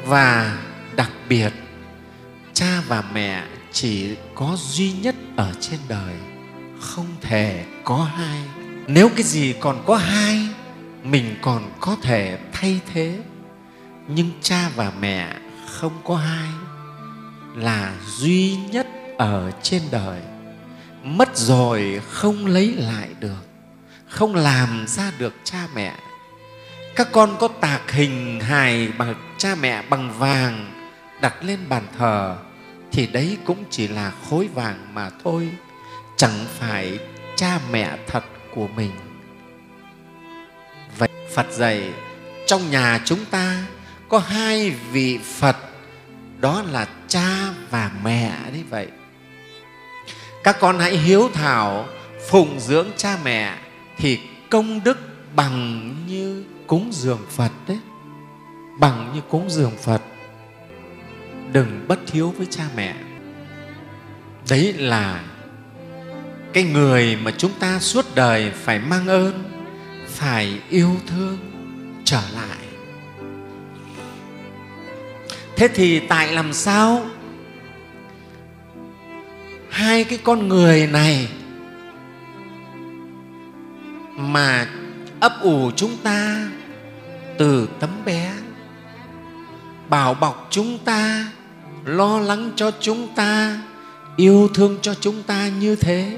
Và 0.07 0.59
đặc 0.97 1.11
biệt, 1.29 1.53
cha 2.55 2.81
và 2.89 3.05
mẹ 3.13 3.45
chỉ 3.73 4.17
có 4.35 4.57
duy 4.59 4.93
nhất 4.93 5.15
ở 5.37 5.53
trên 5.61 5.81
đời, 5.89 6.15
không 6.81 7.07
thể 7.21 7.65
có 7.85 8.05
hai. 8.05 8.43
Nếu 8.87 9.09
cái 9.09 9.23
gì 9.23 9.55
còn 9.61 9.83
có 9.87 9.97
hai, 9.97 10.49
mình 11.03 11.37
còn 11.43 11.71
có 11.81 11.97
thể 12.03 12.39
thay 12.53 12.81
thế. 12.93 13.19
Nhưng 14.09 14.31
cha 14.43 14.71
và 14.77 14.93
mẹ 15.01 15.37
không 15.69 16.01
có 16.05 16.17
hai, 16.17 16.49
là 17.57 17.95
duy 18.17 18.57
nhất 18.57 18.87
ở 19.19 19.51
trên 19.63 19.83
đời, 19.91 20.21
mất 21.03 21.37
rồi 21.37 22.01
không 22.11 22.47
lấy 22.47 22.73
lại 22.73 23.09
được 23.21 23.54
không 24.09 24.35
làm 24.35 24.85
ra 24.89 25.13
được 25.19 25.35
cha 25.45 25.67
mẹ. 25.75 25.95
Các 26.97 27.09
con 27.13 27.37
có 27.41 27.49
tạc 27.49 27.91
hình 27.91 28.41
hài 28.41 28.89
bằng 28.99 29.15
cha 29.39 29.55
mẹ 29.55 29.83
bằng 29.83 30.19
vàng 30.19 30.71
đặt 31.21 31.35
lên 31.43 31.59
bàn 31.69 31.87
thờ, 31.99 32.37
thì 32.93 33.07
đấy 33.07 33.39
cũng 33.45 33.65
chỉ 33.71 33.89
là 33.89 34.13
khối 34.31 34.49
vàng 34.55 34.95
mà 34.95 35.11
thôi, 35.25 35.49
chẳng 36.17 36.47
phải 36.59 36.99
cha 37.37 37.59
mẹ 37.71 37.97
thật 38.07 38.25
của 38.55 38.69
mình. 38.69 38.91
Vậy 40.99 41.09
phật 41.35 41.47
dạy, 41.51 41.93
trong 42.47 42.71
nhà 42.71 43.01
chúng 43.05 43.25
ta 43.25 43.63
có 44.09 44.19
hai 44.19 44.71
vị 44.71 45.19
phật, 45.39 45.57
đó 46.41 46.63
là 46.71 46.87
cha 47.09 47.29
và 47.71 47.91
mẹ 48.05 48.33
đấy 48.53 48.65
vậy. 48.71 48.89
Các 50.45 50.57
con 50.61 50.79
hãy 50.79 50.97
hiếu 50.97 51.31
thảo 51.35 51.89
phụng 52.31 52.61
dưỡng 52.61 52.89
cha 52.97 53.19
mẹ 53.25 53.55
thì 53.99 54.19
công 54.51 54.85
đức 54.85 54.99
bằng 55.37 55.95
như 56.09 56.45
cúng 56.67 56.89
dường 56.93 57.21
phật 57.31 57.53
đấy. 57.69 57.79
Bằng 58.81 59.13
như 59.15 59.21
cúng 59.29 59.51
dường 59.51 59.77
phật. 59.83 60.03
Đừng 61.53 61.85
bất 61.89 62.13
hiếu 62.13 62.35
với 62.39 62.47
cha 62.51 62.65
mẹ. 62.77 62.95
Đấy 64.51 64.73
là 64.73 65.25
cái 66.53 66.65
người 66.65 67.17
mà 67.17 67.31
chúng 67.39 67.53
ta 67.59 67.79
suốt 67.79 68.15
đời 68.15 68.51
phải 68.51 68.79
mang 68.79 69.07
ơn, 69.07 69.45
phải 70.07 70.59
yêu 70.71 70.91
thương, 71.07 71.39
trở 72.05 72.23
lại. 72.35 72.59
Thế 75.57 75.69
thì 75.69 76.01
tại 76.01 76.33
làm 76.33 76.53
sao? 76.53 77.07
Hai 79.71 80.05
cái 80.05 80.19
con 80.25 80.49
người 80.49 80.87
này 80.87 81.29
mà 84.17 84.67
ấp 85.21 85.33
ủ 85.41 85.71
chúng 85.77 85.97
ta 85.97 86.49
từ 87.39 87.69
tấm 87.81 87.91
bé. 88.05 88.33
Bảo 89.89 90.15
bọc 90.15 90.47
chúng 90.51 90.79
ta, 90.79 91.27
lo 91.85 92.19
lắng 92.19 92.53
cho 92.57 92.71
chúng 92.81 93.15
ta, 93.15 93.61
yêu 94.17 94.49
thương 94.55 94.79
cho 94.83 94.95
chúng 94.95 95.23
ta 95.23 95.49
như 95.49 95.77
thế 95.77 96.17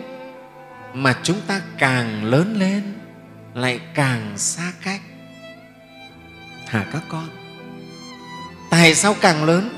mà 0.94 1.16
chúng 1.22 1.40
ta 1.46 1.60
càng 1.78 2.24
lớn 2.24 2.56
lên 2.58 2.94
lại 3.54 3.80
càng 3.94 4.32
xa 4.36 4.72
cách. 4.82 5.00
Hả 6.66 6.86
các 6.92 7.02
con? 7.08 7.28
Tại 8.70 8.94
sao 8.94 9.16
càng 9.20 9.44
lớn, 9.44 9.70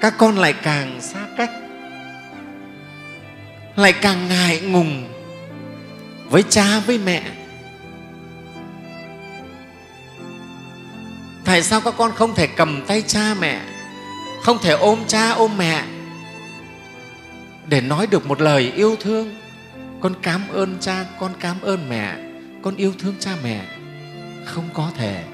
các 0.00 0.14
con 0.18 0.38
lại 0.38 0.52
càng 0.52 1.00
xa 1.00 1.26
cách, 1.36 1.50
lại 3.76 3.92
càng 3.92 4.28
ngại 4.28 4.60
ngùng 4.60 5.15
với 6.30 6.42
cha, 6.42 6.80
với 6.80 6.98
mẹ. 6.98 7.22
Tại 11.44 11.62
sao 11.62 11.80
các 11.80 11.94
con 11.98 12.12
không 12.12 12.34
thể 12.34 12.46
cầm 12.46 12.82
tay 12.86 13.02
cha, 13.02 13.34
mẹ? 13.40 13.60
Không 14.42 14.58
thể 14.62 14.70
ôm 14.70 14.98
cha, 15.06 15.30
ôm 15.30 15.50
mẹ? 15.58 15.84
Để 17.68 17.80
nói 17.80 18.06
được 18.06 18.26
một 18.26 18.40
lời 18.40 18.72
yêu 18.76 18.96
thương, 19.00 19.34
con 20.00 20.14
cảm 20.22 20.48
ơn 20.52 20.76
cha, 20.80 21.04
con 21.20 21.32
cảm 21.40 21.60
ơn 21.62 21.88
mẹ, 21.88 22.16
con 22.62 22.76
yêu 22.76 22.92
thương 22.98 23.14
cha 23.20 23.30
mẹ. 23.42 23.66
Không 24.44 24.68
có 24.74 24.90
thể. 24.96 25.24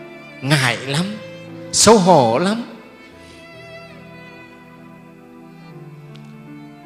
Ngại 0.43 0.77
lắm, 0.77 1.05
xấu 1.73 1.99
hổ 1.99 2.39
lắm. 2.39 2.63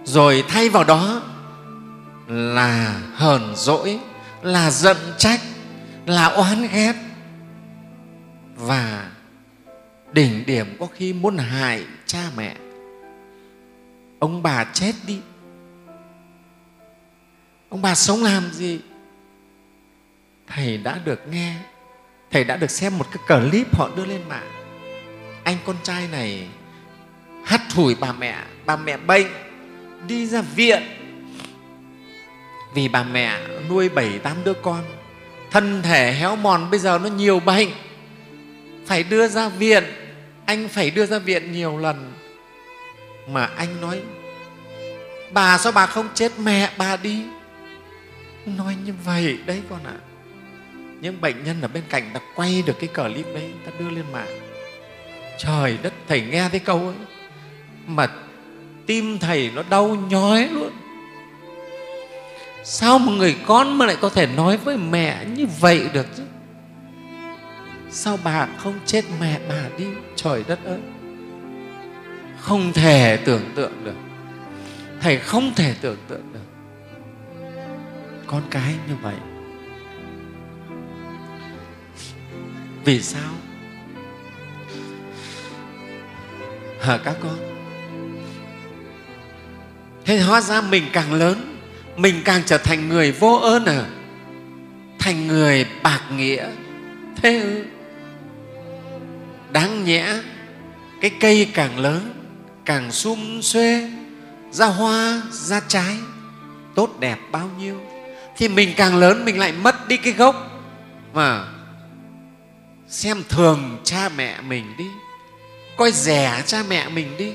Rồi 0.05 0.45
thay 0.49 0.69
vào 0.69 0.85
đó 0.85 1.23
là 2.29 3.01
hờn 3.15 3.53
dỗi, 3.57 3.99
là 4.43 4.71
giận 4.71 4.97
trách, 5.19 5.41
là 6.07 6.27
oán 6.27 6.69
ghét. 6.73 6.95
Và 8.57 9.11
đỉnh 10.13 10.47
điểm 10.47 10.77
có 10.81 10.87
khi 10.95 11.13
muốn 11.13 11.39
hại 11.39 11.85
cha 12.07 12.23
mẹ. 12.37 12.57
Ông 14.19 14.43
bà 14.43 14.65
chết 14.65 14.93
đi. 15.07 15.21
Ông 17.69 17.83
bà 17.83 17.95
sống 17.95 18.23
làm 18.23 18.53
gì? 18.53 18.81
Thầy 20.47 20.79
đã 20.79 20.99
được 21.05 21.29
nghe, 21.31 21.55
thầy 22.31 22.45
đã 22.45 22.57
được 22.57 22.71
xem 22.71 22.99
một 22.99 23.07
cái 23.13 23.41
clip 23.41 23.77
họ 23.79 23.91
đưa 23.97 24.05
lên 24.05 24.29
mạng. 24.29 24.51
Anh 25.45 25.57
con 25.67 25.77
trai 25.83 26.09
này 26.09 26.49
hắt 27.45 27.73
hủi 27.75 27.95
bà 27.95 28.13
mẹ 28.13 28.45
bà 28.67 28.77
mẹ 28.77 28.97
bệnh, 28.97 29.27
đi 30.07 30.27
ra 30.27 30.41
viện 30.41 30.83
vì 32.77 32.89
bà 32.89 33.03
mẹ 33.03 33.39
nuôi 33.69 33.89
bảy, 33.89 34.19
tám 34.19 34.37
đứa 34.45 34.53
con, 34.55 34.85
thân 35.51 35.83
thể 35.83 36.13
héo 36.13 36.37
mòn 36.37 36.71
bây 36.71 36.81
giờ 36.81 36.99
nó 37.03 37.09
nhiều 37.09 37.41
bệnh. 37.41 37.69
Phải 38.87 39.03
đưa 39.03 39.29
ra 39.29 39.49
viện. 39.49 39.85
Anh 40.47 40.69
phải 40.69 40.91
đưa 40.91 41.07
ra 41.07 41.19
viện 41.19 41.53
nhiều 41.53 41.79
lần. 41.79 42.13
Mà 43.29 43.47
anh 43.47 43.81
nói, 43.81 44.01
bà 45.33 45.59
sao 45.59 45.73
bà 45.73 45.87
không 45.87 46.09
chết 46.15 46.33
mẹ 46.39 46.71
bà 46.79 46.97
đi? 46.97 47.23
Nói 48.47 48.77
như 48.85 48.93
vậy 49.05 49.39
đấy 49.47 49.63
con 49.71 49.85
ạ. 49.85 49.93
À. 49.93 50.05
những 51.01 51.21
bệnh 51.21 51.45
nhân 51.45 51.61
ở 51.63 51.69
bên 51.69 51.83
cạnh 51.89 52.11
ta 52.15 52.21
quay 52.35 52.63
được 52.67 52.77
cái 52.81 52.89
clip 52.89 53.27
đấy 53.35 53.51
ta 53.67 53.73
đưa 53.79 53.91
lên 53.91 54.05
mạng. 54.13 54.41
Trời 55.39 55.79
đất, 55.83 55.93
thầy 56.09 56.21
nghe 56.21 56.49
thấy 56.49 56.61
câu 56.61 56.79
ấy, 56.79 56.95
mà 57.87 58.09
tim 58.87 59.19
thầy 59.19 59.51
nó 59.55 59.63
đau 59.71 59.89
nhói 60.11 60.49
luôn 60.53 60.71
sao 62.69 62.99
một 62.99 63.13
người 63.13 63.37
con 63.47 63.79
mà 63.79 63.87
lại 63.87 63.97
có 64.01 64.09
thể 64.09 64.27
nói 64.27 64.57
với 64.57 64.77
mẹ 64.77 65.25
như 65.25 65.47
vậy 65.61 65.89
được 65.93 66.07
chứ? 66.17 66.23
Sao 67.91 68.19
bà 68.25 68.49
không 68.59 68.79
chết 68.87 69.05
mẹ 69.21 69.41
bà 69.49 69.69
đi, 69.79 69.87
trời 70.17 70.45
đất 70.49 70.65
ơi. 70.65 70.79
Không 72.39 72.73
thể 72.73 73.17
tưởng 73.25 73.43
tượng 73.55 73.85
được. 73.85 73.95
Thầy 75.01 75.19
không 75.19 75.55
thể 75.55 75.75
tưởng 75.81 75.97
tượng 76.09 76.33
được. 76.33 76.41
Con 78.27 78.43
cái 78.51 78.75
như 78.89 78.95
vậy. 79.03 79.17
Vì 82.85 83.03
sao? 83.03 83.33
Hả 86.81 86.99
các 87.05 87.17
con? 87.21 87.39
Thế 90.05 90.21
hóa 90.21 90.41
ra 90.41 90.61
mình 90.61 90.85
càng 90.93 91.13
lớn 91.13 91.56
mình 91.97 92.23
càng 92.25 92.43
trở 92.47 92.59
thành 92.59 92.89
người 92.89 93.13
vô 93.13 93.35
ơn 93.43 93.65
à? 93.65 93.85
Thành 94.99 95.27
người 95.27 95.67
bạc 95.83 96.01
nghĩa. 96.17 96.47
Thế 97.17 97.41
ư? 97.41 97.65
Đáng 99.53 99.85
nhẽ, 99.85 100.15
cái 101.01 101.11
cây 101.21 101.51
càng 101.55 101.79
lớn, 101.79 102.13
càng 102.65 102.93
sum 102.93 103.41
xuê, 103.41 103.91
ra 104.51 104.67
hoa, 104.67 105.23
ra 105.31 105.61
trái, 105.69 105.97
tốt 106.75 107.01
đẹp 107.01 107.19
bao 107.33 107.51
nhiêu, 107.59 107.81
thì 108.37 108.49
mình 108.49 108.71
càng 108.77 108.97
lớn, 108.97 109.25
mình 109.25 109.39
lại 109.39 109.53
mất 109.53 109.89
đi 109.89 109.97
cái 109.97 110.13
gốc. 110.13 110.63
Mà 111.15 111.45
xem 112.89 113.23
thường 113.29 113.79
cha 113.85 114.09
mẹ 114.17 114.41
mình 114.41 114.65
đi, 114.79 114.87
coi 115.77 115.93
rẻ 115.93 116.43
cha 116.47 116.63
mẹ 116.69 116.89
mình 116.89 117.17
đi, 117.17 117.33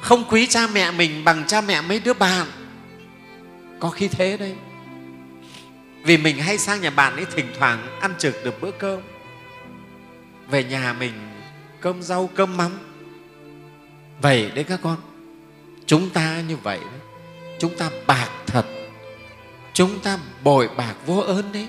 không 0.00 0.24
quý 0.30 0.46
cha 0.46 0.66
mẹ 0.66 0.90
mình 0.90 1.24
bằng 1.24 1.44
cha 1.46 1.60
mẹ 1.60 1.80
mấy 1.80 2.00
đứa 2.00 2.14
bạn 2.14 2.46
có 3.80 3.90
khi 3.90 4.08
thế 4.08 4.36
đấy, 4.36 4.54
vì 6.02 6.16
mình 6.16 6.38
hay 6.38 6.58
sang 6.58 6.80
nhà 6.80 6.90
bạn 6.90 7.16
ấy 7.16 7.26
thỉnh 7.34 7.46
thoảng 7.58 7.98
ăn 8.00 8.14
trực 8.18 8.44
được 8.44 8.60
bữa 8.60 8.70
cơm. 8.70 9.00
Về 10.50 10.64
nhà 10.64 10.92
mình 10.92 11.12
cơm 11.80 12.02
rau 12.02 12.30
cơm 12.34 12.56
mắm. 12.56 12.78
Vậy 14.22 14.50
đấy 14.54 14.64
các 14.64 14.80
con. 14.82 14.96
Chúng 15.86 16.10
ta 16.10 16.40
như 16.48 16.56
vậy 16.56 16.78
đấy. 16.78 17.00
Chúng 17.58 17.76
ta 17.76 17.90
bạc 18.06 18.28
thật. 18.46 18.66
Chúng 19.72 20.00
ta 20.00 20.18
bội 20.44 20.68
bạc 20.76 20.94
vô 21.06 21.18
ơn 21.18 21.52
đấy. 21.52 21.68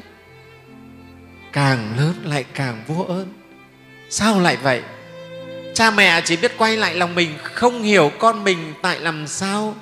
Càng 1.52 1.98
lớn 1.98 2.14
lại 2.24 2.46
càng 2.54 2.84
vô 2.88 3.04
ơn. 3.04 3.34
Sao 4.10 4.40
lại 4.40 4.58
vậy? 4.58 4.84
Cha 5.76 5.92
mẹ 5.92 6.22
chỉ 6.26 6.38
biết 6.38 6.58
quay 6.58 6.78
lại 6.78 6.96
lòng 6.96 7.16
mình 7.16 7.38
không 7.44 7.84
hiểu 7.84 8.12
con 8.20 8.44
mình 8.44 8.74
tại 8.82 9.00
làm 9.00 9.28
sao 9.28 9.76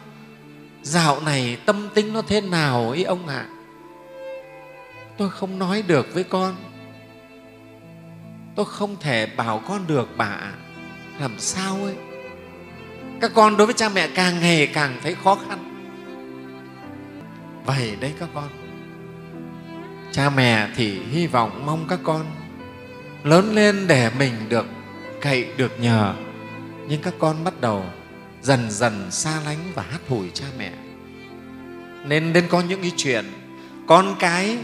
dạo 0.89 1.21
này 1.21 1.57
tâm 1.65 1.89
tính 1.93 2.13
nó 2.13 2.21
thế 2.21 2.41
nào 2.41 2.91
ý 2.91 3.03
ông 3.03 3.27
ạ? 3.27 3.35
À? 3.35 3.49
tôi 5.19 5.29
không 5.29 5.59
nói 5.59 5.83
được 5.87 6.13
với 6.13 6.23
con. 6.23 6.55
Tôi 8.55 8.65
không 8.65 8.95
thể 8.99 9.25
bảo 9.25 9.61
con 9.67 9.87
được 9.87 10.07
bà 10.17 10.37
làm 11.19 11.39
sao 11.39 11.83
ấy? 11.83 11.95
Các 13.21 13.31
con 13.33 13.57
đối 13.57 13.67
với 13.67 13.73
cha 13.73 13.89
mẹ 13.89 14.07
càng 14.15 14.39
ngày 14.39 14.67
càng 14.67 14.99
thấy 15.03 15.15
khó 15.23 15.37
khăn. 15.47 15.59
Vậy 17.65 17.95
đấy 17.99 18.13
các 18.19 18.29
con. 18.33 18.49
Cha 20.11 20.29
mẹ 20.29 20.69
thì 20.75 20.99
hy 20.99 21.27
vọng 21.27 21.65
mong 21.65 21.85
các 21.89 21.99
con 22.03 22.25
lớn 23.23 23.55
lên 23.55 23.87
để 23.87 24.11
mình 24.19 24.33
được 24.49 24.65
cậy, 25.21 25.47
được 25.57 25.79
nhờ. 25.79 26.13
Nhưng 26.87 27.01
các 27.01 27.13
con 27.19 27.43
bắt 27.43 27.61
đầu 27.61 27.85
dần 28.41 28.71
dần 28.71 29.07
xa 29.11 29.41
lánh 29.45 29.71
và 29.75 29.83
hát 29.91 30.01
hủi 30.07 30.29
cha 30.33 30.45
mẹ. 30.57 30.71
Nên 32.05 32.33
nên 32.33 32.47
có 32.47 32.61
những 32.61 32.81
cái 32.81 32.91
chuyện, 32.97 33.25
con 33.87 34.15
cái 34.19 34.57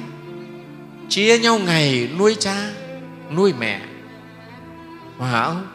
chia 1.09 1.39
nhau 1.39 1.59
ngày 1.59 2.09
nuôi 2.19 2.36
cha, 2.39 2.71
nuôi 3.36 3.53
mẹ. 3.59 3.82
Phải 5.19 5.43
không 5.45 5.67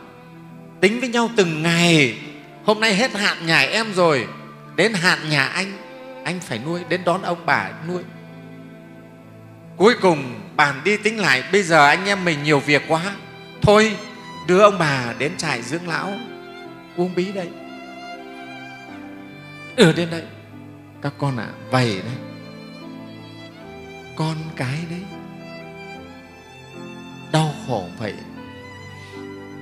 tính 0.81 1.01
với 1.01 1.09
nhau 1.09 1.31
từng 1.37 1.63
ngày, 1.63 2.19
hôm 2.65 2.81
nay 2.81 2.95
hết 2.95 3.13
hạn 3.13 3.47
nhà 3.47 3.61
em 3.61 3.95
rồi, 3.95 4.27
đến 4.77 4.93
hạn 4.93 5.19
nhà 5.31 5.45
anh 5.45 5.73
anh 6.25 6.41
phải 6.41 6.59
nuôi, 6.59 6.81
đến 6.89 7.01
đón 7.05 7.23
ông 7.23 7.47
bà 7.47 7.71
nuôi. 7.89 8.03
Cuối 9.77 9.95
cùng 10.01 10.41
bàn 10.57 10.81
đi 10.85 10.97
tính 10.97 11.19
lại, 11.19 11.43
bây 11.53 11.63
giờ 11.63 11.87
anh 11.87 12.07
em 12.07 12.25
mình 12.25 12.43
nhiều 12.43 12.61
việc 12.61 12.83
quá. 12.89 13.03
Thôi, 13.63 13.97
đưa 14.47 14.61
ông 14.61 14.79
bà 14.79 15.15
đến 15.19 15.37
trại 15.37 15.63
dưỡng 15.63 15.89
lão, 15.89 16.13
uống 16.97 17.15
bí 17.15 17.33
đây 17.33 17.49
ở 19.77 19.93
đến 19.93 20.11
đây 20.11 20.23
các 21.03 21.13
con 21.19 21.37
ạ 21.37 21.45
à, 21.45 21.55
vậy 21.71 22.03
đấy. 22.05 22.17
Con 24.17 24.37
cái 24.57 24.79
đấy. 24.91 25.03
Đau 27.33 27.55
khổ 27.67 27.89
vậy. 27.99 28.15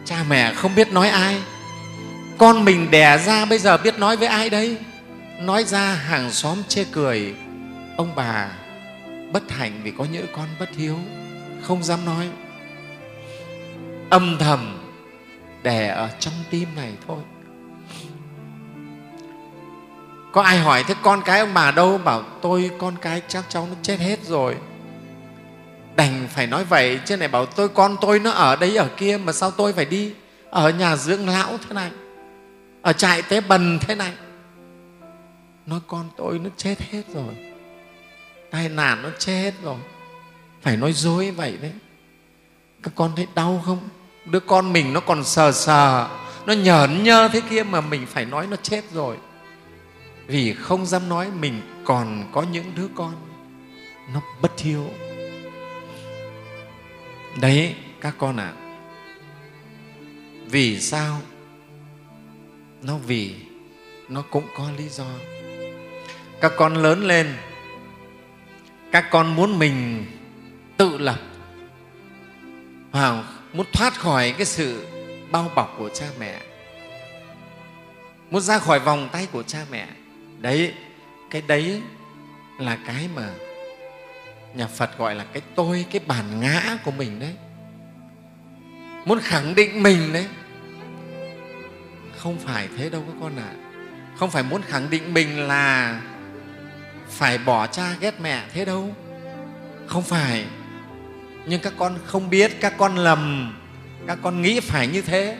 Cha 0.05 0.25
mẹ 0.29 0.55
không 0.55 0.75
biết 0.75 0.93
nói 0.93 1.09
ai. 1.09 1.37
Con 2.39 2.65
mình 2.65 2.91
đẻ 2.91 3.19
ra 3.19 3.45
bây 3.45 3.59
giờ 3.59 3.77
biết 3.77 3.99
nói 3.99 4.17
với 4.17 4.29
ai 4.29 4.51
đấy 4.51 4.79
nói 5.41 5.65
ra 5.65 5.95
hàng 5.95 6.31
xóm 6.31 6.63
chê 6.69 6.85
cười. 6.93 7.35
Ông 7.97 8.15
bà 8.15 8.49
bất 9.33 9.51
hạnh 9.51 9.81
vì 9.83 9.91
có 9.99 10.07
những 10.13 10.27
con 10.33 10.49
bất 10.61 10.71
hiếu 10.77 10.99
không 11.63 11.83
dám 11.83 12.05
nói. 12.05 12.29
Âm 14.11 14.37
thầm 14.41 14.79
đè 15.63 15.89
ở 15.89 16.11
trong 16.21 16.35
tim 16.51 16.69
này 16.77 16.93
thôi 17.07 17.19
có 20.39 20.45
ai 20.45 20.59
hỏi, 20.59 20.85
thế 20.85 20.95
con 21.03 21.23
cái 21.23 21.41
ông 21.41 21.55
bà 21.55 21.71
đâu? 21.71 21.99
Bảo, 21.99 22.23
tôi, 22.43 22.71
con 22.79 22.97
cái 22.97 23.23
chắc 23.29 23.45
cháu 23.49 23.67
nó 23.71 23.77
chết 23.83 24.01
hết 24.01 24.25
rồi. 24.25 24.57
Đành 25.97 26.29
phải 26.31 26.47
nói 26.47 26.65
vậy, 26.65 27.01
chứ 27.05 27.17
này 27.17 27.29
bảo, 27.29 27.47
tôi, 27.47 27.69
con 27.69 27.97
tôi 28.01 28.19
nó 28.19 28.31
ở 28.31 28.57
đây, 28.57 28.77
ở 28.77 28.89
kia, 28.97 29.19
mà 29.25 29.33
sao 29.33 29.51
tôi 29.51 29.73
phải 29.73 29.85
đi? 29.85 30.13
Ở 30.51 30.71
nhà 30.71 30.97
dưỡng 30.97 31.29
lão 31.29 31.59
thế 31.69 31.75
này, 31.75 31.91
ở 32.83 32.93
trại 32.93 33.23
tế 33.23 33.41
bần 33.41 33.79
thế 33.79 33.95
này. 33.95 34.13
Nói, 35.67 35.81
con 35.87 36.09
tôi 36.17 36.39
nó 36.39 36.51
chết 36.57 36.75
hết 36.91 37.03
rồi, 37.15 37.35
tai 38.51 38.69
nạn 38.69 39.03
nó 39.03 39.09
chết 39.19 39.53
rồi. 39.63 39.77
Phải 40.63 40.77
nói 40.77 40.93
dối 40.93 41.31
vậy 41.31 41.59
đấy. 41.63 41.73
Các 42.83 42.93
con 42.95 43.13
thấy 43.17 43.27
đau 43.35 43.63
không? 43.67 43.89
Đứa 44.25 44.41
con 44.41 44.73
mình 44.73 44.93
nó 44.93 45.01
còn 45.01 45.25
sờ 45.25 45.53
sờ, 45.53 46.09
nó 46.47 46.53
nhởn 46.53 47.03
nhơ 47.03 47.29
thế 47.33 47.41
kia 47.51 47.63
mà 47.63 47.81
mình 47.81 48.07
phải 48.07 48.25
nói 48.25 48.47
nó 48.47 48.57
chết 48.63 48.83
rồi 48.93 49.17
vì 50.29 50.53
không 50.53 50.87
dám 50.87 51.09
nói 51.09 51.31
mình 51.31 51.61
còn 51.85 52.29
có 52.33 52.43
những 52.43 52.73
đứa 52.75 52.89
con 52.95 53.15
nó 54.13 54.23
bất 54.43 54.61
hiếu. 54.61 54.85
Đấy 57.41 57.75
các 58.01 58.15
con 58.19 58.37
ạ. 58.37 58.53
À, 58.57 58.61
vì 60.47 60.81
sao? 60.81 61.21
Nó 62.83 62.99
vì 62.99 63.35
nó 64.09 64.23
cũng 64.31 64.45
có 64.57 64.71
lý 64.77 64.89
do. 64.89 65.07
Các 66.41 66.53
con 66.57 66.75
lớn 66.75 67.05
lên 67.05 67.37
các 68.93 69.11
con 69.11 69.37
muốn 69.37 69.59
mình 69.59 70.07
tự 70.77 70.99
lập 70.99 71.21
à, 72.93 73.25
muốn 73.53 73.67
thoát 73.73 73.95
khỏi 73.95 74.33
cái 74.33 74.47
sự 74.47 74.87
bao 75.31 75.51
bọc 75.55 75.75
của 75.79 75.89
cha 75.89 76.07
mẹ 76.21 76.41
muốn 78.31 78.43
ra 78.43 78.59
khỏi 78.59 78.81
vòng 78.81 79.09
tay 79.13 79.29
của 79.33 79.43
cha 79.43 79.67
mẹ 79.71 79.89
đấy, 80.41 80.75
cái 81.31 81.43
đấy 81.47 81.83
là 82.59 82.79
cái 82.87 83.09
mà 83.15 83.31
nhà 84.55 84.67
phật 84.67 84.99
gọi 84.99 85.15
là 85.15 85.25
cái 85.33 85.43
tôi, 85.55 85.87
cái 85.91 86.01
bản 86.07 86.41
ngã 86.41 86.79
của 86.85 86.91
mình 86.91 87.21
đấy. 87.21 87.35
Muốn 89.05 89.21
khẳng 89.21 89.55
định 89.55 89.83
mình 89.83 90.13
đấy. 90.13 90.27
Không 92.17 92.39
phải 92.39 92.69
thế 92.77 92.91
đâu 92.91 93.05
các 93.07 93.17
con 93.21 93.37
ạ. 93.37 93.43
À. 93.43 93.57
không 94.17 94.31
phải 94.31 94.43
muốn 94.43 94.63
khẳng 94.63 94.91
định 94.91 95.15
mình 95.15 95.49
là 95.49 96.01
phải 97.09 97.39
bỏ 97.39 97.67
cha 97.67 97.95
ghét 98.01 98.21
mẹ 98.21 98.45
thế 98.53 98.65
đâu. 98.65 98.95
Không 99.87 100.03
phải. 100.03 100.45
Nhưng 101.47 101.61
các 101.61 101.73
con 101.79 101.99
không 102.05 102.31
biết, 102.31 102.61
các 102.61 102.75
con 102.79 102.97
lầm, 102.97 103.55
các 104.07 104.19
con 104.23 104.43
nghĩ 104.43 104.61
phải 104.61 104.87
như 104.87 105.03
thế. 105.03 105.39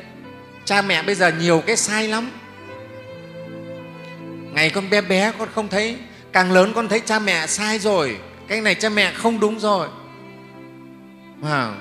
Cha 0.65 0.83
mẹ 0.83 1.03
bây 1.03 1.15
giờ 1.15 1.33
nhiều 1.41 1.63
cái 1.67 1.77
sai 1.77 2.09
lắm 2.09 2.31
ngày 4.59 4.71
con 4.71 4.91
bé 4.91 5.01
bé 5.01 5.33
con 5.39 5.49
không 5.55 5.69
thấy 5.69 5.97
càng 6.33 6.53
lớn 6.53 6.73
con 6.75 6.89
thấy 6.89 7.01
cha 7.01 7.19
mẹ 7.19 7.47
sai 7.47 7.79
rồi. 7.79 8.19
Cái 8.49 8.61
này 8.61 8.75
cha 8.75 8.89
mẹ 8.89 9.13
không 9.13 9.41
đúng 9.41 9.59
rồi. 9.59 9.89
À, 11.43 11.75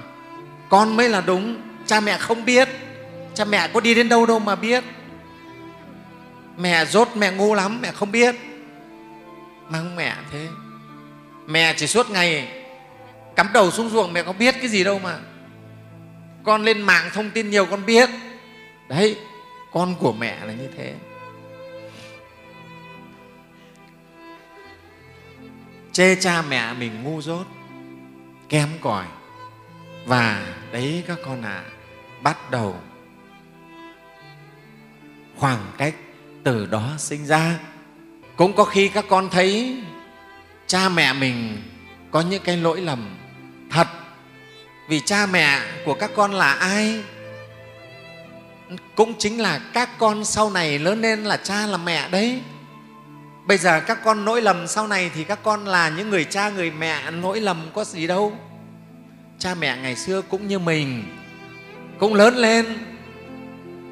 con 0.69 0.95
mới 0.95 1.09
là 1.09 1.21
đúng 1.21 1.61
cha 1.86 1.99
mẹ 1.99 2.17
không 2.17 2.45
biết. 2.45 2.69
Cha 3.34 3.45
mẹ 3.45 3.67
có 3.67 3.80
đi 3.80 3.95
đến 3.95 4.09
đâu 4.09 4.25
đâu 4.25 4.39
mà 4.39 4.55
biết. 4.55 4.84
Mẹ 6.57 6.86
dốt 6.86 7.07
mẹ 7.15 7.32
ngu 7.32 7.53
lắm 7.53 7.82
mẹ 7.82 7.91
không 7.91 8.11
biết. 8.11 8.36
Mà 9.69 9.78
không 9.78 9.95
mẹ 9.95 10.15
thế. 10.32 10.47
Mẹ 11.47 11.73
chỉ 11.78 11.88
suốt 11.88 12.09
ngày 12.09 12.47
cắm 13.36 13.47
đầu 13.53 13.71
xuống 13.71 13.89
ruộng 13.89 14.13
mẹ 14.13 14.23
có 14.23 14.34
biết 14.34 14.55
cái 14.59 14.67
gì 14.67 14.84
đâu 14.84 14.99
mà. 14.99 15.17
Con 16.43 16.63
lên 16.63 16.82
mạng 16.82 17.09
thông 17.13 17.30
tin 17.30 17.49
nhiều 17.49 17.65
con 17.65 17.86
biết. 17.86 18.09
Đấy 18.89 19.17
con 19.73 19.95
của 19.99 20.13
mẹ 20.13 20.38
là 20.45 20.53
như 20.53 20.67
thế. 20.78 20.93
Chê 25.98 26.16
cha 26.16 26.41
mẹ 26.41 26.74
mình 26.74 27.04
ngu 27.04 27.22
dốt 27.22 27.48
kém 28.50 28.70
cỏi. 28.82 29.06
Và 30.06 30.48
đấy 30.72 31.04
các 31.08 31.18
con 31.26 31.41
ạ 31.41 31.64
à, 31.66 31.70
bắt 32.22 32.52
đầu 32.52 32.76
khoảng 35.38 35.72
cách 35.78 35.95
từ 36.43 36.66
đó 36.66 36.93
sinh 36.98 37.26
ra. 37.26 37.60
Cũng 38.36 38.54
có 38.56 38.64
khi 38.64 38.88
các 38.88 39.06
con 39.10 39.30
thấy 39.30 39.84
cha 40.68 40.89
mẹ 40.89 41.14
mình 41.14 41.62
có 42.12 42.22
những 42.22 42.43
cái 42.43 42.58
lỗi 42.58 42.82
lầm 42.82 43.18
thật. 43.70 43.88
Vì 44.89 45.00
cha 45.00 45.26
mẹ 45.26 45.62
của 45.86 45.93
các 45.93 46.12
con 46.16 46.34
là 46.34 46.54
ai? 46.54 47.04
Cũng 48.95 49.14
chính 49.18 49.41
là 49.41 49.60
các 49.74 49.89
con 49.98 50.26
sau 50.26 50.50
này 50.50 50.80
lớn 50.80 51.02
lên 51.02 51.24
là 51.24 51.38
cha 51.38 51.66
là 51.66 51.78
mẹ 51.78 52.10
đấy 52.10 52.41
bây 53.48 53.58
giờ 53.58 53.80
các 53.80 54.04
con 54.04 54.26
lỗi 54.26 54.41
lầm 54.41 54.68
sau 54.68 54.88
này 54.88 55.12
thì 55.16 55.24
các 55.24 55.39
con 55.43 55.66
là 55.66 55.89
những 55.89 56.10
người 56.10 56.26
cha, 56.26 56.50
người 56.50 56.72
mẹ 56.72 57.12
lỗi 57.12 57.39
lầm 57.39 57.70
có 57.74 57.84
gì 57.84 58.08
đâu. 58.08 58.38
Cha 59.39 59.56
mẹ 59.56 59.78
ngày 59.82 59.95
xưa 59.95 60.22
cũng 60.22 60.48
như 60.48 60.60
mình, 60.60 61.04
cũng 62.00 62.14
lớn 62.14 62.36
lên, 62.36 62.66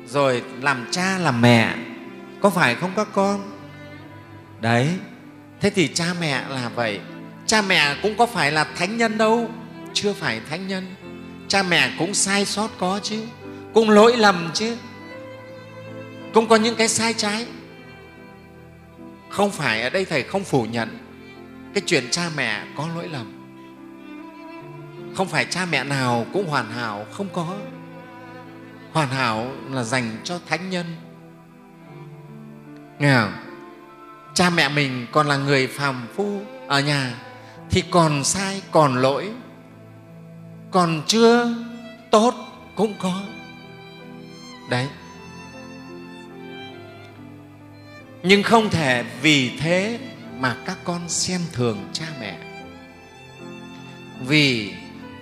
rồi 0.08 0.44
làm 0.62 0.88
cha 0.92 1.18
làm 1.18 1.42
mẹ, 1.42 1.76
có 2.42 2.50
phải 2.50 2.76
không 2.76 2.92
các 2.96 3.08
con? 3.14 3.52
Đấy, 4.62 4.90
thế 5.62 5.70
thì 5.70 5.88
cha 5.88 6.06
mẹ 6.20 6.44
là 6.50 6.70
vậy. 6.76 7.00
Cha 7.46 7.62
mẹ 7.62 7.96
cũng 8.02 8.18
có 8.18 8.26
phải 8.26 8.52
là 8.52 8.64
thánh 8.64 8.98
nhân 8.98 9.18
đâu, 9.18 9.50
chưa 9.94 10.14
phải 10.14 10.42
thánh 10.50 10.68
nhân. 10.68 10.96
Cha 11.48 11.64
mẹ 11.64 11.92
cũng 12.00 12.14
sai 12.14 12.46
sót 12.46 12.70
có 12.78 13.00
chứ, 13.04 13.24
cũng 13.74 13.90
lỗi 13.90 14.18
lầm 14.18 14.52
chứ. 14.54 14.78
Cũng 16.34 16.48
có 16.48 16.56
những 16.56 16.76
cái 16.76 16.88
sai 16.88 17.14
trái 17.14 17.46
không 19.36 19.52
phải 19.52 19.82
ở 19.82 19.90
đây 19.90 20.06
thầy 20.06 20.24
không 20.24 20.44
phủ 20.44 20.64
nhận 20.64 20.98
cái 21.74 21.84
chuyện 21.86 22.04
cha 22.12 22.30
mẹ 22.36 22.66
có 22.78 22.88
lỗi 22.96 23.08
lầm. 23.08 23.32
Không 25.16 25.28
phải 25.28 25.46
cha 25.46 25.66
mẹ 25.66 25.84
nào 25.84 26.26
cũng 26.34 26.48
hoàn 26.50 26.72
hảo, 26.72 27.06
không 27.12 27.28
có. 27.34 27.56
Hoàn 28.94 29.10
hảo 29.10 29.52
là 29.72 29.84
dành 29.84 30.18
cho 30.24 30.40
thánh 30.48 30.70
nhân. 30.70 30.86
Nghe 33.00 33.16
không? 33.16 33.34
cha 34.34 34.50
mẹ 34.50 34.70
mình 34.70 35.08
còn 35.12 35.28
là 35.28 35.38
người 35.38 35.68
phàm 35.68 36.08
phu 36.16 36.42
ở 36.68 36.80
nhà 36.80 37.14
thì 37.70 37.84
còn 37.92 38.24
sai, 38.24 38.62
còn 38.72 38.96
lỗi. 38.96 39.32
Còn 40.72 41.02
chưa 41.08 41.56
tốt 42.12 42.34
cũng 42.76 42.94
có. 43.02 43.22
Đấy. 44.70 44.88
Nhưng 48.28 48.44
không 48.44 48.70
thể 48.70 49.04
vì 49.22 49.50
thế 49.60 50.00
mà 50.40 50.58
các 50.66 50.78
con 50.84 51.10
xem 51.10 51.42
thường 51.52 51.90
cha 51.94 52.06
mẹ. 52.20 52.38
Vì 54.28 54.74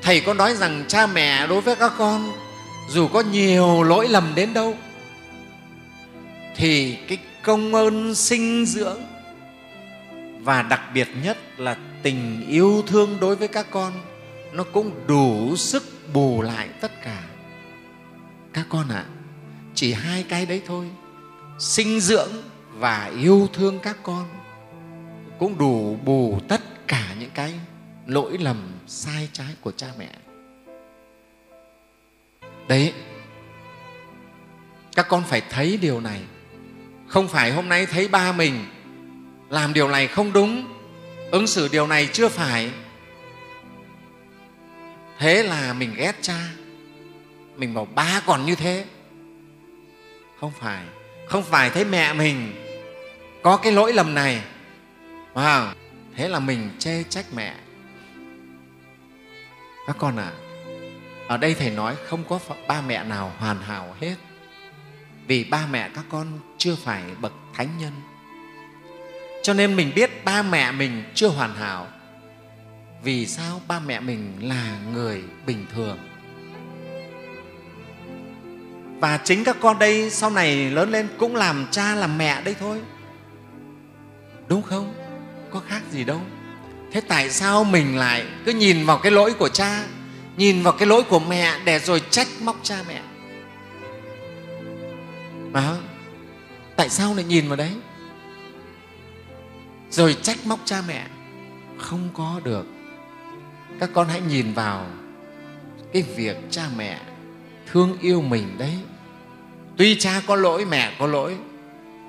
thầy 0.02 0.22
có 0.22 0.34
nói 0.34 0.56
rằng 0.56 0.86
cha 0.88 1.08
mẹ 1.08 1.48
đối 1.48 1.62
với 1.62 1.76
các 1.76 1.94
con 1.98 2.32
dù 2.90 3.08
có 3.08 3.22
nhiều 3.22 3.84
lỗi 3.84 4.08
lầm 4.08 4.32
đến 4.36 4.54
đâu 4.54 4.78
thì 6.56 6.98
cái 7.08 7.18
công 7.44 7.76
ơn 7.76 8.16
sinh 8.16 8.66
dưỡng 8.66 9.02
và 10.42 10.62
đặc 10.62 10.82
biệt 10.94 11.08
nhất 11.24 11.38
là 11.58 11.78
tình 12.04 12.46
yêu 12.50 12.84
thương 12.88 13.18
đối 13.22 13.36
với 13.36 13.48
các 13.48 13.68
con 13.72 13.94
nó 14.54 14.64
cũng 14.64 14.92
đủ 15.08 15.56
sức 15.56 15.84
bù 16.14 16.42
lại 16.42 16.70
tất 16.82 16.92
cả. 17.04 17.24
Các 18.54 18.66
con 18.70 18.90
ạ 18.90 19.06
à, 19.08 19.12
chỉ 19.76 19.94
hai 19.94 20.24
cái 20.30 20.46
đấy 20.46 20.62
thôi. 20.68 20.90
Sinh 21.60 22.00
dưỡng 22.00 22.32
và 22.74 23.12
yêu 23.20 23.50
thương 23.54 23.80
các 23.80 23.98
con 24.04 24.26
cũng 25.40 25.58
đủ 25.58 25.98
bù 26.06 26.40
tất 26.48 26.88
cả 26.88 27.16
những 27.20 27.30
cái 27.34 27.54
lỗi 28.08 28.38
lầm, 28.38 28.72
sai 28.88 29.30
trái 29.34 29.56
của 29.62 29.72
cha 29.72 29.88
mẹ. 29.98 30.10
Đấy, 32.68 32.94
các 34.96 35.08
con 35.10 35.24
phải 35.24 35.42
thấy 35.50 35.78
điều 35.82 36.00
này. 36.00 36.22
Không 37.08 37.28
phải 37.28 37.52
hôm 37.52 37.70
nay 37.70 37.86
thấy 37.86 38.08
ba 38.08 38.32
mình 38.32 38.66
làm 39.50 39.74
điều 39.74 39.88
này 39.88 40.08
không 40.08 40.34
đúng, 40.34 40.74
ứng 41.32 41.48
xử 41.48 41.68
điều 41.72 41.88
này 41.88 42.10
chưa 42.14 42.30
phải. 42.30 42.72
Thế 45.20 45.44
là 45.44 45.74
mình 45.74 45.94
ghét 45.98 46.16
cha, 46.22 46.40
mình 47.56 47.74
bảo, 47.74 47.86
ba 47.86 48.22
còn 48.26 48.46
như 48.46 48.56
thế. 48.56 48.86
Không 50.40 50.52
phải 50.60 50.86
không 51.28 51.44
phải 51.44 51.70
thấy 51.70 51.86
mẹ 51.86 52.14
mình 52.14 52.63
có 53.44 53.58
cái 53.58 53.72
lỗi 53.72 53.94
lầm 53.94 54.16
này. 54.16 54.44
À, 55.34 55.74
thế 56.16 56.28
là 56.28 56.40
mình 56.40 56.70
chê 56.80 57.04
trách 57.04 57.26
mẹ. 57.36 57.56
Các 59.88 59.96
con 60.00 60.18
ạ 60.18 60.32
à, 60.32 60.40
ở 61.28 61.38
đây 61.38 61.54
thầy 61.54 61.70
nói 61.70 61.96
không 62.08 62.24
có 62.30 62.40
ba 62.68 62.82
mẹ 62.82 63.04
nào 63.04 63.32
hoàn 63.38 63.62
hảo 63.62 63.96
hết. 64.02 64.16
Vì 65.28 65.44
ba 65.44 65.68
mẹ 65.72 65.90
các 65.96 66.06
con 66.10 66.28
chưa 66.58 66.76
phải 66.76 67.04
bậc 67.22 67.34
thánh 67.54 67.78
nhân. 67.78 67.92
Cho 69.44 69.54
nên 69.54 69.76
mình 69.76 69.92
biết 69.96 70.26
ba 70.26 70.42
mẹ 70.42 70.72
mình 70.72 71.04
chưa 71.16 71.28
hoàn 71.28 71.56
hảo. 71.56 71.88
Vì 73.04 73.28
sao 73.28 73.62
ba 73.68 73.80
mẹ 73.80 74.00
mình 74.00 74.34
là 74.42 74.78
người 74.94 75.24
bình 75.46 75.66
thường? 75.74 75.98
Và 79.00 79.20
chính 79.24 79.44
các 79.44 79.58
con 79.62 79.80
đây 79.80 80.10
sau 80.10 80.30
này 80.30 80.70
lớn 80.70 80.92
lên 80.92 81.08
cũng 81.18 81.36
làm 81.36 81.68
cha 81.72 81.96
làm 81.96 82.18
mẹ 82.18 82.42
đây 82.42 82.56
thôi 82.60 82.82
đúng 84.48 84.62
không? 84.62 84.94
Có 85.52 85.62
khác 85.68 85.82
gì 85.92 86.04
đâu. 86.04 86.22
Thế 86.92 87.02
tại 87.02 87.30
sao 87.30 87.64
mình 87.64 87.98
lại 87.98 88.26
cứ 88.46 88.52
nhìn 88.52 88.86
vào 88.86 88.98
cái 88.98 89.12
lỗi 89.12 89.34
của 89.34 89.50
cha, 89.50 89.84
nhìn 90.38 90.64
vào 90.64 90.74
cái 90.74 90.88
lỗi 90.88 91.04
của 91.04 91.20
mẹ 91.20 91.60
để 91.66 91.80
rồi 91.80 92.02
trách 92.10 92.28
móc 92.42 92.60
cha 92.64 92.84
mẹ? 92.88 93.02
Mà, 95.52 95.76
tại 96.76 96.90
sao 96.90 97.16
lại 97.16 97.24
nhìn 97.24 97.48
vào 97.48 97.56
đấy? 97.56 97.72
Rồi 99.90 100.18
trách 100.22 100.38
móc 100.46 100.60
cha 100.66 100.82
mẹ? 100.88 101.08
Không 101.78 102.10
có 102.14 102.42
được. 102.44 102.66
Các 103.80 103.90
con 103.94 104.08
hãy 104.08 104.22
nhìn 104.22 104.54
vào 104.54 104.86
cái 105.94 106.02
việc 106.16 106.38
cha 106.50 106.64
mẹ 106.78 107.00
thương 107.72 107.98
yêu 108.02 108.22
mình 108.22 108.58
đấy. 108.58 108.80
Tuy 109.78 109.96
cha 110.00 110.22
có 110.28 110.36
lỗi, 110.36 110.66
mẹ 110.66 110.96
có 111.00 111.08
lỗi 111.08 111.38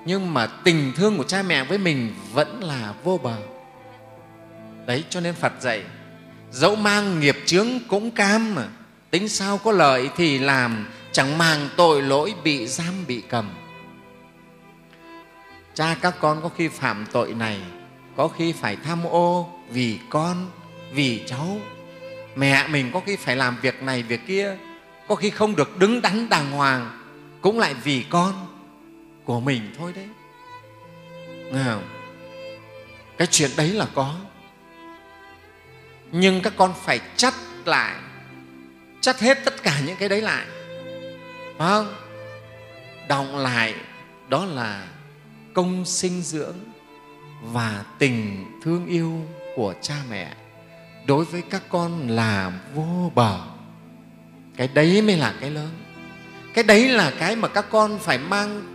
nhưng 0.07 0.35
mà 0.35 0.47
tình 0.47 0.93
thương 0.97 1.19
của 1.19 1.25
cha 1.25 1.43
mẹ 1.43 1.65
với 1.65 1.79
mình 1.79 2.15
vẫn 2.33 2.65
là 2.65 2.95
vô 3.05 3.21
bờ. 3.23 3.37
Đấy, 4.87 5.05
cho 5.11 5.21
nên 5.21 5.35
phật 5.35 5.53
dạy, 5.61 5.83
dẫu 6.51 6.77
mang 6.77 7.21
nghiệp 7.21 7.37
chướng 7.47 7.69
cũng 7.89 8.11
cam 8.11 8.55
mà, 8.55 8.67
tính 9.11 9.29
sao 9.29 9.59
có 9.59 9.73
lợi 9.73 10.11
thì 10.17 10.39
làm, 10.39 10.87
chẳng 11.13 11.39
màng 11.39 11.69
tội 11.77 12.03
lỗi 12.03 12.35
bị 12.45 12.67
giam 12.67 13.07
bị 13.07 13.23
cầm. 13.29 13.51
Cha, 15.75 15.97
các 16.01 16.15
con 16.21 16.43
có 16.43 16.49
khi 16.49 16.69
phạm 16.69 17.07
tội 17.13 17.35
này, 17.35 17.61
có 18.17 18.29
khi 18.29 18.53
phải 18.53 18.77
tham 18.77 19.05
ô 19.05 19.49
vì 19.71 19.99
con, 20.11 20.51
vì 20.93 21.23
cháu. 21.27 21.59
Mẹ 22.37 22.69
mình 22.69 22.91
có 22.93 23.01
khi 23.07 23.17
phải 23.17 23.37
làm 23.37 23.57
việc 23.63 23.83
này, 23.83 24.03
việc 24.03 24.21
kia, 24.27 24.57
có 25.09 25.15
khi 25.15 25.31
không 25.31 25.57
được 25.57 25.79
đứng 25.79 26.03
đắn 26.03 26.29
đàng 26.29 26.51
hoàng, 26.51 27.01
cũng 27.41 27.59
lại 27.59 27.75
vì 27.75 28.05
con 28.11 28.54
của 29.25 29.41
mình 29.41 29.75
thôi 29.79 29.93
đấy. 29.97 30.09
Nghe 31.53 31.65
không? 31.65 31.95
cái 33.19 33.29
chuyện 33.31 33.51
đấy 33.57 33.69
là 33.69 33.87
có. 33.95 34.15
Nhưng 36.13 36.41
các 36.43 36.53
con 36.57 36.75
phải 36.85 37.01
chắt 37.17 37.35
lại, 37.65 37.95
chắt 39.01 39.21
hết 39.21 39.39
tất 39.45 39.63
cả 39.63 39.81
những 39.87 39.97
cái 39.97 40.09
đấy 40.09 40.21
lại. 40.21 40.47
Phải 41.59 41.69
không? 41.69 41.95
Động 43.09 43.37
lại, 43.37 43.75
đó 44.29 44.45
là 44.45 44.87
công 45.55 45.85
sinh 45.85 46.23
dưỡng 46.23 46.57
và 47.43 47.85
tình 47.99 48.45
thương 48.63 48.87
yêu 48.87 49.23
của 49.57 49.75
cha 49.83 49.95
mẹ 50.11 50.35
đối 51.07 51.25
với 51.25 51.43
các 51.51 51.63
con 51.69 52.09
là 52.09 52.53
vô 52.75 53.13
bờ. 53.15 53.41
Cái 54.57 54.69
đấy 54.75 55.03
mới 55.03 55.17
là 55.17 55.35
cái 55.41 55.51
lớn. 55.51 55.71
Cái 56.55 56.65
đấy 56.65 56.89
là 56.89 57.13
cái 57.19 57.37
mà 57.37 57.49
các 57.49 57.67
con 57.71 57.99
phải 57.99 58.19
mang 58.19 58.74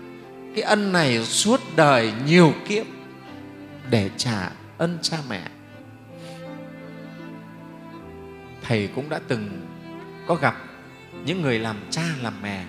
cái 0.55 0.63
ân 0.63 0.91
này 0.91 1.25
suốt 1.25 1.61
đời 1.75 2.13
nhiều 2.25 2.53
kiếp 2.67 2.85
để 3.89 4.09
trả 4.17 4.51
ân 4.77 4.97
cha 5.01 5.17
mẹ. 5.29 5.47
Thầy 8.61 8.89
cũng 8.95 9.09
đã 9.09 9.19
từng 9.27 9.67
có 10.27 10.35
gặp 10.35 10.55
những 11.25 11.41
người 11.41 11.59
làm 11.59 11.75
cha 11.89 12.03
làm 12.21 12.33
mẹ. 12.41 12.65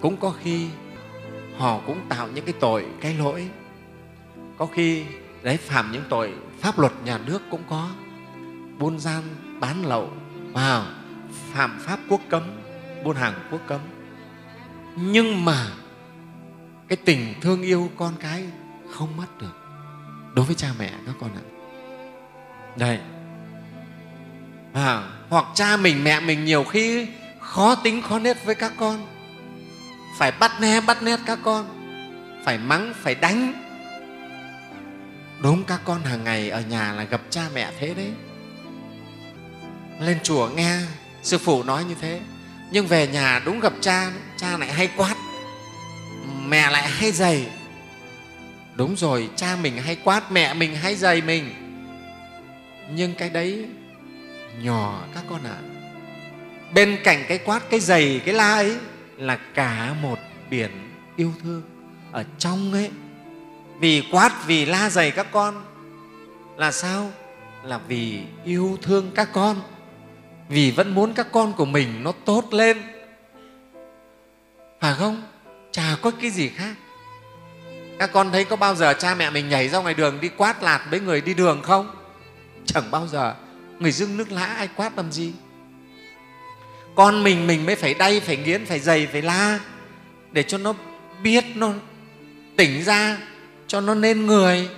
Cũng 0.00 0.16
có 0.16 0.34
khi 0.42 0.66
họ 1.56 1.80
cũng 1.86 2.00
tạo 2.08 2.28
những 2.34 2.44
cái 2.44 2.54
tội, 2.60 2.86
cái 3.00 3.14
lỗi. 3.14 3.48
Có 4.58 4.66
khi 4.66 5.04
đấy, 5.42 5.56
phạm 5.56 5.92
những 5.92 6.04
tội 6.08 6.32
pháp 6.60 6.78
luật 6.78 6.92
nhà 7.04 7.18
nước 7.26 7.42
cũng 7.50 7.62
có. 7.70 7.90
Buôn 8.78 8.98
gian, 8.98 9.22
bán 9.60 9.86
lậu 9.86 10.10
vào 10.52 10.86
phạm 11.52 11.78
pháp 11.80 11.98
quốc 12.08 12.20
cấm, 12.28 12.42
buôn 13.04 13.16
hàng 13.16 13.34
quốc 13.50 13.60
cấm. 13.66 13.80
Nhưng 14.96 15.44
mà 15.44 15.66
cái 16.88 16.96
tình 17.04 17.34
thương 17.40 17.62
yêu 17.62 17.90
con 17.98 18.14
cái 18.20 18.44
không 18.90 19.16
mất 19.16 19.40
được. 19.40 19.56
Đối 20.34 20.44
với 20.44 20.54
cha 20.54 20.68
mẹ 20.78 20.92
các 21.06 21.14
con 21.20 21.30
ạ. 21.34 21.44
Đây. 22.76 22.98
À, 24.72 25.02
hoặc 25.28 25.44
cha 25.54 25.76
mình 25.76 26.04
mẹ 26.04 26.20
mình 26.20 26.44
nhiều 26.44 26.64
khi 26.64 27.06
khó 27.40 27.74
tính 27.74 28.02
khó 28.02 28.18
nết 28.18 28.44
với 28.44 28.54
các 28.54 28.72
con. 28.76 29.06
Phải 30.18 30.32
bắt 30.32 30.60
né 30.60 30.80
bắt 30.80 31.02
nét 31.02 31.20
các 31.26 31.38
con. 31.44 31.66
Phải 32.44 32.58
mắng 32.58 32.92
phải 33.02 33.14
đánh. 33.14 33.52
Đúng 35.42 35.64
các 35.64 35.80
con 35.84 36.02
hàng 36.02 36.24
ngày 36.24 36.50
ở 36.50 36.60
nhà 36.60 36.92
là 36.92 37.04
gặp 37.04 37.20
cha 37.30 37.42
mẹ 37.54 37.72
thế 37.78 37.94
đấy. 37.94 38.12
Lên 40.00 40.18
chùa 40.22 40.48
nghe 40.48 40.78
sư 41.22 41.38
phụ 41.38 41.62
nói 41.62 41.84
như 41.84 41.94
thế. 42.00 42.20
Nhưng 42.70 42.86
về 42.86 43.06
nhà 43.06 43.42
đúng 43.44 43.60
gặp 43.60 43.72
cha 43.80 44.10
cha 44.36 44.58
lại 44.58 44.72
hay 44.72 44.88
quát 44.96 45.14
mẹ 46.46 46.70
lại 46.70 46.88
hay 46.88 47.12
dày. 47.12 47.46
Đúng 48.74 48.96
rồi, 48.96 49.30
cha 49.36 49.56
mình 49.62 49.76
hay 49.76 49.96
quát 50.04 50.32
mẹ 50.32 50.54
mình 50.54 50.74
hay 50.74 50.94
dày 50.94 51.20
mình. 51.20 51.54
Nhưng 52.90 53.14
cái 53.14 53.30
đấy, 53.30 53.66
nhỏ 54.62 55.04
các 55.14 55.24
con 55.30 55.44
ạ. 55.44 55.50
À. 55.50 55.62
bên 56.74 56.98
cạnh 57.04 57.24
cái 57.28 57.38
quát, 57.38 57.62
cái 57.70 57.80
dày, 57.80 58.20
cái 58.24 58.34
la 58.34 58.54
ấy 58.54 58.76
là 59.16 59.38
cả 59.54 59.94
một 60.02 60.18
biển 60.50 60.70
yêu 61.16 61.32
thương 61.42 61.62
ở 62.12 62.24
trong 62.38 62.72
ấy. 62.72 62.90
Vì 63.80 64.02
quát, 64.12 64.46
vì 64.46 64.66
la 64.66 64.90
dày 64.90 65.10
các 65.10 65.26
con, 65.32 65.64
là 66.56 66.72
sao? 66.72 67.10
Là 67.64 67.78
vì 67.78 68.20
yêu 68.44 68.78
thương 68.82 69.10
các 69.14 69.28
con. 69.32 69.56
Vì 70.48 70.70
vẫn 70.70 70.94
muốn 70.94 71.14
các 71.14 71.32
con 71.32 71.52
của 71.52 71.64
mình 71.64 72.02
nó 72.02 72.12
tốt 72.24 72.54
lên. 72.54 72.82
Phải 74.80 74.94
không? 74.94 75.22
Chả 75.72 75.96
có 76.02 76.10
cái 76.10 76.30
gì 76.30 76.48
khác. 76.48 76.74
Các 77.98 78.10
con 78.12 78.32
thấy 78.32 78.44
có 78.44 78.56
bao 78.56 78.74
giờ 78.74 78.94
cha 78.94 79.14
mẹ 79.14 79.30
mình 79.30 79.48
nhảy 79.48 79.68
ra 79.68 79.78
ngoài 79.78 79.94
đường 79.94 80.20
đi 80.20 80.28
quát 80.36 80.62
lạt 80.62 80.86
với 80.90 81.00
người 81.00 81.20
đi 81.20 81.34
đường 81.34 81.62
không? 81.62 81.96
Chẳng 82.66 82.90
bao 82.90 83.06
giờ. 83.06 83.34
Người 83.78 83.92
dưng 83.92 84.16
nước 84.16 84.32
lã 84.32 84.44
ai 84.44 84.68
quát 84.76 84.96
làm 84.96 85.12
gì? 85.12 85.32
Con 86.94 87.24
mình 87.24 87.46
mình 87.46 87.66
mới 87.66 87.76
phải 87.76 87.94
đay 87.94 88.20
phải 88.20 88.36
nghiến 88.36 88.66
phải 88.66 88.80
dày 88.80 89.06
phải 89.06 89.22
la 89.22 89.60
để 90.32 90.42
cho 90.42 90.58
nó 90.58 90.74
biết 91.22 91.44
nó 91.54 91.72
tỉnh 92.56 92.84
ra 92.84 93.18
cho 93.66 93.80
nó 93.80 93.94
nên 93.94 94.26
người. 94.26 94.68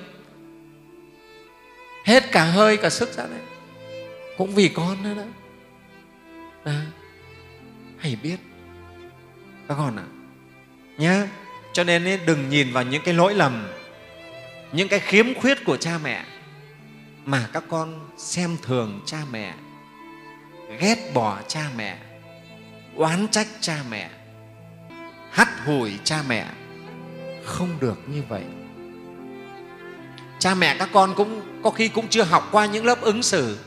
Hết 2.04 2.32
cả 2.32 2.44
hơi 2.44 2.76
cả 2.76 2.90
sức 2.90 3.12
ra 3.16 3.26
đấy. 3.26 3.40
Cũng 4.36 4.54
vì 4.54 4.68
con 4.68 5.02
nữa 5.02 5.14
đó. 5.14 5.22
À, 6.64 6.86
hãy 7.98 8.16
biết. 8.22 8.36
Các 9.68 9.74
con 9.78 9.96
ạ 9.96 10.04
à, 10.14 10.19
nhé 11.00 11.26
cho 11.72 11.84
nên 11.84 12.04
ấy, 12.04 12.18
đừng 12.26 12.48
nhìn 12.48 12.72
vào 12.72 12.84
những 12.84 13.02
cái 13.04 13.14
lỗi 13.14 13.34
lầm 13.34 13.68
những 14.72 14.88
cái 14.88 15.00
khiếm 15.00 15.34
khuyết 15.34 15.64
của 15.64 15.76
cha 15.76 15.98
mẹ 16.02 16.24
mà 17.24 17.48
các 17.52 17.64
con 17.68 18.08
xem 18.16 18.56
thường 18.62 19.00
cha 19.06 19.18
mẹ 19.32 19.54
ghét 20.80 21.10
bỏ 21.14 21.38
cha 21.48 21.62
mẹ 21.76 21.96
oán 22.96 23.28
trách 23.28 23.48
cha 23.60 23.76
mẹ 23.90 24.10
hắt 25.30 25.48
hủi 25.66 25.98
cha 26.04 26.22
mẹ. 26.28 26.46
Không 27.44 27.68
được 27.80 27.98
như 28.06 28.22
vậy. 28.28 28.42
Cha 30.38 30.54
mẹ 30.54 30.76
các 30.78 30.88
con 30.92 31.14
cũng 31.16 31.42
có 31.62 31.70
khi 31.70 31.88
cũng 31.88 32.08
chưa 32.08 32.22
học 32.22 32.48
qua 32.52 32.66
những 32.66 32.84
lớp 32.84 33.00
ứng 33.00 33.22
xử. 33.22 33.58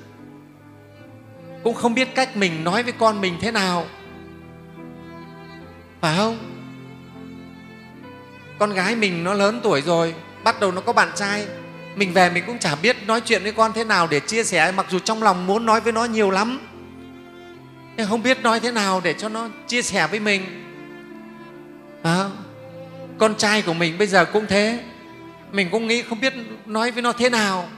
Cũng 1.64 1.74
không 1.74 1.94
biết 1.94 2.16
cách 2.16 2.38
mình 2.38 2.64
nói 2.64 2.84
với 2.84 2.94
con 2.94 3.22
mình 3.22 3.38
thế 3.42 3.52
nào. 3.52 3.86
Phải 6.02 6.18
không? 6.18 6.53
Con 8.60 8.74
gái 8.74 8.96
mình 8.96 9.24
nó 9.24 9.34
lớn 9.34 9.60
tuổi 9.64 9.82
rồi 9.82 10.16
bắt 10.44 10.60
đầu 10.60 10.72
nó 10.72 10.82
có 10.82 10.94
bạn 10.94 11.10
trai. 11.16 11.46
Mình 11.96 12.14
về 12.14 12.30
mình 12.30 12.44
cũng 12.48 12.60
chả 12.60 12.76
biết 12.76 12.98
nói 13.08 13.22
chuyện 13.22 13.44
với 13.44 13.52
con 13.52 13.74
thế 13.74 13.84
nào 13.84 14.08
để 14.08 14.20
chia 14.20 14.44
sẻ 14.44 14.72
mặc 14.72 14.86
dù 14.90 15.00
trong 15.00 15.24
lòng 15.24 15.48
muốn 15.48 15.66
nói 15.66 15.82
với 15.82 15.94
nó 15.94 16.06
nhiều 16.06 16.32
lắm. 16.32 16.60
Nhưng 17.98 18.08
không 18.10 18.24
biết 18.24 18.44
nói 18.44 18.60
thế 18.60 18.72
nào 18.72 19.02
để 19.04 19.14
cho 19.14 19.30
nó 19.30 19.50
chia 19.68 19.82
sẻ 19.82 20.08
với 20.08 20.20
mình. 20.20 20.42
À, 22.04 22.30
con 23.18 23.36
trai 23.36 23.62
của 23.62 23.74
mình 23.74 23.98
bây 23.98 24.08
giờ 24.08 24.26
cũng 24.26 24.46
thế. 24.48 24.80
Mình 25.52 25.70
cũng 25.72 25.88
nghĩ 25.88 26.02
không 26.02 26.20
biết 26.20 26.34
nói 26.66 26.92
với 26.92 27.04
nó 27.04 27.12
thế 27.12 27.30
nào. 27.30 27.70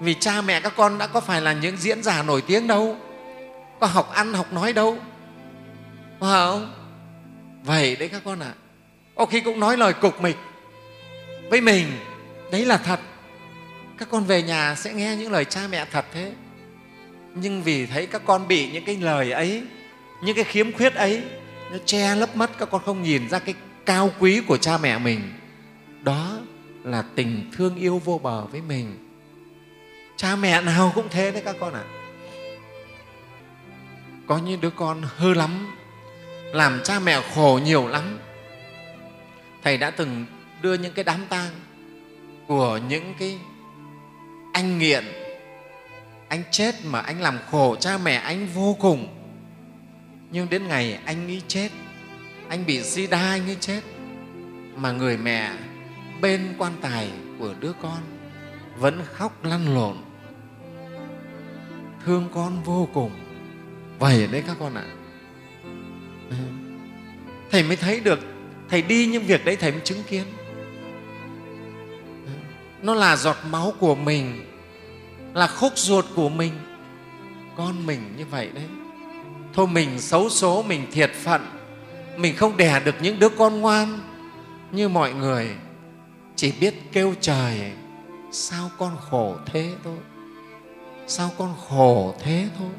Vì 0.00 0.14
cha 0.14 0.40
mẹ 0.40 0.60
các 0.60 0.72
con 0.76 0.98
đã 0.98 1.06
có 1.06 1.20
phải 1.20 1.40
là 1.40 1.52
những 1.52 1.76
diễn 1.76 2.02
giả 2.02 2.22
nổi 2.22 2.42
tiếng 2.42 2.66
đâu. 2.66 2.96
Có 3.80 3.86
học 3.86 4.12
ăn 4.14 4.34
học 4.34 4.52
nói 4.52 4.72
đâu. 4.72 4.98
Phải 6.20 6.30
không? 6.30 6.72
Vậy 7.64 7.96
đấy 7.96 8.08
các 8.08 8.22
con 8.24 8.40
ạ. 8.40 8.52
à 8.64 8.67
có 9.18 9.26
khi 9.26 9.40
cũng 9.40 9.60
nói 9.60 9.76
lời 9.76 9.92
cục 9.92 10.20
mịch. 10.20 10.36
Với 11.50 11.60
mình, 11.60 11.86
đấy 12.52 12.64
là 12.64 12.76
thật. 12.76 13.00
Các 13.98 14.08
con 14.10 14.24
về 14.24 14.42
nhà 14.42 14.74
sẽ 14.74 14.92
nghe 14.92 15.16
những 15.16 15.32
lời 15.32 15.44
cha 15.44 15.60
mẹ 15.70 15.86
thật 15.92 16.04
thế. 16.12 16.32
Nhưng 17.34 17.62
vì 17.62 17.86
thấy 17.86 18.06
các 18.06 18.22
con 18.24 18.48
bị 18.48 18.70
những 18.72 18.84
cái 18.84 18.96
lời 18.96 19.32
ấy, 19.32 19.62
những 20.22 20.36
cái 20.36 20.44
khiếm 20.44 20.72
khuyết 20.72 20.94
ấy, 20.94 21.22
nó 21.72 21.78
che 21.84 22.14
lấp 22.14 22.36
mất, 22.36 22.58
các 22.58 22.70
con 22.70 22.82
không 22.84 23.02
nhìn 23.02 23.28
ra 23.28 23.38
cái 23.38 23.54
cao 23.86 24.10
quý 24.18 24.40
của 24.40 24.56
cha 24.56 24.78
mẹ 24.78 24.98
mình. 24.98 25.20
Đó 26.02 26.38
là 26.84 27.04
tình 27.14 27.50
thương 27.56 27.76
yêu 27.76 28.02
vô 28.04 28.20
bờ 28.22 28.44
với 28.44 28.60
mình. 28.60 29.08
Cha 30.16 30.36
mẹ 30.36 30.60
nào 30.60 30.92
cũng 30.94 31.08
thế 31.10 31.30
đấy 31.30 31.42
các 31.44 31.56
con 31.60 31.74
ạ. 31.74 31.82
À. 31.84 31.90
có 34.26 34.38
những 34.38 34.60
đứa 34.60 34.70
con 34.70 35.02
hư 35.16 35.34
lắm, 35.34 35.76
làm 36.52 36.80
cha 36.84 36.98
mẹ 36.98 37.22
khổ 37.34 37.60
nhiều 37.64 37.88
lắm 37.88 38.18
thầy 39.68 39.78
đã 39.78 39.90
từng 39.90 40.26
đưa 40.62 40.74
những 40.74 40.92
cái 40.92 41.04
đám 41.04 41.20
tang 41.28 41.50
của 42.46 42.80
những 42.88 43.14
cái 43.18 43.38
anh 44.52 44.78
nghiện, 44.78 45.04
anh 46.28 46.42
chết 46.50 46.74
mà 46.84 47.00
anh 47.00 47.20
làm 47.20 47.38
khổ 47.50 47.76
cha 47.76 47.98
mẹ 47.98 48.14
anh 48.14 48.46
vô 48.54 48.76
cùng. 48.80 49.08
Nhưng 50.30 50.50
đến 50.50 50.68
ngày 50.68 50.98
anh 51.04 51.26
nghĩ 51.26 51.40
chết, 51.48 51.68
anh 52.48 52.66
bị 52.66 52.82
sida 52.82 53.18
anh 53.18 53.46
ấy 53.46 53.56
chết, 53.60 53.80
mà 54.76 54.92
người 54.92 55.16
mẹ 55.16 55.52
bên 56.20 56.54
quan 56.58 56.72
tài 56.80 57.10
của 57.38 57.54
đứa 57.60 57.72
con 57.82 57.98
vẫn 58.78 59.02
khóc 59.12 59.44
lăn 59.44 59.74
lộn. 59.74 59.96
Thương 62.04 62.28
con 62.34 62.62
vô 62.62 62.88
cùng. 62.94 63.10
Vậy 63.98 64.28
đấy 64.32 64.42
các 64.46 64.56
con 64.60 64.74
ạ. 64.74 64.86
À. 66.30 66.36
thầy 67.50 67.62
mới 67.62 67.76
thấy 67.76 68.00
được 68.00 68.37
thầy 68.70 68.82
đi 68.82 69.06
những 69.06 69.22
việc 69.22 69.44
đấy 69.44 69.56
thầy 69.56 69.72
mới 69.72 69.80
chứng 69.80 70.02
kiến. 70.02 70.24
Nó 72.82 72.94
là 72.94 73.16
giọt 73.16 73.36
máu 73.50 73.72
của 73.78 73.94
mình, 73.94 74.44
là 75.34 75.46
khúc 75.46 75.72
ruột 75.78 76.04
của 76.14 76.28
mình, 76.28 76.52
con 77.56 77.86
mình 77.86 78.14
như 78.16 78.26
vậy 78.26 78.50
đấy. 78.54 78.64
Thôi 79.54 79.66
mình 79.66 80.00
xấu 80.00 80.28
số, 80.28 80.62
mình 80.62 80.86
thiệt 80.92 81.10
phận, 81.14 81.46
mình 82.16 82.36
không 82.36 82.56
đẻ 82.56 82.80
được 82.84 82.94
những 83.02 83.18
đứa 83.18 83.28
con 83.28 83.60
ngoan 83.60 84.00
như 84.72 84.88
mọi 84.88 85.12
người. 85.12 85.48
Chỉ 86.36 86.52
biết 86.60 86.74
kêu 86.92 87.14
trời, 87.20 87.72
sao 88.32 88.70
con 88.78 88.96
khổ 89.10 89.36
thế 89.46 89.72
thôi? 89.84 89.98
Sao 91.06 91.30
con 91.38 91.54
khổ 91.68 92.14
thế 92.22 92.48
thôi? 92.58 92.70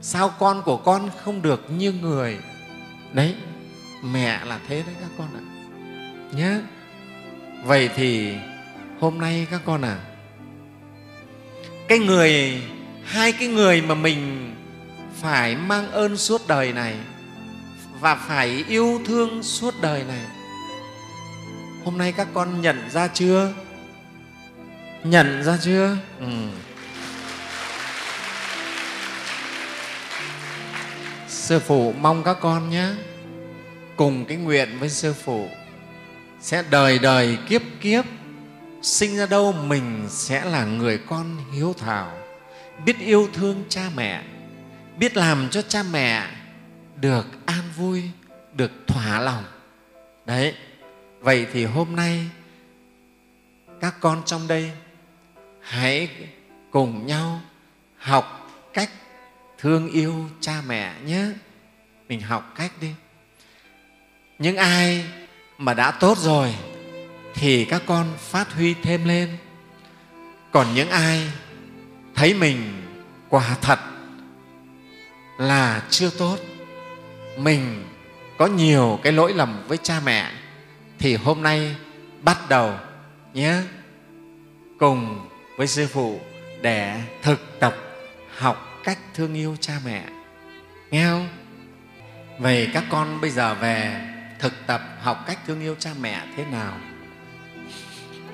Sao 0.00 0.30
con 0.38 0.62
của 0.64 0.76
con 0.76 1.10
không 1.24 1.42
được 1.42 1.70
như 1.70 1.92
người? 1.92 2.38
Đấy, 3.12 3.34
mẹ 4.02 4.44
là 4.44 4.60
thế 4.68 4.82
đấy 4.86 4.94
các 5.00 5.10
con 5.18 5.28
ạ. 5.34 5.44
Nhé 6.32 6.60
vậy 7.64 7.90
thì 7.96 8.34
hôm 9.00 9.18
nay 9.18 9.46
các 9.50 9.60
con 9.64 9.82
à 9.82 9.98
cái 11.88 11.98
người, 11.98 12.62
hai 13.04 13.32
cái 13.32 13.48
người 13.48 13.82
mà 13.82 13.94
mình 13.94 14.54
phải 15.20 15.56
mang 15.56 15.90
ơn 15.90 16.16
suốt 16.16 16.48
đời 16.48 16.72
này 16.72 16.94
và 18.00 18.14
phải 18.14 18.64
yêu 18.68 19.00
thương 19.06 19.42
suốt 19.42 19.74
đời 19.80 20.04
này, 20.08 20.20
hôm 21.84 21.98
nay 21.98 22.12
các 22.12 22.28
con 22.34 22.60
nhận 22.60 22.90
ra 22.90 23.08
chưa? 23.08 23.52
Nhận 25.04 25.42
ra 25.42 25.58
chưa? 25.62 25.96
Ừ. 26.20 26.26
sư 31.48 31.58
phụ, 31.58 31.92
mong 31.92 32.24
các 32.24 32.36
con 32.40 32.70
nhé. 32.70 32.88
Cùng 33.96 34.24
cái 34.24 34.36
nguyện 34.36 34.78
với 34.80 34.88
sư 34.88 35.14
phụ, 35.24 35.48
sẽ 36.40 36.64
đời 36.70 36.98
đời 36.98 37.38
kiếp 37.48 37.62
kiếp, 37.80 38.04
sinh 38.82 39.16
ra 39.16 39.26
đâu 39.26 39.52
mình 39.52 40.06
sẽ 40.08 40.44
là 40.44 40.64
người 40.64 40.98
con 40.98 41.36
hiếu 41.52 41.74
thảo, 41.78 42.18
biết 42.84 42.98
yêu 42.98 43.28
thương 43.32 43.64
cha 43.68 43.90
mẹ, 43.96 44.22
biết 44.98 45.16
làm 45.16 45.48
cho 45.50 45.62
cha 45.62 45.82
mẹ 45.82 46.26
được 47.00 47.26
an 47.46 47.62
vui, 47.76 48.02
được 48.52 48.70
thỏa 48.86 49.20
lòng. 49.20 49.44
Đấy, 50.26 50.54
vậy 51.20 51.46
thì 51.52 51.64
hôm 51.64 51.96
nay 51.96 52.26
các 53.80 53.94
con 54.00 54.22
trong 54.26 54.48
đây 54.48 54.72
hãy 55.60 56.08
cùng 56.70 57.06
nhau 57.06 57.40
học 57.96 58.50
cách 58.72 58.90
thương 59.58 59.90
yêu 59.90 60.28
cha 60.40 60.62
mẹ 60.66 60.94
nhé. 61.04 61.24
Mình 62.08 62.20
học 62.20 62.52
cách 62.54 62.72
đi. 62.80 62.92
Những 64.38 64.56
ai 64.56 65.04
mà 65.58 65.74
đã 65.74 65.90
tốt 65.90 66.18
rồi 66.18 66.54
thì 67.34 67.64
các 67.64 67.82
con 67.86 68.06
phát 68.18 68.52
huy 68.52 68.74
thêm 68.74 69.04
lên. 69.04 69.36
Còn 70.52 70.74
những 70.74 70.90
ai 70.90 71.30
thấy 72.14 72.34
mình 72.34 72.82
quả 73.28 73.56
thật 73.60 73.78
là 75.38 75.82
chưa 75.90 76.10
tốt, 76.10 76.38
mình 77.36 77.84
có 78.38 78.46
nhiều 78.46 79.00
cái 79.02 79.12
lỗi 79.12 79.32
lầm 79.32 79.64
với 79.68 79.78
cha 79.82 80.00
mẹ, 80.04 80.32
thì 80.98 81.16
hôm 81.16 81.42
nay 81.42 81.76
bắt 82.22 82.48
đầu 82.48 82.74
nhé. 83.34 83.56
Cùng 84.78 85.28
với 85.56 85.66
sư 85.66 85.86
phụ 85.86 86.20
để 86.60 87.02
thực 87.22 87.60
tập 87.60 87.76
học 88.36 88.67
cách 88.88 88.98
thương 89.14 89.34
yêu 89.34 89.56
cha 89.60 89.80
mẹ. 89.84 90.04
Nghe 90.90 91.06
không? 91.06 91.28
Vậy 92.38 92.70
các 92.72 92.84
con 92.90 93.20
bây 93.20 93.30
giờ 93.30 93.54
về 93.54 94.00
thực 94.38 94.52
tập 94.66 94.82
học 95.00 95.24
cách 95.26 95.38
thương 95.46 95.60
yêu 95.60 95.74
cha 95.78 95.90
mẹ 96.00 96.26
thế 96.36 96.44
nào? 96.44 96.78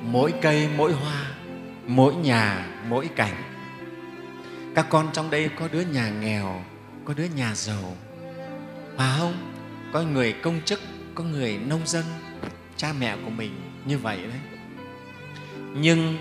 Mỗi 0.00 0.34
cây, 0.42 0.68
mỗi 0.76 0.92
hoa, 0.92 1.22
mỗi 1.86 2.14
nhà, 2.14 2.66
mỗi 2.88 3.08
cảnh. 3.16 3.34
Các 4.74 4.86
con 4.88 5.10
trong 5.12 5.30
đây 5.30 5.50
có 5.58 5.68
đứa 5.72 5.80
nhà 5.80 6.08
nghèo, 6.08 6.64
có 7.04 7.14
đứa 7.14 7.26
nhà 7.36 7.54
giàu. 7.54 7.96
Phải 8.96 9.18
không? 9.18 9.52
Có 9.92 10.02
người 10.02 10.32
công 10.32 10.60
chức, 10.64 10.80
có 11.14 11.24
người 11.24 11.58
nông 11.66 11.86
dân. 11.86 12.04
Cha 12.76 12.92
mẹ 12.98 13.16
của 13.24 13.30
mình 13.30 13.82
như 13.84 13.98
vậy 13.98 14.18
đấy. 14.22 14.40
Nhưng 15.74 16.16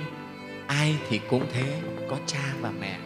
ai 0.67 0.95
thì 1.09 1.21
cũng 1.29 1.47
thế, 1.53 1.81
có 2.09 2.17
cha 2.27 2.43
và 2.61 2.71
mẹ 2.79 2.99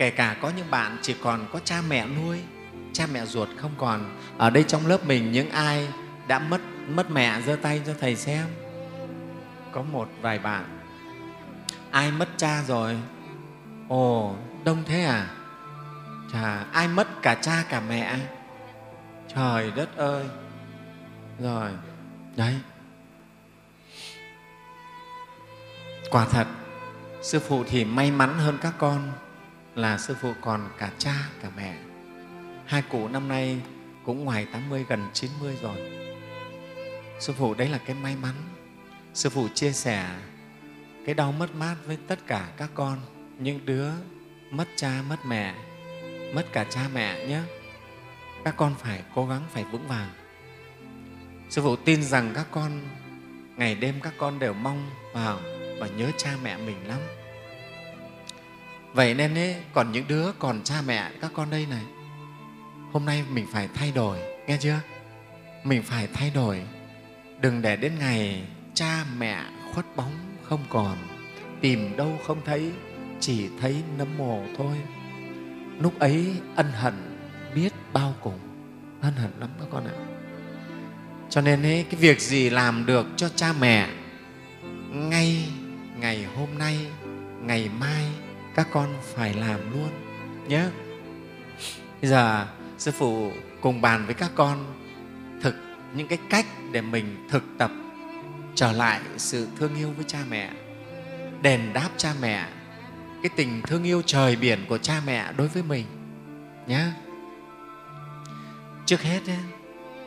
kể 0.00 0.10
cả 0.10 0.36
có 0.42 0.50
những 0.56 0.70
bạn 0.70 0.98
chỉ 1.02 1.14
còn 1.22 1.46
có 1.52 1.60
cha 1.64 1.82
mẹ 1.88 2.06
nuôi, 2.06 2.40
cha 2.92 3.06
mẹ 3.12 3.26
ruột 3.26 3.48
không 3.56 3.74
còn. 3.78 4.18
Ở 4.38 4.50
đây 4.50 4.62
trong 4.62 4.86
lớp 4.86 5.06
mình 5.06 5.32
những 5.32 5.50
ai 5.50 5.88
đã 6.26 6.38
mất 6.38 6.60
mất 6.88 7.10
mẹ 7.10 7.40
giơ 7.40 7.56
tay 7.56 7.82
cho 7.86 7.94
thầy 8.00 8.16
xem? 8.16 8.46
Có 9.72 9.82
một 9.82 10.08
vài 10.20 10.38
bạn. 10.38 10.80
Ai 11.90 12.10
mất 12.10 12.28
cha 12.36 12.62
rồi? 12.62 12.96
Ồ, 13.88 14.36
đông 14.64 14.84
thế 14.86 15.04
à? 15.04 15.26
Chà, 16.32 16.64
ai 16.72 16.88
mất 16.88 17.22
cả 17.22 17.34
cha 17.34 17.64
cả 17.68 17.80
mẹ? 17.88 18.18
Trời 19.34 19.70
đất 19.70 19.96
ơi. 19.96 20.24
Rồi, 21.38 21.70
đấy. 22.36 22.54
Quả 26.10 26.26
thật, 26.30 26.46
sư 27.22 27.40
phụ 27.40 27.64
thì 27.68 27.84
may 27.84 28.10
mắn 28.10 28.38
hơn 28.38 28.58
các 28.62 28.74
con 28.78 29.12
là 29.74 29.98
sư 29.98 30.16
phụ 30.20 30.32
còn 30.40 30.68
cả 30.78 30.90
cha, 30.98 31.14
cả 31.42 31.50
mẹ. 31.56 31.76
Hai 32.66 32.82
cụ 32.82 33.08
năm 33.08 33.28
nay 33.28 33.60
cũng 34.04 34.24
ngoài 34.24 34.46
80 34.52 34.84
gần 34.88 35.08
90 35.12 35.56
rồi. 35.62 35.76
Sư 37.20 37.32
phụ 37.38 37.54
đấy 37.54 37.68
là 37.68 37.78
cái 37.78 37.96
may 38.02 38.16
mắn. 38.16 38.34
Sư 39.14 39.30
phụ 39.30 39.48
chia 39.54 39.72
sẻ 39.72 40.10
cái 41.06 41.14
đau 41.14 41.32
mất 41.32 41.54
mát 41.54 41.76
với 41.86 41.98
tất 42.06 42.18
cả 42.26 42.48
các 42.56 42.70
con, 42.74 42.98
những 43.38 43.60
đứa 43.64 43.90
mất 44.50 44.68
cha, 44.76 45.02
mất 45.08 45.16
mẹ, 45.26 45.54
mất 46.34 46.52
cả 46.52 46.64
cha, 46.64 46.80
mẹ 46.92 47.26
nhé. 47.26 47.40
Các 48.44 48.54
con 48.56 48.74
phải 48.78 49.02
cố 49.14 49.26
gắng, 49.26 49.42
phải 49.50 49.64
vững 49.64 49.88
vàng. 49.88 50.10
Sư 51.50 51.62
phụ 51.62 51.76
tin 51.76 52.02
rằng 52.02 52.32
các 52.34 52.46
con, 52.50 52.80
ngày 53.56 53.74
đêm 53.74 53.94
các 54.02 54.14
con 54.18 54.38
đều 54.38 54.52
mong 54.52 54.90
vào 55.12 55.40
và 55.78 55.86
nhớ 55.86 56.10
cha 56.16 56.30
mẹ 56.42 56.56
mình 56.56 56.88
lắm 56.88 56.98
vậy 58.92 59.14
nên 59.14 59.34
ấy, 59.34 59.56
còn 59.72 59.92
những 59.92 60.04
đứa 60.08 60.32
còn 60.38 60.62
cha 60.64 60.82
mẹ 60.86 61.10
các 61.20 61.30
con 61.34 61.50
đây 61.50 61.66
này 61.70 61.82
hôm 62.92 63.04
nay 63.04 63.24
mình 63.32 63.46
phải 63.52 63.68
thay 63.74 63.92
đổi 63.92 64.18
nghe 64.46 64.56
chưa? 64.60 64.80
Mình 65.64 65.82
phải 65.82 66.08
thay 66.14 66.30
đổi. 66.34 66.62
Đừng 67.40 67.62
để 67.62 67.76
đến 67.76 67.92
ngày 67.98 68.42
cha 68.74 69.04
mẹ 69.18 69.42
khuất 69.74 69.96
bóng 69.96 70.12
không 70.42 70.64
còn 70.68 70.96
tìm 71.60 71.96
đâu 71.96 72.18
không 72.26 72.40
thấy 72.44 72.72
chỉ 73.20 73.48
thấy 73.60 73.82
nấm 73.98 74.18
mồ 74.18 74.42
thôi. 74.58 74.76
Lúc 75.78 75.98
ấy 75.98 76.34
ân 76.56 76.72
hận 76.72 76.94
biết 77.54 77.72
bao 77.92 78.14
cùng 78.20 78.38
ân 79.00 79.14
hận 79.14 79.30
lắm 79.40 79.50
các 79.60 79.66
con 79.70 79.84
ạ. 79.84 79.96
Cho 81.30 81.40
nên 81.40 81.62
ấy, 81.62 81.86
cái 81.90 82.00
việc 82.00 82.20
gì 82.20 82.50
làm 82.50 82.86
được 82.86 83.06
cho 83.16 83.28
cha 83.28 83.52
mẹ 83.60 83.88
ngay 84.92 85.48
ngày 85.96 86.24
hôm 86.36 86.48
nay 86.58 86.86
ngày 87.42 87.70
mai 87.80 88.04
các 88.54 88.68
con 88.72 88.94
phải 89.14 89.34
làm 89.34 89.72
luôn 89.72 89.90
nhé 90.48 90.64
bây 92.02 92.10
giờ 92.10 92.46
sư 92.78 92.90
phụ 92.90 93.32
cùng 93.60 93.80
bàn 93.80 94.06
với 94.06 94.14
các 94.14 94.30
con 94.34 94.64
thực 95.42 95.54
những 95.94 96.08
cái 96.08 96.18
cách 96.30 96.46
để 96.72 96.80
mình 96.80 97.26
thực 97.30 97.42
tập 97.58 97.70
trở 98.54 98.72
lại 98.72 99.00
sự 99.16 99.48
thương 99.58 99.74
yêu 99.74 99.90
với 99.96 100.04
cha 100.08 100.18
mẹ 100.30 100.50
đền 101.42 101.60
đáp 101.72 101.88
cha 101.96 102.14
mẹ 102.20 102.46
cái 103.22 103.30
tình 103.36 103.62
thương 103.62 103.84
yêu 103.84 104.02
trời 104.06 104.36
biển 104.36 104.64
của 104.68 104.78
cha 104.78 105.02
mẹ 105.06 105.32
đối 105.36 105.48
với 105.48 105.62
mình 105.62 105.86
nhé 106.66 106.84
trước 108.86 109.02
hết 109.02 109.20
ấy, 109.26 109.38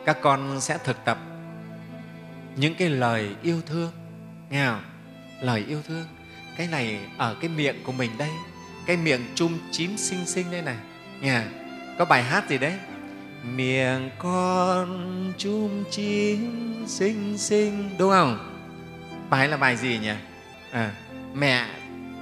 các 0.04 0.18
con 0.22 0.60
sẽ 0.60 0.78
thực 0.84 1.04
tập 1.04 1.18
những 2.56 2.74
cái 2.74 2.88
lời 2.88 3.36
yêu 3.42 3.60
thương 3.66 3.92
nghe 4.50 4.66
không? 4.66 4.82
lời 5.40 5.64
yêu 5.68 5.82
thương 5.88 6.06
cái 6.56 6.66
này 6.66 6.98
ở 7.18 7.36
cái 7.40 7.50
miệng 7.56 7.82
của 7.84 7.92
mình 7.92 8.10
đây. 8.18 8.30
Cái 8.86 8.96
miệng 8.96 9.20
chum 9.34 9.58
chím 9.70 9.96
xinh 9.96 10.26
xinh 10.26 10.50
đây 10.50 10.62
này. 10.62 10.76
Nhà, 11.20 11.48
có 11.98 12.04
bài 12.04 12.22
hát 12.22 12.48
gì 12.48 12.58
đấy? 12.58 12.74
Miệng 13.56 14.10
con 14.18 15.32
chum 15.38 15.84
chím 15.90 16.74
xinh 16.86 17.38
xinh 17.38 17.90
đúng 17.98 18.10
không? 18.10 18.50
Bài 19.30 19.48
là 19.48 19.56
bài 19.56 19.76
gì 19.76 19.98
nhỉ? 19.98 20.14
À, 20.70 20.94
mẹ 21.34 21.66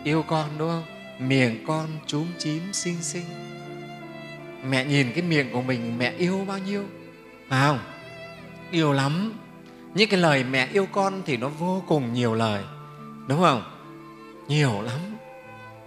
yêu 0.05 0.23
con 0.23 0.49
đúng 0.59 0.69
không? 0.69 0.85
Miệng 1.29 1.65
con 1.67 1.89
chúm 2.07 2.27
chím 2.39 2.73
xinh 2.73 3.03
xinh 3.03 3.25
mẹ 4.69 4.85
nhìn 4.85 5.13
cái 5.13 5.23
miệng 5.23 5.53
của 5.53 5.63
mình 5.63 5.99
mẹ 5.99 6.13
yêu 6.19 6.45
bao 6.49 6.59
nhiêu? 6.59 6.85
Phải 7.49 7.69
không? 7.69 7.79
Yêu 8.71 8.93
lắm. 8.93 9.33
Những 9.95 10.09
cái 10.09 10.21
lời 10.21 10.45
mẹ 10.45 10.69
yêu 10.73 10.87
con 10.93 11.23
thì 11.27 11.37
nó 11.37 11.49
vô 11.49 11.85
cùng 11.89 12.13
nhiều 12.13 12.35
lời. 12.35 12.63
Đúng 13.29 13.41
không? 13.41 13.72
Nhiều 14.49 14.83
lắm. 14.83 15.01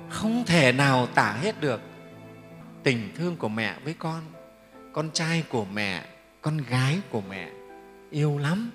Không 0.09 0.45
thể 0.45 0.71
nào 0.71 1.07
tả 1.07 1.31
hết 1.31 1.61
được 1.61 1.81
tình 2.83 3.11
thương 3.15 3.37
của 3.37 3.49
mẹ 3.49 3.75
với 3.83 3.93
con. 3.99 4.21
Con 4.93 5.09
trai 5.13 5.43
của 5.49 5.65
mẹ, 5.65 6.05
con 6.41 6.57
gái 6.57 6.99
của 7.09 7.21
mẹ. 7.29 7.49
Yêu 8.11 8.37
lắm. 8.37 8.71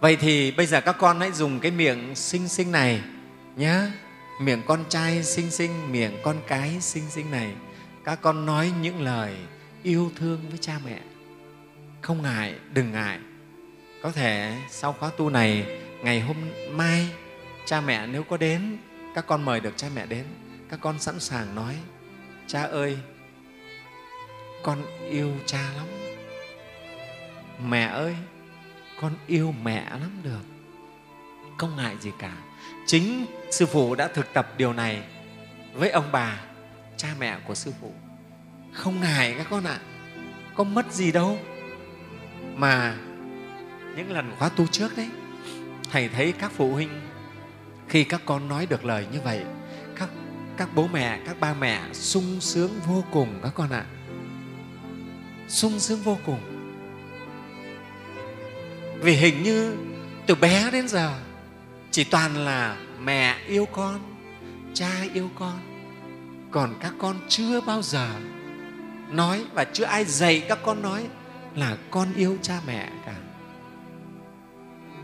Vậy 0.00 0.16
thì 0.16 0.50
bây 0.50 0.66
giờ 0.66 0.80
các 0.80 0.96
con 0.98 1.20
hãy 1.20 1.32
dùng 1.32 1.60
cái 1.60 1.70
miệng 1.70 2.14
xinh 2.14 2.48
xinh 2.48 2.72
này 2.72 3.00
nhé 3.56 3.80
miệng 4.40 4.62
con 4.66 4.84
trai 4.88 5.24
xinh 5.24 5.50
xinh, 5.50 5.92
miệng 5.92 6.12
con 6.22 6.36
cái 6.46 6.80
xinh 6.80 7.10
xinh 7.10 7.30
này. 7.30 7.52
Các 8.04 8.18
con 8.22 8.46
nói 8.46 8.72
những 8.80 9.02
lời 9.02 9.36
yêu 9.82 10.10
thương 10.16 10.40
với 10.48 10.58
cha 10.58 10.78
mẹ. 10.84 11.00
Không 12.00 12.22
ngại, 12.22 12.54
đừng 12.72 12.92
ngại. 12.92 13.18
Có 14.02 14.12
thể 14.12 14.56
sau 14.70 14.92
khóa 14.92 15.10
tu 15.16 15.30
này, 15.30 15.66
ngày 16.02 16.20
hôm 16.20 16.36
mai 16.70 17.08
cha 17.66 17.80
mẹ 17.80 18.06
nếu 18.06 18.22
có 18.22 18.36
đến, 18.36 18.78
các 19.14 19.26
con 19.26 19.44
mời 19.44 19.60
được 19.60 19.72
cha 19.76 19.88
mẹ 19.94 20.06
đến. 20.06 20.24
Các 20.70 20.80
con 20.80 20.98
sẵn 20.98 21.20
sàng 21.20 21.54
nói, 21.54 21.76
cha 22.46 22.62
ơi, 22.62 22.98
con 24.62 24.82
yêu 25.10 25.32
cha 25.46 25.72
lắm. 25.76 25.86
Mẹ 27.68 27.86
ơi, 27.86 28.16
con 29.00 29.12
yêu 29.26 29.54
mẹ 29.62 29.90
lắm 29.90 30.10
được. 30.22 30.42
Không 31.58 31.76
ngại 31.76 31.96
gì 32.00 32.10
cả. 32.18 32.36
Chính 32.86 33.26
sư 33.50 33.66
phụ 33.66 33.94
đã 33.94 34.08
thực 34.08 34.32
tập 34.32 34.52
điều 34.56 34.72
này 34.72 35.02
với 35.72 35.90
ông 35.90 36.12
bà, 36.12 36.40
cha 36.96 37.08
mẹ 37.18 37.38
của 37.46 37.54
sư 37.54 37.72
phụ. 37.80 37.92
Không 38.72 39.00
ngại 39.00 39.34
các 39.38 39.46
con 39.50 39.64
ạ. 39.64 39.78
Có 40.54 40.64
mất 40.64 40.92
gì 40.92 41.12
đâu. 41.12 41.38
Mà 42.54 42.96
những 43.96 44.12
lần 44.12 44.32
khóa 44.38 44.48
tu 44.48 44.66
trước 44.66 44.96
đấy, 44.96 45.10
thầy 45.90 46.08
thấy 46.08 46.32
các 46.32 46.52
phụ 46.52 46.72
huynh 46.72 47.00
khi 47.94 48.04
các 48.04 48.22
con 48.24 48.48
nói 48.48 48.66
được 48.66 48.84
lời 48.84 49.06
như 49.12 49.20
vậy, 49.20 49.44
các 49.96 50.08
các 50.56 50.68
bố 50.74 50.88
mẹ, 50.92 51.20
các 51.26 51.40
ba 51.40 51.54
mẹ 51.54 51.80
sung 51.92 52.40
sướng 52.40 52.70
vô 52.86 53.04
cùng 53.10 53.40
các 53.42 53.52
con 53.54 53.70
ạ. 53.70 53.84
Sung 55.48 55.80
sướng 55.80 56.02
vô 56.02 56.18
cùng. 56.26 56.40
Vì 59.00 59.12
hình 59.12 59.42
như 59.42 59.76
từ 60.26 60.34
bé 60.34 60.70
đến 60.70 60.88
giờ, 60.88 61.18
chỉ 61.90 62.04
toàn 62.04 62.36
là 62.36 62.76
mẹ 63.00 63.36
yêu 63.46 63.66
con, 63.72 64.00
cha 64.74 64.90
yêu 65.12 65.30
con. 65.38 65.58
Còn 66.50 66.74
các 66.80 66.92
con 66.98 67.16
chưa 67.28 67.60
bao 67.60 67.82
giờ 67.82 68.08
nói 69.10 69.44
và 69.52 69.64
chưa 69.64 69.84
ai 69.84 70.04
dạy 70.04 70.44
các 70.48 70.58
con 70.64 70.82
nói 70.82 71.06
là 71.56 71.76
con 71.90 72.14
yêu 72.16 72.36
cha 72.42 72.60
mẹ 72.66 72.88
cả 73.06 73.14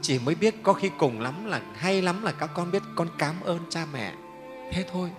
chỉ 0.02 0.18
mới 0.18 0.34
biết 0.34 0.54
có 0.62 0.72
khi 0.72 0.90
cùng 0.98 1.20
lắm 1.20 1.46
là 1.46 1.60
hay 1.76 2.02
lắm 2.02 2.22
là 2.22 2.32
các 2.32 2.50
con 2.54 2.70
biết 2.70 2.82
con 2.96 3.08
cảm 3.18 3.40
ơn 3.40 3.58
cha 3.70 3.86
mẹ. 3.92 4.12
Thế 4.72 4.84
thôi. 4.92 5.10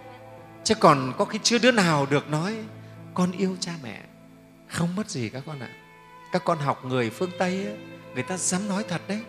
Chứ 0.64 0.76
còn 0.76 1.14
có 1.18 1.26
khi 1.26 1.40
chưa 1.44 1.60
đứa 1.60 1.72
nào 1.72 2.08
được 2.10 2.30
nói 2.30 2.56
con 3.14 3.32
yêu 3.32 3.58
cha 3.60 3.72
mẹ. 3.84 4.02
Không 4.68 4.96
mất 4.96 5.10
gì 5.10 5.30
các 5.30 5.44
con 5.46 5.60
ạ. 5.60 5.70
Các 6.32 6.44
con 6.46 6.58
học 6.58 6.86
người 6.86 7.10
phương 7.10 7.32
tây 7.40 7.66
ấy, 7.66 7.78
người 8.14 8.24
ta 8.24 8.38
dám 8.38 8.68
nói 8.68 8.84
thật 8.90 9.02
đấy. 9.08 9.20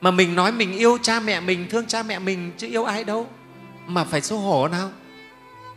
Mà 0.00 0.10
mình 0.10 0.34
nói 0.34 0.52
mình 0.52 0.72
yêu 0.72 0.98
cha 1.02 1.20
mẹ 1.20 1.40
mình 1.40 1.68
thương 1.70 1.86
cha 1.86 2.02
mẹ 2.02 2.18
mình 2.18 2.52
chứ 2.56 2.66
yêu 2.66 2.84
ai 2.84 3.04
đâu. 3.04 3.28
Mà 3.86 4.04
phải 4.04 4.20
xấu 4.20 4.38
hổ 4.38 4.68
nào? 4.68 4.90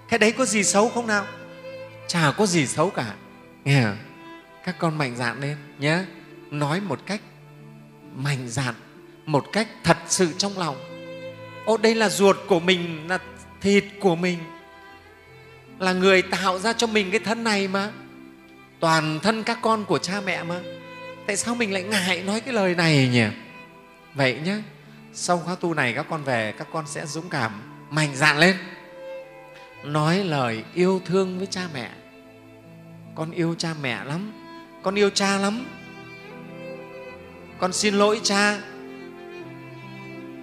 Cái 0.09 0.19
đấy 0.19 0.31
có 0.31 0.45
gì 0.45 0.63
xấu 0.63 0.89
không 0.89 1.07
nào? 1.07 1.25
Chả 2.07 2.33
có 2.37 2.45
gì 2.45 2.67
xấu 2.67 2.89
cả. 2.89 3.15
Nghe 3.65 3.83
không? 3.83 3.97
các 4.63 4.75
con 4.79 4.97
mạnh 4.97 5.15
dạn 5.15 5.39
lên 5.39 5.57
nhé 5.79 5.99
nói 6.51 6.81
một 6.81 6.99
cách 7.05 7.21
mạnh 8.15 8.47
dạn 8.47 8.73
một 9.25 9.45
cách 9.51 9.67
thật 9.83 9.97
sự 10.07 10.33
trong 10.37 10.57
lòng. 10.57 10.75
Ô, 11.65 11.77
đây 11.77 11.95
là 11.95 12.09
ruột 12.09 12.37
của 12.47 12.59
mình, 12.59 13.07
là 13.07 13.19
thịt 13.61 13.85
của 13.99 14.15
mình, 14.15 14.37
là 15.79 15.93
người 15.93 16.21
tạo 16.21 16.59
ra 16.59 16.73
cho 16.73 16.87
mình 16.87 17.11
cái 17.11 17.19
thân 17.19 17.43
này 17.43 17.67
mà. 17.67 17.91
Toàn 18.79 19.19
thân 19.23 19.43
các 19.43 19.59
con 19.61 19.85
của 19.85 19.97
cha 19.97 20.21
mẹ 20.25 20.43
mà. 20.43 20.59
Tại 21.27 21.37
sao 21.37 21.55
mình 21.55 21.73
lại 21.73 21.83
ngại 21.83 22.23
nói 22.23 22.41
cái 22.41 22.53
lời 22.53 22.75
này 22.75 23.09
nhỉ? 23.13 23.25
Vậy 24.13 24.39
nhé 24.45 24.57
sau 25.13 25.39
khóa 25.39 25.55
tu 25.55 25.73
này 25.73 25.93
các 25.93 26.05
con 26.09 26.23
về, 26.23 26.53
các 26.57 26.67
con 26.73 26.87
sẽ 26.87 27.05
dũng 27.05 27.29
cảm 27.29 27.51
mạnh 27.89 28.15
dạn 28.15 28.37
lên. 28.37 28.57
Nói 29.83 30.23
lời 30.23 30.63
yêu 30.73 31.01
thương 31.05 31.37
với 31.37 31.47
cha 31.47 31.61
mẹ. 31.73 31.89
Con 33.15 33.31
yêu 33.31 33.55
cha 33.57 33.73
mẹ 33.81 34.03
lắm, 34.03 34.31
con 34.83 34.95
yêu 34.95 35.09
cha 35.09 35.37
lắm 35.37 35.65
con 37.63 37.73
xin 37.73 37.93
lỗi 37.93 38.19
cha. 38.23 38.57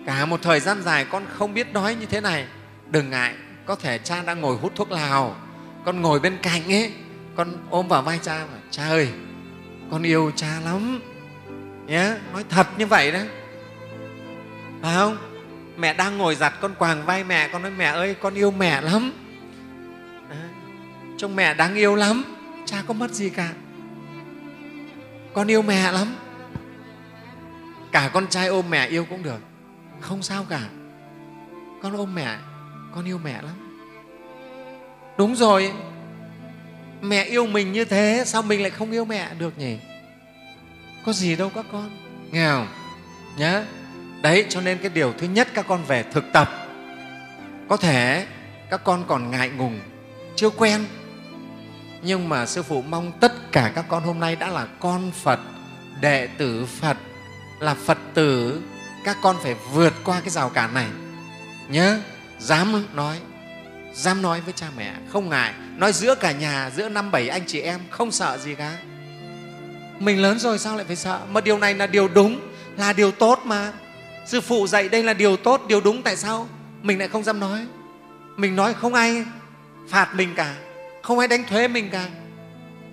Cả 0.06 0.26
một 0.26 0.42
thời 0.42 0.60
gian 0.60 0.82
dài 0.82 1.04
con 1.04 1.26
không 1.28 1.54
biết 1.54 1.72
nói 1.72 1.94
như 1.94 2.06
thế 2.06 2.20
này. 2.20 2.46
Đừng 2.90 3.10
ngại, 3.10 3.34
có 3.66 3.74
thể 3.74 3.98
cha 3.98 4.22
đang 4.22 4.40
ngồi 4.40 4.56
hút 4.56 4.72
thuốc 4.76 4.90
lào. 4.90 5.36
Con 5.84 6.02
ngồi 6.02 6.20
bên 6.20 6.38
cạnh 6.42 6.72
ấy, 6.72 6.92
con 7.36 7.52
ôm 7.70 7.88
vào 7.88 8.02
vai 8.02 8.18
cha 8.22 8.46
mà 8.52 8.58
cha 8.70 8.88
ơi, 8.88 9.08
con 9.90 10.02
yêu 10.02 10.32
cha 10.36 10.60
lắm. 10.64 11.00
Nhé 11.86 12.14
nói 12.32 12.44
thật 12.48 12.66
như 12.78 12.86
vậy 12.86 13.12
đấy 13.12 13.28
phải 14.82 14.94
không? 14.94 15.16
Mẹ 15.76 15.94
đang 15.94 16.18
ngồi 16.18 16.34
giặt 16.34 16.52
con 16.60 16.74
quàng 16.74 17.06
vai 17.06 17.24
mẹ, 17.24 17.48
con 17.48 17.62
nói 17.62 17.70
mẹ 17.70 17.84
ơi, 17.84 18.14
con 18.20 18.34
yêu 18.34 18.50
mẹ 18.50 18.80
lắm. 18.80 19.12
Trông 21.18 21.36
mẹ 21.36 21.54
đáng 21.54 21.74
yêu 21.74 21.94
lắm. 21.94 22.24
Cha 22.66 22.82
có 22.86 22.94
mất 22.94 23.10
gì 23.10 23.30
cả. 23.30 23.48
Con 25.34 25.50
yêu 25.50 25.62
mẹ 25.62 25.92
lắm 25.92 26.14
cả 27.92 28.10
con 28.12 28.26
trai 28.28 28.46
ôm 28.46 28.70
mẹ 28.70 28.86
yêu 28.86 29.04
cũng 29.10 29.22
được. 29.22 29.40
Không 30.00 30.22
sao 30.22 30.46
cả. 30.48 30.60
Con 31.82 31.96
ôm 31.96 32.14
mẹ, 32.14 32.36
con 32.94 33.04
yêu 33.04 33.18
mẹ 33.24 33.42
lắm. 33.42 33.80
Đúng 35.18 35.36
rồi. 35.36 35.72
Mẹ 37.00 37.24
yêu 37.24 37.46
mình 37.46 37.72
như 37.72 37.84
thế, 37.84 38.22
sao 38.26 38.42
mình 38.42 38.62
lại 38.62 38.70
không 38.70 38.90
yêu 38.90 39.04
mẹ 39.04 39.34
được 39.34 39.58
nhỉ? 39.58 39.78
Có 41.06 41.12
gì 41.12 41.36
đâu 41.36 41.50
các 41.54 41.64
con. 41.72 41.90
Nghe 42.30 42.48
không? 42.48 42.68
Nhá. 43.36 43.64
Đấy, 44.22 44.46
cho 44.48 44.60
nên 44.60 44.78
cái 44.78 44.90
điều 44.94 45.12
thứ 45.12 45.26
nhất 45.26 45.48
các 45.54 45.64
con 45.68 45.84
về 45.84 46.02
thực 46.02 46.24
tập. 46.32 46.50
Có 47.68 47.76
thể 47.76 48.26
các 48.70 48.84
con 48.84 49.04
còn 49.06 49.30
ngại 49.30 49.48
ngùng, 49.48 49.80
chưa 50.36 50.50
quen. 50.50 50.84
Nhưng 52.02 52.28
mà 52.28 52.46
sư 52.46 52.62
phụ 52.62 52.82
mong 52.82 53.12
tất 53.20 53.52
cả 53.52 53.72
các 53.74 53.84
con 53.88 54.02
hôm 54.02 54.20
nay 54.20 54.36
đã 54.36 54.48
là 54.48 54.66
con 54.80 55.10
phật, 55.10 55.40
đệ 56.00 56.26
tử 56.26 56.66
phật 56.66 56.96
là 57.60 57.74
phật 57.74 57.98
tử, 58.14 58.60
các 59.04 59.16
con 59.22 59.36
phải 59.42 59.54
vượt 59.72 59.92
qua 60.04 60.20
cái 60.20 60.30
rào 60.30 60.48
cản 60.48 60.74
này. 60.74 60.88
Nhớ, 61.68 61.98
dám 62.38 62.84
nói 62.94 63.20
dám 63.94 64.22
nói 64.22 64.40
với 64.40 64.52
cha 64.56 64.66
mẹ, 64.76 64.94
không 65.08 65.28
ngại. 65.28 65.54
Nói 65.76 65.92
giữa 65.92 66.14
cả 66.14 66.32
nhà, 66.32 66.70
giữa 66.76 66.88
năm 66.88 67.10
bảy 67.10 67.28
anh 67.28 67.42
chị 67.46 67.60
em, 67.60 67.80
không 67.90 68.10
sợ 68.10 68.38
gì 68.38 68.54
cả. 68.54 68.78
Mình 69.98 70.22
lớn 70.22 70.38
rồi 70.38 70.58
sao 70.58 70.76
lại 70.76 70.84
phải 70.86 70.96
sợ? 70.96 71.20
Mà 71.30 71.40
điều 71.40 71.58
này 71.58 71.74
là 71.74 71.86
điều 71.86 72.08
đúng, 72.08 72.40
là 72.76 72.92
điều 72.92 73.10
tốt 73.10 73.40
mà. 73.44 73.72
Sư 74.26 74.40
phụ 74.40 74.66
dạy 74.66 74.88
đây 74.88 75.02
là 75.02 75.14
điều 75.14 75.36
tốt, 75.36 75.62
điều 75.68 75.80
đúng, 75.80 76.02
tại 76.02 76.16
sao? 76.16 76.48
Mình 76.82 76.98
lại 76.98 77.08
không 77.08 77.24
dám 77.24 77.40
nói. 77.40 77.66
Mình 78.36 78.56
nói 78.56 78.74
không 78.74 78.94
ai 78.94 79.24
phạt 79.88 80.14
mình 80.14 80.34
cả, 80.36 80.54
không 81.02 81.18
ai 81.18 81.28
đánh 81.28 81.44
thuế 81.44 81.68
mình 81.68 81.90
cả. 81.90 82.06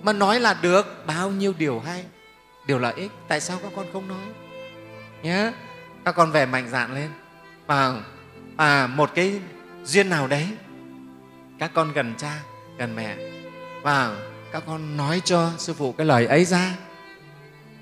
Mà 0.02 0.12
nói 0.12 0.40
là 0.40 0.54
được, 0.62 1.06
bao 1.06 1.30
nhiêu 1.30 1.52
điều 1.58 1.80
hay, 1.80 2.04
điều 2.66 2.78
lợi 2.78 2.94
ích, 2.96 3.10
tại 3.28 3.40
sao 3.40 3.58
các 3.62 3.72
con 3.76 3.86
không 3.92 4.08
nói? 4.08 4.26
Nhé 5.22 5.52
các 6.04 6.14
con 6.14 6.32
về 6.32 6.46
mạnh 6.46 6.68
dạn 6.68 6.94
lên. 6.94 7.10
Và 7.66 8.02
à, 8.56 8.86
một 8.86 9.10
cái 9.14 9.40
duyên 9.84 10.08
nào 10.08 10.26
đấy. 10.26 10.46
Các 11.58 11.70
con 11.74 11.92
gần 11.92 12.14
cha 12.18 12.32
gần 12.78 12.96
mẹ. 12.96 13.16
Và 13.82 14.16
các 14.52 14.62
con 14.66 14.96
nói 14.96 15.20
cho 15.24 15.50
sư 15.58 15.74
phụ 15.74 15.92
cái 15.92 16.06
lời 16.06 16.26
ấy 16.26 16.44
ra. 16.44 16.74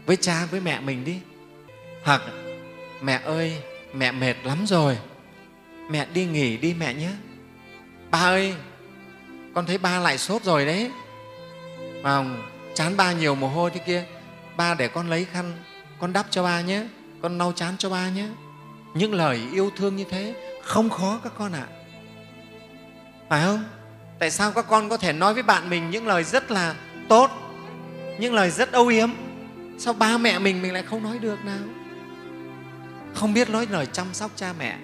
Với 0.06 0.16
cha 0.16 0.46
với 0.50 0.60
mẹ 0.60 0.80
mình 0.80 1.04
đi. 1.04 1.20
Hoặc 2.04 2.22
mẹ 3.00 3.20
ơi 3.24 3.62
mẹ 3.94 4.12
mệt 4.12 4.34
lắm 4.44 4.66
rồi. 4.66 4.98
Mẹ 5.90 6.06
đi 6.14 6.24
nghỉ 6.26 6.56
đi 6.56 6.74
mẹ 6.74 6.94
nhé. 6.94 7.10
Ba 8.10 8.18
ơi 8.18 8.54
con 9.54 9.66
thấy 9.66 9.78
ba 9.78 9.98
lại 9.98 10.18
sốt 10.18 10.42
rồi 10.42 10.66
đấy. 10.66 10.90
Mà 12.02 12.24
chán 12.74 12.96
ba 12.96 13.12
nhiều 13.12 13.34
mồ 13.34 13.48
hôi 13.48 13.70
thế 13.70 13.80
kia. 13.86 14.04
Ba 14.56 14.74
để 14.74 14.88
con 14.88 15.10
lấy 15.10 15.24
khăn 15.24 15.52
con 15.98 16.12
đắp 16.12 16.26
cho 16.30 16.42
ba 16.42 16.60
nhé 16.60 16.86
con 17.26 17.38
lau 17.38 17.52
chán 17.52 17.74
cho 17.78 17.90
ba 17.90 18.10
nhé. 18.10 18.26
Những 18.94 19.14
lời 19.14 19.40
yêu 19.52 19.70
thương 19.76 19.96
như 19.96 20.04
thế 20.10 20.34
không 20.62 20.90
khó 20.90 21.20
các 21.24 21.32
con 21.38 21.52
ạ. 21.52 21.66
À. 21.70 21.74
phải 23.28 23.44
không? 23.44 23.64
Tại 24.18 24.30
sao 24.30 24.52
các 24.52 24.66
con 24.68 24.88
có 24.88 24.96
thể 24.96 25.12
nói 25.12 25.34
với 25.34 25.42
bạn 25.42 25.70
mình 25.70 25.90
những 25.90 26.06
lời 26.06 26.24
rất 26.24 26.50
là 26.50 26.74
tốt 27.08 27.30
những 28.18 28.34
lời 28.34 28.50
rất 28.50 28.72
âu 28.72 28.86
yếm 28.86 29.10
sao 29.78 29.92
ba 29.92 30.18
mẹ 30.18 30.38
mình 30.38 30.62
mình 30.62 30.72
lại 30.72 30.82
không 30.82 31.02
nói 31.02 31.18
được 31.18 31.44
nào? 31.44 31.58
Không 33.14 33.34
biết 33.34 33.50
nói 33.50 33.66
lời 33.70 33.86
chăm 33.86 34.06
sóc 34.12 34.30
cha 34.36 34.52
mẹ. 34.58 34.78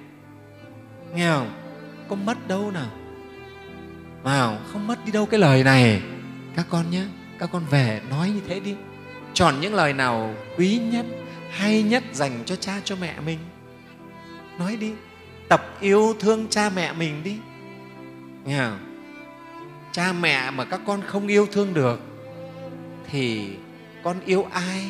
Nghe 1.15 1.31
không? 1.31 1.53
Có 2.09 2.17
mất 2.17 2.49
đâu 2.49 2.71
nào? 2.71 2.91
Vào 4.23 4.59
không 4.73 4.87
mất 4.87 5.05
đi 5.05 5.13
đâu 5.13 5.27
cái 5.27 5.41
lời 5.41 5.65
này. 5.65 6.03
Các 6.57 6.67
con 6.71 6.91
nhé 6.91 7.05
các 7.39 7.49
con 7.53 7.63
về 7.71 8.01
nói 8.11 8.31
như 8.31 8.41
thế 8.49 8.61
đi. 8.61 8.75
Chọn 9.35 9.61
những 9.61 9.75
lời 9.75 9.93
nào 9.93 10.35
quý 10.57 10.81
nhất 10.93 11.07
hay 11.53 11.83
nhất 11.83 12.03
dành 12.13 12.43
cho 12.47 12.57
cha 12.57 12.81
cho 12.85 12.97
mẹ 12.97 13.21
mình. 13.21 13.39
Nói 14.59 14.77
đi, 14.77 14.93
tập 15.49 15.77
yêu 15.81 16.17
thương 16.21 16.49
cha 16.51 16.71
mẹ 16.75 16.93
mình 16.93 17.23
đi. 17.25 17.37
Nghe 18.45 18.59
không? 18.59 18.89
cha 19.93 20.13
mẹ 20.13 20.51
mà 20.51 20.65
các 20.65 20.81
con 20.87 21.03
không 21.07 21.27
yêu 21.27 21.47
thương 21.53 21.75
được, 21.75 22.01
thì 23.11 23.57
con 24.03 24.21
yêu 24.25 24.49
ai 24.53 24.87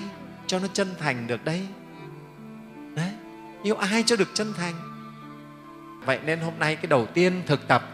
cho 0.47 0.59
nó 0.59 0.69
chân 0.73 0.89
thành 0.99 1.27
được 1.27 1.45
đây? 1.45 1.67
Đấy, 2.95 3.11
yêu 3.63 3.77
ai 3.77 4.03
cho 4.07 4.17
được 4.17 4.29
chân 4.35 4.53
thành? 4.57 4.75
Vậy 6.05 6.19
nên 6.25 6.41
hôm 6.41 6.55
nay 6.59 6.77
cái 6.77 6.87
đầu 6.87 7.07
tiên 7.07 7.43
thực 7.47 7.69
tập, 7.69 7.89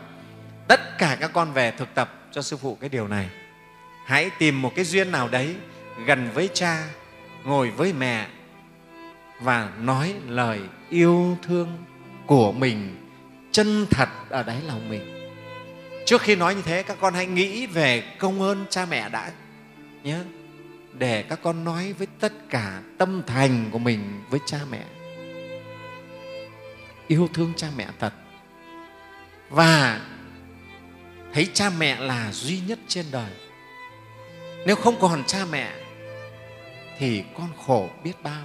tất 0.69 0.99
cả 0.99 1.17
các 1.21 1.31
con 1.33 1.53
về 1.53 1.71
thực 1.71 1.95
tập 1.95 2.29
cho 2.33 2.43
sư 2.43 2.57
phụ 2.57 2.79
cái 2.81 2.89
điều 2.89 3.09
này. 3.09 3.31
Hãy 4.07 4.31
tìm 4.39 4.63
một 4.63 4.73
cái 4.77 4.85
duyên 4.85 5.11
nào 5.11 5.29
đấy 5.29 5.57
gần 6.07 6.31
với 6.35 6.49
cha, 6.55 6.85
ngồi 7.45 7.71
với 7.71 7.93
mẹ 7.93 8.27
và 9.41 9.73
nói 9.81 10.15
lời 10.27 10.61
yêu 10.91 11.37
thương 11.43 11.85
của 12.27 12.53
mình, 12.53 12.97
chân 13.53 13.87
thật 13.91 14.09
ở 14.29 14.43
đáy 14.43 14.63
lòng 14.67 14.89
mình. 14.89 15.15
Trước 16.07 16.23
khi 16.23 16.37
nói 16.37 16.55
như 16.55 16.63
thế, 16.63 16.83
các 16.83 16.97
con 17.01 17.15
hãy 17.15 17.27
nghĩ 17.27 17.67
về 17.67 18.01
công 18.19 18.43
ơn 18.43 18.67
cha 18.71 18.87
mẹ 18.91 19.09
đã 19.09 19.33
nhé 20.03 20.19
để 20.93 21.23
các 21.23 21.39
con 21.43 21.65
nói 21.65 21.93
với 21.93 22.07
tất 22.21 22.33
cả 22.51 22.83
tâm 22.99 23.23
thành 23.27 23.69
của 23.71 23.79
mình 23.79 24.23
với 24.31 24.41
cha 24.47 24.59
mẹ. 24.71 24.85
Yêu 27.07 27.29
thương 27.35 27.53
cha 27.57 27.69
mẹ 27.77 27.87
thật. 27.99 28.13
Và 29.51 30.01
thấy 31.33 31.49
cha 31.53 31.71
mẹ 31.79 32.01
là 32.01 32.33
duy 32.33 32.61
nhất 32.61 32.79
trên 32.89 33.07
đời. 33.13 33.31
Nếu 34.67 34.77
không 34.77 35.01
còn 35.01 35.25
cha 35.25 35.39
mẹ, 35.51 35.73
thì 36.99 37.23
con 37.35 37.49
khổ 37.67 37.89
biết 38.05 38.23
bao 38.23 38.43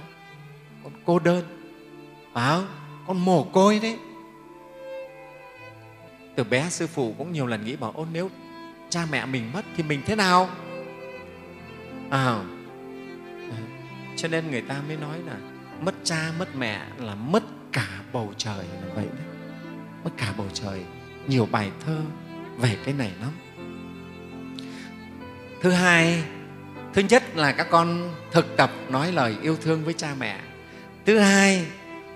con 0.84 0.92
cô 1.04 1.18
đơn. 1.18 1.44
Phải 2.34 2.56
không? 2.56 2.66
Con 3.06 3.24
mồ 3.24 3.44
côi 3.44 3.78
đấy. 3.78 3.98
Từ 6.36 6.44
bé 6.44 6.70
sư 6.70 6.86
phụ 6.86 7.14
cũng 7.18 7.32
nhiều 7.32 7.46
lần 7.46 7.64
nghĩ 7.64 7.76
bảo 7.76 7.92
ôn 7.96 8.08
nếu 8.12 8.30
cha 8.88 9.06
mẹ 9.10 9.26
mình 9.26 9.52
mất 9.52 9.64
thì 9.76 9.82
mình 9.82 10.02
thế 10.06 10.16
nào? 10.16 10.48
À, 12.10 12.44
cho 14.16 14.28
nên 14.28 14.50
người 14.50 14.62
ta 14.62 14.82
mới 14.88 14.96
nói 14.96 15.18
là 15.26 15.36
mất 15.80 15.94
cha 16.04 16.32
mất 16.38 16.56
mẹ 16.56 16.80
là 16.98 17.14
mất 17.14 17.42
cả 17.72 17.88
bầu 18.12 18.32
trời 18.36 18.64
là 18.82 18.94
vậy 18.94 19.06
đấy. 19.06 19.26
Mất 20.04 20.10
cả 20.16 20.34
bầu 20.36 20.46
trời. 20.52 20.84
Nhiều 21.26 21.48
bài 21.50 21.70
thơ 21.86 22.00
về 22.58 22.76
cái 22.84 22.94
này 22.94 23.10
lắm. 23.20 23.30
Thứ 25.60 25.70
hai 25.70 26.24
thứ 26.94 27.02
nhất 27.08 27.36
là 27.36 27.52
các 27.52 27.66
con 27.70 28.14
thực 28.30 28.56
tập 28.56 28.70
nói 28.88 29.12
lời 29.12 29.36
yêu 29.42 29.56
thương 29.56 29.84
với 29.84 29.94
cha 29.94 30.14
mẹ 30.18 30.40
thứ 31.06 31.18
hai 31.18 31.66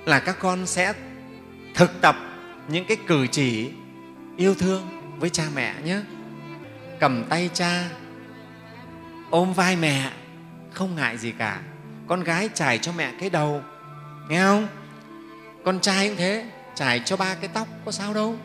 là 0.05 0.20
các 0.20 0.36
con 0.39 0.66
sẽ 0.66 0.95
thực 1.74 2.01
tập 2.01 2.16
những 2.68 2.84
cái 2.84 2.97
cử 3.07 3.26
chỉ 3.26 3.70
yêu 4.36 4.55
thương 4.55 4.89
với 5.18 5.30
cha 5.30 5.45
mẹ 5.55 5.74
nhé. 5.84 6.01
Cầm 7.01 7.24
tay 7.28 7.51
cha, 7.55 7.84
ôm 9.30 9.53
vai 9.53 9.76
mẹ, 9.76 10.11
không 10.72 10.95
ngại 10.97 11.18
gì 11.18 11.32
cả. 11.39 11.61
Con 12.07 12.24
gái 12.24 12.49
trải 12.55 12.78
cho 12.78 12.93
mẹ 12.93 13.12
cái 13.20 13.30
đầu, 13.30 13.62
nghe 14.28 14.43
không? 14.43 14.68
Con 15.64 15.80
trai 15.80 16.09
cũng 16.09 16.16
thế 16.16 16.45
trải 16.74 17.03
cho 17.05 17.16
ba 17.16 17.34
cái 17.34 17.51
tóc, 17.55 17.68
có 17.84 17.93
sao 17.93 18.14
đâu. 18.14 18.36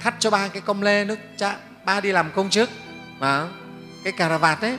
Thắt 0.00 0.14
cho 0.18 0.30
ba 0.30 0.48
cái 0.48 0.62
công 0.62 0.82
lê 0.82 1.04
nước 1.04 1.18
cha, 1.36 1.56
ba 1.84 2.00
đi 2.00 2.12
làm 2.12 2.30
công 2.34 2.50
chức, 2.50 2.70
mà 3.18 3.48
cái 4.04 4.12
cà 4.12 4.38
vạt 4.38 4.60
đấy 4.60 4.78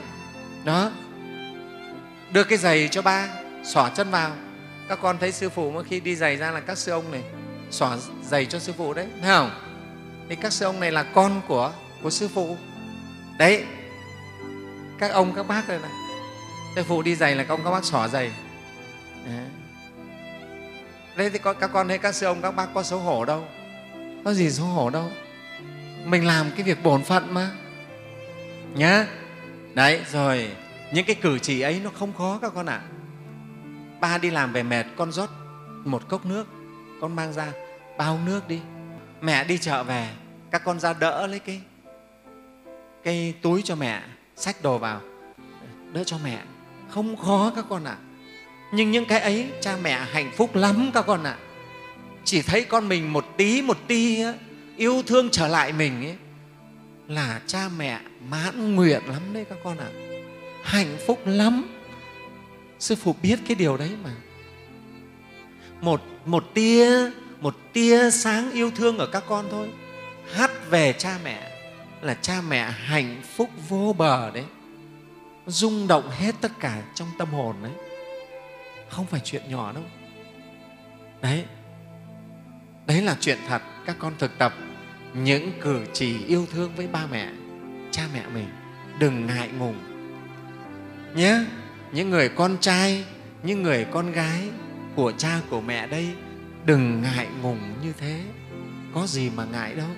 đó. 0.64 0.90
Đưa 2.32 2.44
cái 2.44 2.58
giày 2.58 2.88
cho 2.88 3.02
ba, 3.02 3.28
xỏ 3.64 3.90
chân 3.96 4.10
vào 4.10 4.30
các 4.90 4.98
con 5.02 5.18
thấy 5.18 5.32
sư 5.32 5.48
phụ 5.48 5.70
mỗi 5.70 5.84
khi 5.84 6.00
đi 6.00 6.16
giày 6.16 6.36
ra 6.36 6.50
là 6.50 6.60
các 6.60 6.78
sư 6.78 6.92
ông 6.92 7.12
này 7.12 7.22
xỏ 7.70 7.96
giày 8.22 8.46
cho 8.46 8.58
sư 8.58 8.72
phụ 8.76 8.94
đấy, 8.94 9.06
thấy 9.20 9.30
không? 9.30 9.50
Thì 10.28 10.36
các 10.36 10.52
sư 10.52 10.66
ông 10.66 10.80
này 10.80 10.92
là 10.92 11.02
con 11.02 11.40
của 11.48 11.72
của 12.02 12.10
sư 12.10 12.28
phụ. 12.28 12.56
Đấy, 13.38 13.64
các 14.98 15.12
ông, 15.12 15.34
các 15.34 15.48
bác 15.48 15.68
đây 15.68 15.78
này. 15.78 15.90
Sư 16.76 16.82
phụ 16.88 17.02
đi 17.02 17.16
giày 17.16 17.34
là 17.34 17.44
các 17.44 17.54
ông, 17.54 17.64
các 17.64 17.70
bác 17.70 17.84
xỏ 17.84 18.08
giày. 18.08 18.32
Đấy. 21.16 21.30
Thì 21.30 21.38
các 21.60 21.70
con 21.72 21.88
thấy 21.88 21.98
các 21.98 22.14
sư 22.14 22.26
ông, 22.26 22.42
các 22.42 22.50
bác 22.50 22.66
có 22.74 22.82
xấu 22.82 22.98
hổ 22.98 23.24
đâu. 23.24 23.44
Có 24.24 24.34
gì 24.34 24.50
xấu 24.50 24.66
hổ 24.66 24.90
đâu. 24.90 25.10
Mình 26.04 26.26
làm 26.26 26.50
cái 26.50 26.62
việc 26.62 26.82
bổn 26.82 27.02
phận 27.02 27.34
mà. 27.34 27.50
Nhá. 28.74 29.06
Đấy, 29.74 30.00
rồi, 30.12 30.50
những 30.92 31.04
cái 31.06 31.16
cử 31.22 31.38
chỉ 31.38 31.60
ấy 31.60 31.80
nó 31.84 31.90
không 31.98 32.12
khó 32.12 32.38
các 32.42 32.52
con 32.54 32.66
ạ. 32.66 32.80
à 32.96 32.99
ba 34.00 34.18
đi 34.18 34.30
làm 34.30 34.52
về 34.52 34.62
mệt 34.62 34.86
con 34.96 35.12
rót 35.12 35.30
một 35.84 36.08
cốc 36.08 36.26
nước 36.26 36.46
con 37.00 37.16
mang 37.16 37.32
ra 37.32 37.52
bao 37.98 38.18
nước 38.26 38.48
đi 38.48 38.60
mẹ 39.20 39.44
đi 39.44 39.58
chợ 39.58 39.84
về 39.84 40.08
các 40.50 40.64
con 40.64 40.80
ra 40.80 40.92
đỡ 40.92 41.26
lấy 41.26 41.38
cái 41.38 41.60
cái 43.04 43.34
túi 43.42 43.62
cho 43.62 43.74
mẹ 43.74 44.02
xách 44.36 44.62
đồ 44.62 44.78
vào 44.78 45.00
đỡ 45.92 46.04
cho 46.04 46.16
mẹ 46.24 46.42
không 46.88 47.16
khó 47.16 47.52
các 47.56 47.64
con 47.68 47.84
ạ 47.84 47.96
à. 48.00 48.02
nhưng 48.72 48.90
những 48.90 49.04
cái 49.04 49.20
ấy 49.20 49.50
cha 49.60 49.76
mẹ 49.82 49.98
hạnh 50.12 50.30
phúc 50.36 50.56
lắm 50.56 50.90
các 50.94 51.04
con 51.06 51.24
ạ 51.24 51.30
à. 51.30 51.42
chỉ 52.24 52.42
thấy 52.42 52.64
con 52.64 52.88
mình 52.88 53.12
một 53.12 53.26
tí 53.36 53.62
một 53.62 53.78
tí 53.86 54.22
yêu 54.76 55.02
thương 55.06 55.28
trở 55.30 55.48
lại 55.48 55.72
mình 55.72 56.04
ấy, 56.04 56.16
là 57.08 57.40
cha 57.46 57.68
mẹ 57.76 58.00
mãn 58.28 58.74
nguyện 58.74 59.02
lắm 59.06 59.22
đấy 59.32 59.44
các 59.48 59.58
con 59.64 59.78
ạ 59.78 59.86
à. 59.86 59.98
hạnh 60.62 60.96
phúc 61.06 61.20
lắm 61.24 61.79
sư 62.80 62.94
phụ 62.94 63.14
biết 63.22 63.38
cái 63.46 63.54
điều 63.54 63.76
đấy 63.76 63.90
mà. 64.04 64.10
Một 65.80 66.02
một 66.24 66.44
tia 66.54 67.10
một 67.40 67.56
tia 67.72 68.10
sáng 68.10 68.52
yêu 68.52 68.70
thương 68.70 68.98
ở 68.98 69.06
các 69.06 69.24
con 69.28 69.46
thôi. 69.50 69.70
Hát 70.32 70.50
về 70.70 70.92
cha 70.92 71.18
mẹ 71.24 71.50
là 72.02 72.14
cha 72.14 72.40
mẹ 72.48 72.70
hạnh 72.70 73.22
phúc 73.36 73.50
vô 73.68 73.94
bờ 73.98 74.30
đấy. 74.30 74.44
Rung 75.46 75.88
động 75.88 76.10
hết 76.10 76.34
tất 76.40 76.52
cả 76.60 76.82
trong 76.94 77.08
tâm 77.18 77.28
hồn 77.28 77.56
đấy. 77.62 77.72
Không 78.88 79.06
phải 79.06 79.20
chuyện 79.24 79.42
nhỏ 79.48 79.72
đâu. 79.72 79.84
Đấy. 81.22 81.44
Đấy 82.86 83.02
là 83.02 83.16
chuyện 83.20 83.38
thật. 83.48 83.62
Các 83.86 83.96
con 83.98 84.12
thực 84.18 84.38
tập 84.38 84.54
những 85.14 85.52
cử 85.60 85.80
chỉ 85.92 86.24
yêu 86.26 86.46
thương 86.52 86.72
với 86.76 86.86
ba 86.86 87.06
mẹ, 87.06 87.30
cha 87.90 88.02
mẹ 88.14 88.22
mình. 88.34 88.48
Đừng 88.98 89.26
ngại 89.26 89.48
ngùng. 89.58 89.76
Nhé 91.14 91.44
những 91.92 92.10
người 92.10 92.28
con 92.28 92.56
trai, 92.60 93.04
những 93.42 93.62
người 93.62 93.86
con 93.92 94.12
gái 94.12 94.48
của 94.96 95.12
cha, 95.12 95.40
của 95.50 95.60
mẹ 95.60 95.86
đây, 95.86 96.08
đừng 96.64 97.02
ngại 97.02 97.26
ngùng 97.42 97.60
như 97.82 97.92
thế. 97.98 98.20
Có 98.94 99.06
gì 99.06 99.30
mà 99.36 99.44
ngại 99.44 99.74
đâu. 99.74 99.88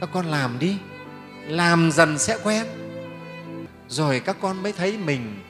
Các 0.00 0.08
con 0.12 0.26
làm 0.26 0.58
đi. 0.58 0.76
Làm 1.46 1.92
dần 1.92 2.18
sẽ 2.18 2.38
quen. 2.42 2.66
Rồi 3.88 4.20
các 4.20 4.36
con 4.40 4.62
mới 4.62 4.72
thấy 4.72 4.98
mình 4.98 5.42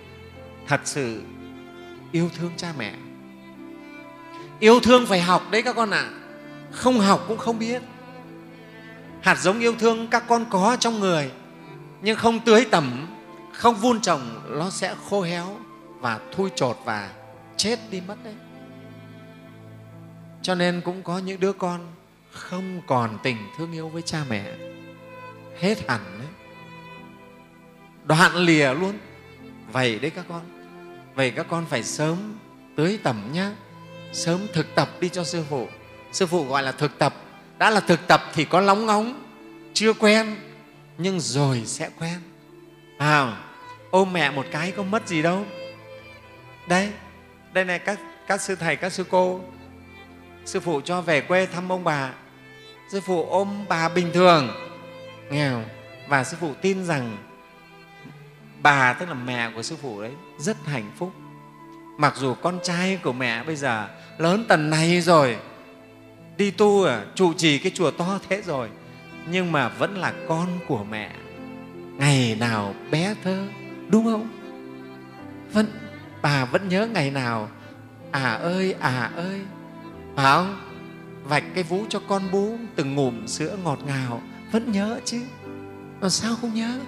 thật 0.67 0.81
sự 0.85 1.23
yêu 2.13 2.31
thương 2.39 2.53
cha 2.57 2.73
mẹ. 2.79 2.95
Yêu 4.61 4.81
thương 4.81 5.07
phải 5.07 5.21
học 5.21 5.43
đấy 5.51 5.63
các 5.63 5.77
con 5.77 5.91
ạ. 5.91 6.01
À. 6.01 6.11
không 6.71 6.99
học 7.01 7.25
cũng 7.29 7.39
không 7.39 7.59
biết. 7.59 7.83
Hạt 9.21 9.39
giống 9.39 9.61
yêu 9.61 9.75
thương 9.79 10.09
các 10.09 10.25
con 10.29 10.45
có 10.51 10.77
trong 10.81 11.01
người, 11.01 11.31
nhưng 12.03 12.17
không 12.17 12.41
tưới 12.41 12.67
tẩm, 12.71 13.07
không 13.53 13.75
vun 13.75 14.01
trồng, 14.01 14.43
nó 14.59 14.71
sẽ 14.71 14.95
khô 15.09 15.23
héo 15.23 15.59
và 16.07 16.21
thui 16.33 16.51
chột 16.57 16.79
và 16.85 17.11
chết 17.57 17.79
đi 17.91 18.01
mất 18.01 18.15
đấy. 18.25 18.35
Cho 20.43 20.55
nên 20.55 20.81
cũng 20.81 21.03
có 21.03 21.19
những 21.19 21.41
đứa 21.41 21.53
con 21.53 21.81
không 22.33 22.83
còn 22.87 23.19
tình 23.23 23.37
thương 23.59 23.73
yêu 23.73 23.89
với 23.89 24.03
cha 24.03 24.25
mẹ. 24.29 24.45
Hết 25.59 25.89
hẳn 25.89 26.01
đấy. 26.19 26.29
Đoạn 28.05 28.37
lìa 28.37 28.75
luôn. 28.75 28.99
Vậy 29.73 29.99
đấy 29.99 30.11
các 30.11 30.25
con. 30.29 30.43
Vậy 31.15 31.31
các 31.31 31.47
con 31.51 31.67
phải 31.67 31.83
sớm 31.83 32.39
tưới 32.77 32.99
tẩm 33.03 33.31
nhá. 33.33 33.53
Sớm 34.13 34.47
thực 34.53 34.75
tập 34.75 34.89
đi 35.01 35.09
cho 35.09 35.25
sư 35.25 35.45
phụ. 35.51 35.69
Sư 36.13 36.27
phụ 36.27 36.45
gọi 36.45 36.63
là 36.63 36.73
thực 36.73 36.99
tập. 36.99 37.15
Đã 37.59 37.71
là 37.71 37.81
thực 37.81 38.07
tập 38.07 38.23
thì 38.35 38.45
có 38.45 38.61
lóng 38.61 38.87
ngóng 38.87 39.23
chưa 39.75 39.93
quen 39.93 40.37
nhưng 40.99 41.21
rồi 41.21 41.63
sẽ 41.65 41.91
quen. 41.99 42.19
À, 42.99 43.37
ôm 43.91 44.13
mẹ 44.13 44.31
một 44.31 44.47
cái 44.51 44.73
có 44.73 44.83
mất 44.83 45.09
gì 45.09 45.23
đâu 45.23 45.45
đây 46.69 46.93
đây 47.53 47.65
này 47.65 47.79
các, 47.79 47.99
các 48.27 48.41
sư 48.41 48.57
thầy 48.57 48.77
các 48.77 48.93
sư 48.93 49.05
cô. 49.11 49.41
Sư 50.45 50.61
phụ 50.61 50.81
cho 50.81 51.01
về 51.01 51.21
quê 51.21 51.47
thăm 51.47 51.73
ông 51.73 51.85
bà. 51.85 52.13
Sư 52.93 53.01
phụ 53.01 53.27
ôm 53.31 53.65
bà 53.69 53.89
bình 53.89 54.11
thường. 54.13 54.51
Nghe 55.31 55.51
không? 55.51 55.65
và 56.09 56.25
sư 56.25 56.37
phụ 56.41 56.55
tin 56.61 56.85
rằng 56.85 57.17
bà 58.63 58.93
tức 58.93 59.09
là 59.09 59.15
mẹ 59.15 59.51
của 59.55 59.63
sư 59.63 59.77
phụ 59.83 60.03
đấy 60.03 60.13
rất 60.39 60.57
hạnh 60.67 60.91
phúc. 60.99 61.13
Mặc 61.99 62.15
dù 62.17 62.35
con 62.35 62.59
trai 62.63 62.99
của 63.03 63.13
mẹ 63.13 63.45
bây 63.45 63.57
giờ 63.57 63.89
lớn 64.19 64.45
tần 64.49 64.71
này 64.71 65.01
rồi 65.01 65.37
đi 66.37 66.51
tu 66.51 66.85
à, 66.85 67.05
trụ 67.15 67.33
trì 67.33 67.59
cái 67.59 67.73
chùa 67.75 67.91
to 67.91 68.19
thế 68.29 68.43
rồi 68.43 68.69
nhưng 69.31 69.53
mà 69.53 69.69
vẫn 69.69 69.97
là 69.97 70.13
con 70.29 70.49
của 70.69 70.85
mẹ. 70.85 71.11
Ngày 71.99 72.37
nào 72.41 72.75
bé 72.91 73.15
thơ 73.25 73.47
đúng 73.89 74.05
không? 74.05 74.29
Vẫn 75.53 75.67
bà 76.23 76.45
vẫn 76.45 76.69
nhớ 76.69 76.87
ngày 76.87 77.11
nào? 77.11 77.49
À 78.11 78.33
ơi 78.33 78.75
à 78.81 79.11
ơi. 79.17 79.41
Phải 80.17 80.25
không 80.25 80.61
vạch 81.25 81.45
cái 81.55 81.65
vú 81.65 81.85
cho 81.89 82.01
con 82.09 82.31
bú 82.31 82.59
từng 82.77 82.95
ngụm 82.95 83.27
sữa 83.27 83.57
ngọt 83.65 83.79
ngào. 83.87 84.23
Vẫn 84.53 84.73
nhớ 84.73 85.01
chứ. 85.05 85.21
Mà 86.01 86.09
sao 86.09 86.37
không 86.41 86.55
nhớ? 86.55 86.79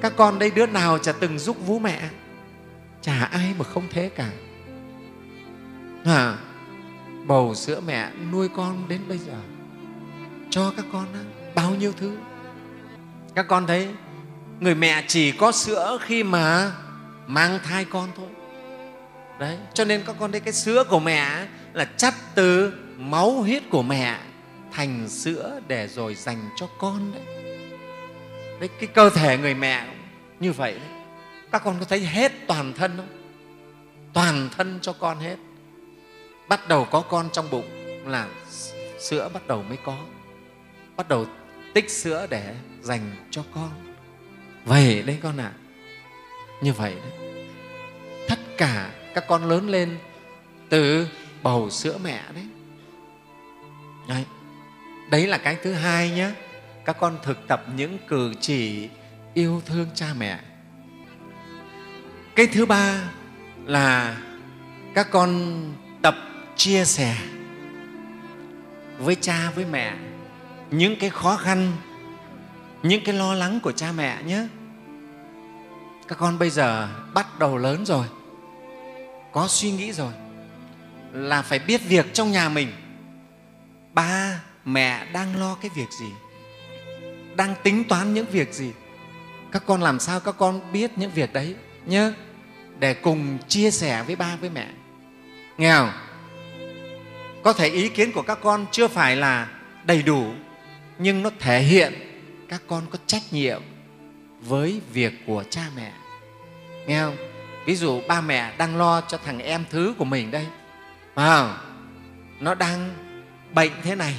Các 0.00 0.12
con 0.16 0.38
đây 0.38 0.50
đứa 0.50 0.66
nào 0.66 0.98
chả 0.98 1.12
từng 1.12 1.38
giúp 1.38 1.56
vú 1.66 1.78
mẹ? 1.78 2.08
Chả 3.02 3.24
ai 3.24 3.54
mà 3.58 3.64
không 3.64 3.84
thế 3.90 4.08
cả. 4.08 4.30
À, 6.04 6.36
bầu 7.26 7.54
sữa 7.54 7.80
mẹ 7.86 8.10
nuôi 8.32 8.48
con 8.56 8.88
đến 8.88 9.00
bây 9.08 9.18
giờ. 9.18 9.36
Cho 10.50 10.72
các 10.76 10.86
con 10.92 11.06
đó, 11.12 11.20
bao 11.54 11.74
nhiêu 11.74 11.92
thứ. 11.96 12.16
Các 13.34 13.48
con 13.48 13.66
thấy 13.66 13.88
người 14.60 14.74
mẹ 14.74 15.04
chỉ 15.06 15.32
có 15.32 15.52
sữa 15.52 15.98
khi 16.02 16.22
mà 16.22 16.72
mang 17.26 17.58
thai 17.64 17.84
con 17.84 18.08
thôi. 18.16 18.28
Đấy, 19.38 19.58
cho 19.74 19.84
nên 19.84 20.02
các 20.06 20.16
con 20.18 20.32
thấy 20.32 20.40
cái 20.40 20.52
sữa 20.52 20.84
của 20.84 21.00
mẹ 21.00 21.46
là 21.72 21.84
chắt 21.84 22.14
từ 22.34 22.72
máu 22.96 23.30
huyết 23.30 23.62
của 23.70 23.82
mẹ 23.82 24.18
thành 24.72 25.08
sữa 25.08 25.60
để 25.68 25.88
rồi 25.88 26.14
dành 26.14 26.50
cho 26.56 26.66
con 26.78 27.12
đấy. 27.12 27.22
Đấy, 28.60 28.68
cái 28.80 28.86
cơ 28.94 29.10
thể 29.10 29.38
người 29.38 29.54
mẹ 29.54 29.86
như 30.40 30.52
vậy 30.52 30.72
đấy. 30.72 30.88
Các 31.52 31.62
con 31.64 31.76
có 31.80 31.84
thấy 31.84 32.00
hết 32.00 32.32
toàn 32.46 32.72
thân 32.72 32.96
không? 32.96 33.08
Toàn 34.12 34.48
thân 34.56 34.78
cho 34.82 34.92
con 34.92 35.18
hết. 35.18 35.36
Bắt 36.48 36.68
đầu 36.68 36.84
có 36.84 37.00
con 37.00 37.28
trong 37.32 37.50
bụng 37.50 37.68
là 38.06 38.28
sữa 38.98 39.30
bắt 39.34 39.46
đầu 39.46 39.62
mới 39.62 39.78
có. 39.84 39.96
Bắt 40.96 41.08
đầu 41.08 41.26
tích 41.74 41.90
sữa 41.90 42.26
để 42.30 42.54
dành 42.82 43.10
cho 43.30 43.42
con. 43.54 43.70
Vậy 44.64 45.02
đấy 45.02 45.18
con 45.22 45.36
ạ. 45.40 45.52
à 45.58 45.63
như 46.60 46.72
vậy 46.72 46.94
đấy 46.94 47.24
tất 48.28 48.38
cả 48.58 48.90
các 49.14 49.24
con 49.28 49.44
lớn 49.44 49.68
lên 49.68 49.98
từ 50.68 51.08
bầu 51.42 51.70
sữa 51.70 51.98
mẹ 52.04 52.20
đấy. 52.34 52.44
Đấy, 54.08 54.24
đấy 55.10 55.26
là 55.26 55.38
cái 55.38 55.56
thứ 55.62 55.72
hai 55.72 56.10
nhé 56.10 56.30
các 56.84 56.96
con 57.00 57.18
thực 57.22 57.48
tập 57.48 57.64
những 57.76 57.98
cử 58.08 58.34
chỉ 58.40 58.88
yêu 59.34 59.62
thương 59.66 59.88
cha 59.94 60.06
mẹ. 60.18 60.38
Cái 62.34 62.46
thứ 62.46 62.66
ba 62.66 63.02
là 63.64 64.16
các 64.94 65.10
con 65.10 65.60
tập 66.02 66.14
chia 66.56 66.84
sẻ 66.84 67.16
với 68.98 69.16
cha 69.20 69.50
với 69.54 69.64
mẹ 69.64 69.94
những 70.70 70.98
cái 70.98 71.10
khó 71.10 71.36
khăn 71.36 71.72
những 72.82 73.04
cái 73.04 73.14
lo 73.14 73.34
lắng 73.34 73.60
của 73.62 73.72
cha 73.72 73.92
mẹ 73.92 74.22
nhé 74.22 74.46
các 76.08 76.18
con 76.18 76.38
bây 76.38 76.50
giờ 76.50 76.88
bắt 77.14 77.38
đầu 77.38 77.58
lớn 77.58 77.86
rồi. 77.86 78.06
Có 79.32 79.48
suy 79.48 79.70
nghĩ 79.70 79.92
rồi. 79.92 80.12
Là 81.12 81.42
phải 81.42 81.58
biết 81.58 81.80
việc 81.88 82.14
trong 82.14 82.32
nhà 82.32 82.48
mình. 82.48 82.72
Ba, 83.92 84.42
mẹ 84.64 85.06
đang 85.12 85.40
lo 85.40 85.54
cái 85.54 85.70
việc 85.74 85.90
gì? 86.00 86.08
Đang 87.36 87.54
tính 87.62 87.84
toán 87.88 88.14
những 88.14 88.26
việc 88.26 88.54
gì? 88.54 88.72
Các 89.52 89.62
con 89.66 89.82
làm 89.82 90.00
sao 90.00 90.20
các 90.20 90.34
con 90.38 90.72
biết 90.72 90.90
những 90.96 91.10
việc 91.10 91.32
đấy 91.32 91.54
nhé 91.86 92.12
để 92.78 92.94
cùng 92.94 93.38
chia 93.48 93.70
sẻ 93.70 94.02
với 94.02 94.16
ba 94.16 94.36
với 94.40 94.50
mẹ. 94.50 94.68
Nghe 95.58 95.74
không? 95.74 95.90
Có 97.42 97.52
thể 97.52 97.68
ý 97.68 97.88
kiến 97.88 98.12
của 98.12 98.22
các 98.22 98.38
con 98.42 98.66
chưa 98.72 98.88
phải 98.88 99.16
là 99.16 99.48
đầy 99.84 100.02
đủ, 100.02 100.24
nhưng 100.98 101.22
nó 101.22 101.30
thể 101.40 101.60
hiện 101.60 101.94
các 102.48 102.62
con 102.66 102.82
có 102.90 102.98
trách 103.06 103.22
nhiệm 103.30 103.62
với 104.44 104.80
việc 104.92 105.12
của 105.26 105.44
cha 105.50 105.62
mẹ. 105.76 105.92
Nghe 106.86 107.00
không? 107.00 107.16
Ví 107.66 107.76
dụ 107.76 108.00
ba 108.08 108.20
mẹ 108.20 108.52
đang 108.58 108.76
lo 108.76 109.00
cho 109.00 109.18
thằng 109.18 109.38
em 109.38 109.64
thứ 109.70 109.94
của 109.98 110.04
mình 110.04 110.30
đây. 110.30 110.46
À, 111.14 111.56
nó 112.40 112.54
đang 112.54 112.90
bệnh 113.54 113.72
thế 113.82 113.94
này. 113.94 114.14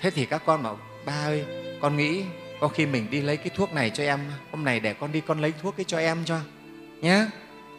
Thế 0.00 0.10
thì 0.10 0.26
các 0.26 0.42
con 0.46 0.62
bảo 0.62 0.78
ba 1.04 1.12
ơi 1.12 1.44
con 1.80 1.96
nghĩ 1.96 2.22
có 2.60 2.68
khi 2.68 2.86
mình 2.86 3.06
đi 3.10 3.20
lấy 3.20 3.36
cái 3.36 3.50
thuốc 3.54 3.72
này 3.72 3.90
cho 3.90 4.04
em. 4.04 4.20
Hôm 4.50 4.64
nay 4.64 4.80
để 4.80 4.94
con 4.94 5.12
đi 5.12 5.20
con 5.20 5.40
lấy 5.40 5.52
thuốc 5.62 5.76
cái 5.76 5.84
cho 5.84 5.98
em 5.98 6.24
cho. 6.24 6.38
Nhé 7.00 7.26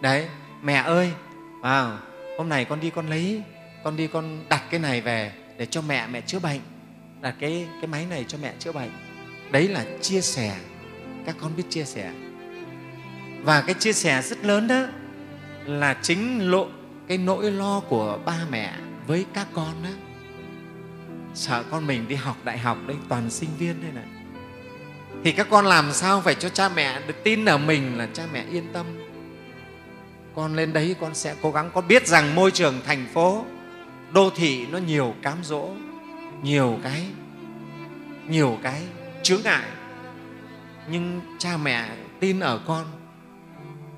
đấy 0.01 0.27
mẹ 0.61 0.75
ơi. 0.75 1.11
À, 1.63 1.97
hôm 2.37 2.49
nay 2.49 2.65
con 2.65 2.79
đi 2.79 2.89
con 2.89 3.07
lấy 3.09 3.41
con 3.83 3.95
đi 3.95 4.07
con 4.07 4.45
đặt 4.49 4.63
cái 4.69 4.79
này 4.79 5.01
về 5.01 5.31
để 5.57 5.65
cho 5.65 5.81
mẹ 5.81 6.07
mẹ 6.07 6.21
chữa 6.21 6.39
bệnh. 6.39 6.59
Đặt 7.21 7.35
cái 7.39 7.67
cái 7.81 7.87
máy 7.87 8.05
này 8.09 8.25
cho 8.27 8.37
mẹ 8.41 8.53
chữa 8.59 8.71
bệnh. 8.71 8.91
Đấy 9.51 9.67
là 9.67 9.85
chia 10.01 10.21
sẻ 10.21 10.55
các 11.25 11.35
con 11.41 11.51
biết 11.57 11.63
chia 11.69 11.83
sẻ. 11.83 12.11
Và 13.43 13.61
cái 13.61 13.75
chia 13.79 13.93
sẻ 13.93 14.21
rất 14.21 14.45
lớn 14.45 14.67
đó 14.67 14.85
là 15.65 15.97
chính 16.01 16.51
lộ 16.51 16.67
cái 17.07 17.17
nỗi 17.17 17.51
lo 17.51 17.79
của 17.79 18.19
ba 18.25 18.37
mẹ 18.49 18.73
với 19.07 19.25
các 19.33 19.47
con 19.53 19.73
đó. 19.83 19.89
Sợ 21.33 21.63
con 21.71 21.87
mình 21.87 22.07
đi 22.07 22.15
học 22.15 22.37
đại 22.43 22.57
học 22.57 22.77
đấy, 22.87 22.97
toàn 23.09 23.29
sinh 23.29 23.49
viên 23.59 23.81
đây 23.81 23.91
này. 23.91 24.05
Thì 25.23 25.31
các 25.31 25.47
con 25.49 25.65
làm 25.65 25.91
sao 25.91 26.21
phải 26.21 26.35
cho 26.35 26.49
cha 26.49 26.69
mẹ 26.69 27.01
được 27.07 27.23
tin 27.23 27.45
ở 27.45 27.57
mình 27.57 27.97
là 27.97 28.07
cha 28.13 28.23
mẹ 28.33 28.45
yên 28.51 28.67
tâm. 28.73 28.85
Con 30.35 30.55
lên 30.55 30.73
đấy 30.73 30.95
con 31.01 31.15
sẽ 31.15 31.35
cố 31.41 31.51
gắng, 31.51 31.71
con 31.73 31.87
biết 31.87 32.07
rằng 32.07 32.35
môi 32.35 32.51
trường 32.51 32.81
thành 32.85 33.05
phố, 33.13 33.45
đô 34.11 34.29
thị 34.29 34.65
nó 34.65 34.77
nhiều 34.77 35.15
cám 35.21 35.37
dỗ, 35.43 35.69
nhiều 36.43 36.79
cái 36.83 37.05
nhiều 38.27 38.57
cái 38.63 38.81
chướng 39.23 39.41
ngại 39.43 39.65
nhưng 40.91 41.21
cha 41.39 41.57
mẹ 41.57 41.89
tin 42.19 42.39
ở 42.39 42.59
con 42.67 42.85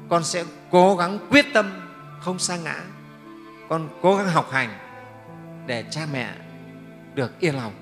con 0.09 0.23
sẽ 0.23 0.43
cố 0.72 0.95
gắng 0.95 1.19
quyết 1.30 1.45
tâm 1.53 1.81
không 2.19 2.39
sa 2.39 2.57
ngã. 2.57 2.76
Con 3.69 3.89
cố 4.01 4.15
gắng 4.18 4.27
học 4.27 4.51
hành 4.51 4.69
để 5.65 5.85
cha 5.91 6.01
mẹ 6.13 6.30
được 7.15 7.39
yên 7.39 7.55
lòng. 7.55 7.73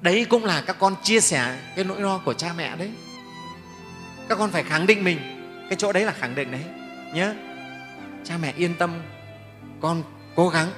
Đấy 0.00 0.26
cũng 0.30 0.44
là 0.44 0.62
các 0.66 0.76
con 0.78 0.94
chia 1.02 1.20
sẻ 1.20 1.58
cái 1.76 1.84
nỗi 1.84 2.00
lo 2.00 2.18
của 2.18 2.34
cha 2.34 2.52
mẹ 2.56 2.76
đấy. 2.76 2.92
Các 4.28 4.38
con 4.38 4.50
phải 4.50 4.62
khẳng 4.62 4.86
định 4.86 5.04
mình, 5.04 5.18
cái 5.68 5.76
chỗ 5.76 5.92
đấy 5.92 6.04
là 6.04 6.12
khẳng 6.12 6.34
định 6.34 6.50
đấy, 6.50 6.64
nhớ. 7.14 7.34
Cha 8.24 8.38
mẹ 8.42 8.52
yên 8.56 8.74
tâm, 8.74 8.90
con 9.80 10.02
cố 10.34 10.48
gắng. 10.48 10.68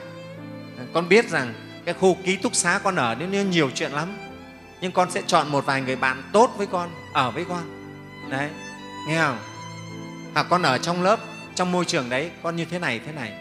Con 0.93 1.09
biết 1.09 1.29
rằng 1.29 1.55
cái 1.85 1.95
khu 1.95 2.17
ký 2.25 2.37
túc 2.37 2.55
xá 2.55 2.81
con 2.85 2.97
ở 2.97 3.15
nếu 3.15 3.45
nhiều 3.45 3.71
chuyện 3.75 3.93
lắm 3.93 4.09
nhưng 4.81 4.93
con 4.93 5.11
sẽ 5.11 5.23
chọn 5.27 5.49
một 5.49 5.67
vài 5.67 5.83
người 5.83 5.97
bạn 5.97 6.23
tốt 6.33 6.51
với 6.57 6.67
con, 6.67 6.91
ở 7.13 7.31
với 7.31 7.45
con. 7.45 7.63
Đấy, 8.31 8.49
nghe 9.09 9.19
không? 9.19 9.39
Hoặc 10.35 10.47
con 10.51 10.63
ở 10.63 10.79
trong 10.79 11.03
lớp, 11.03 11.21
trong 11.55 11.73
môi 11.73 11.85
trường 11.85 12.09
đấy, 12.09 12.31
con 12.43 12.57
như 12.57 12.65
thế 12.65 12.79
này 12.79 13.01
thế 13.07 13.13
này. 13.13 13.33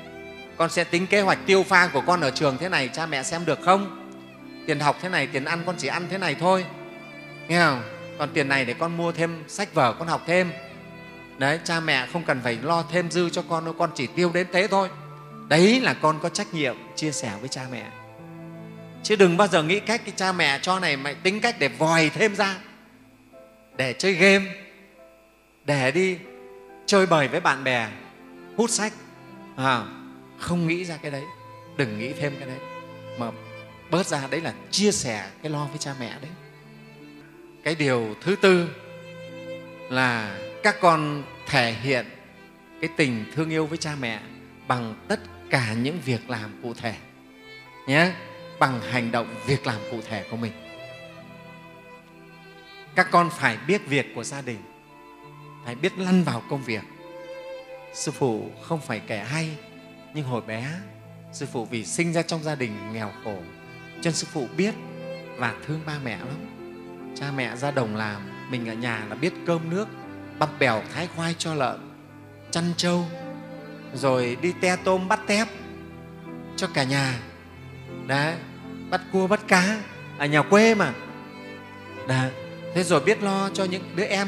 Con 0.57 0.69
sẽ 0.69 0.83
tính 0.83 1.07
kế 1.07 1.21
hoạch 1.21 1.39
tiêu 1.45 1.63
pha 1.63 1.87
của 1.87 2.01
con 2.01 2.21
ở 2.21 2.31
trường 2.31 2.57
thế 2.57 2.69
này, 2.69 2.89
cha 2.93 3.05
mẹ 3.05 3.23
xem 3.23 3.45
được 3.45 3.59
không? 3.65 4.11
Tiền 4.67 4.79
học 4.79 4.97
thế 5.01 5.09
này, 5.09 5.27
tiền 5.27 5.45
ăn, 5.45 5.63
con 5.65 5.75
chỉ 5.77 5.87
ăn 5.87 6.07
thế 6.09 6.17
này 6.17 6.35
thôi. 6.35 6.65
Nghe 7.47 7.59
không? 7.59 7.83
Còn 8.19 8.29
tiền 8.33 8.47
này 8.47 8.65
để 8.65 8.73
con 8.73 8.97
mua 8.97 9.11
thêm 9.11 9.43
sách 9.47 9.73
vở, 9.73 9.93
con 9.99 10.07
học 10.07 10.21
thêm. 10.27 10.51
Đấy, 11.37 11.59
cha 11.63 11.79
mẹ 11.79 12.07
không 12.13 12.23
cần 12.23 12.41
phải 12.43 12.57
lo 12.61 12.83
thêm 12.91 13.11
dư 13.11 13.29
cho 13.29 13.43
con 13.49 13.65
đâu, 13.65 13.73
con 13.79 13.89
chỉ 13.95 14.07
tiêu 14.07 14.31
đến 14.33 14.47
thế 14.53 14.67
thôi. 14.67 14.89
Đấy 15.47 15.81
là 15.81 15.93
con 15.93 16.19
có 16.19 16.29
trách 16.29 16.53
nhiệm 16.53 16.75
chia 16.95 17.11
sẻ 17.11 17.31
với 17.39 17.49
cha 17.49 17.61
mẹ 17.71 17.85
chứ 19.05 19.15
đừng 19.15 19.37
bao 19.37 19.47
giờ 19.47 19.63
nghĩ 19.63 19.79
cách 19.79 20.01
cái 20.05 20.13
cha 20.15 20.31
mẹ 20.31 20.59
cho 20.61 20.79
này 20.79 20.97
mày 20.97 21.15
tính 21.15 21.41
cách 21.41 21.55
để 21.59 21.67
vòi 21.67 22.09
thêm 22.09 22.35
ra 22.35 22.55
để 23.77 23.93
chơi 23.93 24.13
game 24.13 24.45
để 25.65 25.91
đi 25.91 26.17
chơi 26.85 27.05
bời 27.05 27.27
với 27.27 27.39
bạn 27.39 27.63
bè 27.63 27.87
hút 28.57 28.69
sách. 28.69 28.93
À, 29.55 29.83
không 30.39 30.67
nghĩ 30.67 30.85
ra 30.85 30.97
cái 31.01 31.11
đấy. 31.11 31.23
Đừng 31.77 31.99
nghĩ 31.99 32.13
thêm 32.13 32.35
cái 32.39 32.47
đấy. 32.47 32.57
Mà 33.17 33.31
bớt 33.91 34.07
ra 34.07 34.27
đấy 34.29 34.41
là 34.41 34.53
chia 34.71 34.91
sẻ 34.91 35.29
cái 35.41 35.51
lo 35.51 35.65
với 35.65 35.77
cha 35.77 35.95
mẹ 35.99 36.13
đấy. 36.21 36.31
Cái 37.63 37.75
điều 37.75 38.15
thứ 38.21 38.35
tư 38.41 38.69
là 39.89 40.37
các 40.63 40.75
con 40.81 41.23
thể 41.47 41.75
hiện 41.81 42.05
cái 42.81 42.89
tình 42.97 43.25
thương 43.35 43.49
yêu 43.49 43.65
với 43.65 43.77
cha 43.77 43.95
mẹ 43.99 44.19
bằng 44.67 44.95
tất 45.07 45.19
cả 45.49 45.73
những 45.73 45.99
việc 46.05 46.29
làm 46.29 46.59
cụ 46.63 46.73
thể. 46.73 46.95
Nhé 47.87 48.11
bằng 48.59 48.81
hành 48.81 49.11
động 49.11 49.35
việc 49.45 49.67
làm 49.67 49.81
cụ 49.91 49.99
thể 50.09 50.25
của 50.31 50.37
mình. 50.37 50.51
Các 52.95 53.07
con 53.11 53.29
phải 53.29 53.57
biết 53.67 53.87
việc 53.87 54.05
của 54.15 54.23
gia 54.23 54.41
đình, 54.41 54.59
phải 55.65 55.75
biết 55.75 55.97
lăn 55.97 56.23
vào 56.23 56.43
công 56.49 56.63
việc. 56.63 56.83
Sư 57.93 58.11
phụ 58.11 58.49
không 58.61 58.81
phải 58.81 58.99
kẻ 58.99 59.23
hay, 59.23 59.57
nhưng 60.13 60.25
hồi 60.25 60.41
bé, 60.41 60.71
sư 61.33 61.45
phụ 61.51 61.65
vì 61.65 61.85
sinh 61.85 62.13
ra 62.13 62.21
trong 62.21 62.43
gia 62.43 62.55
đình 62.55 62.93
nghèo 62.93 63.11
khổ, 63.23 63.37
cho 63.95 64.01
nên 64.03 64.13
sư 64.13 64.27
phụ 64.31 64.47
biết 64.57 64.73
và 65.37 65.53
thương 65.65 65.81
ba 65.85 65.93
mẹ 66.03 66.17
lắm. 66.17 66.51
Cha 67.15 67.31
mẹ 67.31 67.55
ra 67.55 67.71
đồng 67.71 67.95
làm 67.95 68.21
mình 68.51 68.69
ở 68.69 68.73
nhà 68.73 69.05
là 69.09 69.15
biết 69.15 69.33
cơm 69.45 69.69
nước, 69.69 69.87
bắp 70.39 70.49
bèo, 70.59 70.83
thái 70.93 71.07
khoai 71.15 71.35
cho 71.37 71.53
lợn, 71.53 71.91
chăn 72.51 72.73
trâu, 72.77 73.05
rồi 73.93 74.37
đi 74.41 74.53
te 74.61 74.75
tôm 74.75 75.07
bắt 75.07 75.19
tép 75.27 75.47
cho 76.55 76.67
cả 76.73 76.83
nhà 76.83 77.19
đấy 78.07 78.35
bắt 78.89 79.01
cua, 79.11 79.27
bắt 79.27 79.39
cá. 79.47 79.81
Ở 80.17 80.25
nhà 80.25 80.41
quê 80.41 80.75
mà. 80.75 80.93
Đấy. 82.07 82.31
thế 82.73 82.83
rồi 82.83 82.99
biết 82.99 83.23
lo 83.23 83.49
cho 83.49 83.63
những 83.63 83.83
đứa 83.95 84.03
em, 84.03 84.27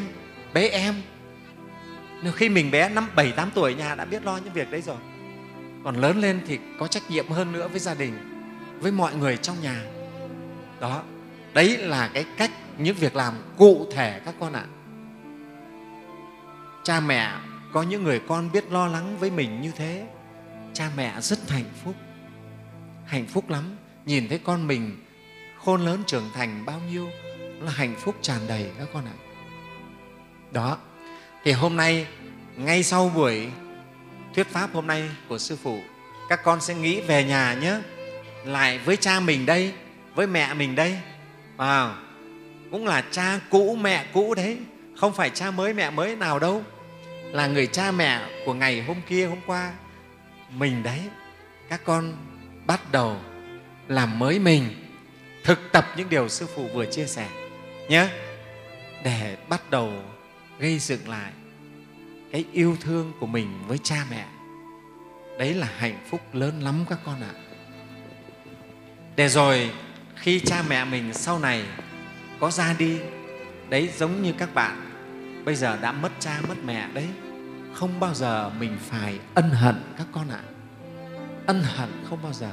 bé 0.54 0.68
em. 0.70 0.96
Nếu 2.24 2.34
khi 2.34 2.50
mình 2.50 2.72
bé 2.72 2.90
năm, 2.90 3.10
bảy, 3.16 3.32
tám 3.32 3.52
tuổi, 3.54 3.76
nhà 3.76 3.96
đã 3.96 4.06
biết 4.06 4.26
lo 4.26 4.38
những 4.38 4.54
việc 4.54 4.72
đấy 4.72 4.82
rồi. 4.82 4.98
Còn 5.84 5.96
lớn 5.96 6.22
lên 6.22 6.42
thì 6.48 6.60
có 6.80 6.88
trách 6.88 7.04
nhiệm 7.10 7.28
hơn 7.30 7.52
nữa 7.52 7.68
với 7.68 7.80
gia 7.80 7.94
đình, 7.94 8.14
với 8.80 8.92
mọi 8.92 9.16
người 9.16 9.38
trong 9.38 9.56
nhà. 9.62 9.82
Đó, 10.80 11.04
đấy 11.54 11.78
là 11.78 12.10
cái 12.14 12.26
cách 12.38 12.52
những 12.78 12.96
việc 12.96 13.16
làm 13.16 13.34
cụ 13.58 13.88
thể 13.92 14.22
các 14.26 14.36
con 14.40 14.54
ạ. 14.54 14.66
Cha 16.84 17.00
mẹ, 17.00 17.32
có 17.74 17.84
những 17.84 18.04
người 18.04 18.22
con 18.28 18.52
biết 18.52 18.72
lo 18.72 18.88
lắng 18.88 19.18
với 19.20 19.32
mình 19.32 19.62
như 19.62 19.72
thế, 19.76 20.08
cha 20.74 20.90
mẹ 20.98 21.22
rất 21.22 21.50
hạnh 21.50 21.72
phúc 21.84 21.96
hạnh 23.08 23.26
phúc 23.26 23.50
lắm. 23.50 23.76
Nhìn 24.06 24.28
thấy 24.30 24.40
con 24.44 24.68
mình 24.68 25.06
khôn 25.60 25.86
lớn 25.86 26.04
trưởng 26.08 26.30
thành 26.34 26.66
bao 26.66 26.82
nhiêu 26.92 27.10
là 27.60 27.72
hạnh 27.72 27.96
phúc 28.00 28.16
tràn 28.22 28.40
đầy 28.48 28.72
các 28.80 28.88
con 28.94 29.06
ạ. 29.06 29.18
Đó 30.52 30.78
thì 31.44 31.52
hôm 31.52 31.76
nay 31.76 32.08
ngay 32.56 32.84
sau 32.84 33.12
buổi 33.16 33.48
thuyết 34.36 34.48
pháp 34.48 34.74
hôm 34.74 34.88
nay 34.88 35.10
của 35.28 35.38
sư 35.38 35.58
phụ 35.64 35.80
các 36.30 36.44
con 36.44 36.62
sẽ 36.62 36.76
nghĩ 36.76 37.02
về 37.02 37.24
nhà 37.24 37.54
nhé. 37.54 37.80
Lại 38.46 38.80
với 38.80 38.98
cha 38.98 39.20
mình 39.20 39.46
đây 39.46 39.74
với 40.16 40.28
mẹ 40.28 40.54
mình 40.54 40.76
đây. 40.76 41.00
À, 41.58 41.96
cũng 42.72 42.86
là 42.86 43.04
cha 43.12 43.40
cũ 43.50 43.76
mẹ 43.76 44.06
cũ 44.14 44.34
đấy. 44.34 44.58
Không 44.96 45.14
phải 45.14 45.30
cha 45.30 45.52
mới 45.52 45.74
mẹ 45.74 45.90
mới 45.90 46.16
nào 46.16 46.40
đâu. 46.40 46.64
Là 47.32 47.48
người 47.48 47.68
cha 47.68 47.92
mẹ 47.92 48.22
của 48.46 48.54
ngày 48.54 48.84
hôm 48.84 48.98
kia 49.08 49.26
hôm 49.28 49.40
qua. 49.46 49.72
Mình 50.50 50.84
đấy 50.84 51.02
các 51.70 51.82
con 51.84 52.14
bắt 52.68 52.92
đầu 52.92 53.18
làm 53.88 54.20
mới 54.20 54.40
mình, 54.40 54.70
thực 55.44 55.60
tập 55.72 55.86
những 55.98 56.10
điều 56.10 56.30
sư 56.30 56.48
phụ 56.56 56.68
vừa 56.74 56.86
chia 56.86 57.06
sẻ 57.06 57.30
nhé, 57.90 58.08
để 59.04 59.38
bắt 59.50 59.70
đầu 59.70 59.94
gây 60.60 60.80
dựng 60.80 61.10
lại 61.10 61.32
cái 62.32 62.46
yêu 62.52 62.78
thương 62.82 63.14
của 63.20 63.28
mình 63.28 63.48
với 63.68 63.78
cha 63.78 64.06
mẹ. 64.10 64.26
Đấy 65.40 65.54
là 65.54 65.68
hạnh 65.78 66.06
phúc 66.10 66.22
lớn 66.34 66.62
lắm 66.62 66.86
các 66.90 67.00
con 67.06 67.22
ạ. 67.22 67.34
Để 69.16 69.30
rồi 69.30 69.72
khi 70.16 70.40
cha 70.40 70.64
mẹ 70.70 70.86
mình 70.86 71.14
sau 71.14 71.40
này 71.40 71.64
có 72.40 72.52
ra 72.52 72.76
đi, 72.80 72.98
đấy 73.70 73.90
giống 73.98 74.22
như 74.22 74.34
các 74.38 74.54
bạn, 74.54 74.92
bây 75.46 75.56
giờ 75.56 75.78
đã 75.82 75.92
mất 75.92 76.12
cha, 76.20 76.42
mất 76.48 76.56
mẹ 76.66 76.90
đấy, 76.94 77.08
không 77.74 78.00
bao 78.00 78.14
giờ 78.14 78.50
mình 78.50 78.78
phải 78.82 79.20
ân 79.34 79.50
hận 79.50 79.76
các 79.98 80.08
con 80.12 80.30
ạ 80.30 80.42
ân 81.48 81.64
hận 81.64 81.90
không 82.10 82.20
bao 82.24 82.34
giờ. 82.34 82.52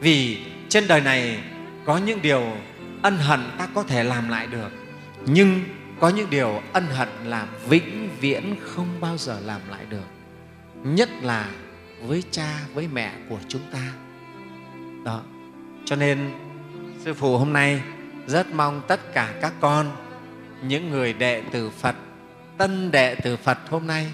Vì 0.00 0.38
trên 0.68 0.88
đời 0.88 1.00
này 1.00 1.44
có 1.84 1.98
những 1.98 2.22
điều 2.22 2.56
ân 3.02 3.16
hận 3.16 3.40
ta 3.58 3.68
có 3.74 3.82
thể 3.82 4.04
làm 4.04 4.28
lại 4.28 4.46
được, 4.46 4.70
nhưng 5.26 5.64
có 6.00 6.08
những 6.08 6.30
điều 6.30 6.62
ân 6.72 6.86
hận 6.86 7.08
là 7.24 7.46
vĩnh 7.68 8.10
viễn 8.20 8.56
không 8.62 9.00
bao 9.00 9.16
giờ 9.16 9.40
làm 9.44 9.60
lại 9.70 9.86
được, 9.88 10.06
nhất 10.84 11.08
là 11.22 11.48
với 12.02 12.22
cha, 12.30 12.58
với 12.74 12.88
mẹ 12.92 13.12
của 13.28 13.38
chúng 13.48 13.62
ta. 13.72 13.92
Đó, 15.04 15.22
cho 15.84 15.96
nên 15.96 16.30
sư 17.04 17.14
phụ 17.14 17.38
hôm 17.38 17.52
nay 17.52 17.82
rất 18.26 18.46
mong 18.54 18.82
tất 18.88 19.12
cả 19.14 19.34
các 19.40 19.52
con, 19.60 19.96
những 20.62 20.90
người 20.90 21.12
đệ 21.12 21.42
tử 21.52 21.70
phật, 21.70 21.96
tân 22.58 22.90
đệ 22.90 23.14
tử 23.14 23.36
phật 23.36 23.58
hôm 23.70 23.86
nay 23.86 24.06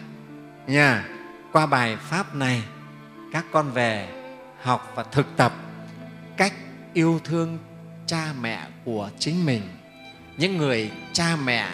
nha 0.66 1.04
qua 1.52 1.66
bài 1.66 1.96
pháp 1.96 2.34
này, 2.34 2.62
các 3.32 3.44
con 3.52 3.70
về 3.70 4.08
học 4.62 4.92
và 4.94 5.02
thực 5.02 5.26
tập 5.36 5.52
cách 6.36 6.52
yêu 6.92 7.20
thương 7.24 7.58
cha 8.06 8.32
mẹ 8.40 8.66
của 8.84 9.10
chính 9.18 9.46
mình. 9.46 9.62
Những 10.36 10.56
người 10.56 10.90
cha 11.12 11.36
mẹ 11.36 11.68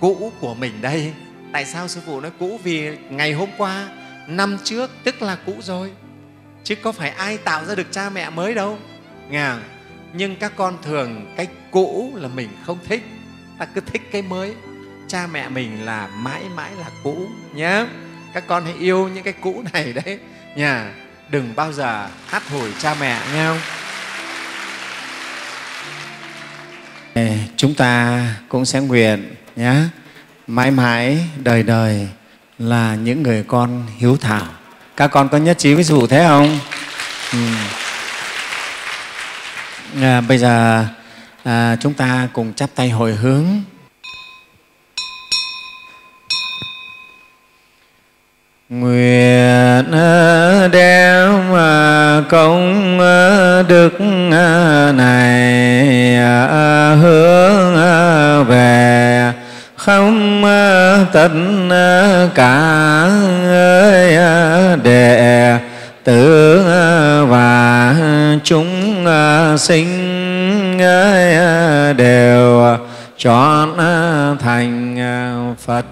cũ 0.00 0.32
của 0.40 0.54
mình 0.54 0.82
đây, 0.82 1.12
tại 1.52 1.64
sao 1.64 1.88
sư 1.88 2.00
phụ 2.06 2.20
nói 2.20 2.30
cũ? 2.38 2.60
Vì 2.62 2.96
ngày 3.10 3.32
hôm 3.32 3.48
qua, 3.58 3.88
năm 4.26 4.58
trước, 4.64 4.90
tức 5.04 5.22
là 5.22 5.38
cũ 5.46 5.54
rồi. 5.62 5.92
Chứ 6.64 6.74
có 6.74 6.92
phải 6.92 7.10
ai 7.10 7.38
tạo 7.38 7.64
ra 7.64 7.74
được 7.74 7.86
cha 7.90 8.10
mẹ 8.10 8.30
mới 8.30 8.54
đâu. 8.54 8.78
Nghe 9.30 9.52
nhưng 10.12 10.36
các 10.36 10.52
con 10.56 10.78
thường 10.82 11.34
cái 11.36 11.46
cũ 11.70 12.12
là 12.14 12.28
mình 12.28 12.48
không 12.66 12.78
thích. 12.84 13.02
Ta 13.58 13.64
cứ 13.64 13.80
thích 13.80 14.02
cái 14.12 14.22
mới. 14.22 14.54
Cha 15.08 15.26
mẹ 15.26 15.48
mình 15.48 15.84
là 15.84 16.06
mãi 16.06 16.42
mãi 16.56 16.72
là 16.80 16.90
cũ 17.04 17.16
nhé 17.54 17.86
các 18.34 18.44
con 18.46 18.64
hãy 18.64 18.74
yêu 18.74 19.08
những 19.08 19.24
cái 19.24 19.34
cũ 19.40 19.64
này 19.72 19.92
đấy. 19.92 20.18
Nhà 20.56 20.94
đừng 21.30 21.52
bao 21.56 21.72
giờ 21.72 22.08
hát 22.26 22.42
hồi 22.50 22.72
cha 22.78 22.94
mẹ 23.00 23.20
nghe 23.32 23.46
không? 23.46 23.58
Chúng 27.56 27.74
ta 27.74 28.24
cũng 28.48 28.64
sẽ 28.64 28.80
nguyện 28.80 29.34
nhé. 29.56 29.74
Mãi 30.46 30.70
mãi 30.70 31.18
đời 31.42 31.62
đời 31.62 32.08
là 32.58 32.94
những 32.94 33.22
người 33.22 33.44
con 33.48 33.86
hiếu 33.98 34.16
thảo. 34.20 34.46
Các 34.96 35.06
con 35.08 35.28
có 35.28 35.38
nhất 35.38 35.58
trí 35.58 35.74
với 35.74 35.84
sư 35.84 35.96
phụ 36.00 36.06
thế 36.06 36.24
không? 36.28 36.58
Ừ. 37.32 37.38
à, 40.02 40.20
bây 40.20 40.38
giờ 40.38 40.84
à, 41.44 41.76
chúng 41.80 41.94
ta 41.94 42.28
cùng 42.32 42.52
chắp 42.54 42.70
tay 42.74 42.90
hồi 42.90 43.12
hướng. 43.14 43.46
Nguyện 48.70 49.90
ờ, 49.92 50.68
đem 50.72 51.52
ờ, 51.52 52.24
công 52.28 52.98
ờ, 53.00 53.62
đức 53.68 54.00
này 54.94 56.16
hướng 56.96 57.74
về. 58.46 59.32
Không 59.76 60.42
tất 61.12 61.28
cả 62.34 63.10
đệ 64.82 65.58
tử 66.04 66.62
và 67.28 67.94
chúng 68.44 69.06
sinh 69.58 69.88
đều 71.96 72.76
chọn 73.18 73.76
thành 74.40 74.96
Phật 75.66 75.84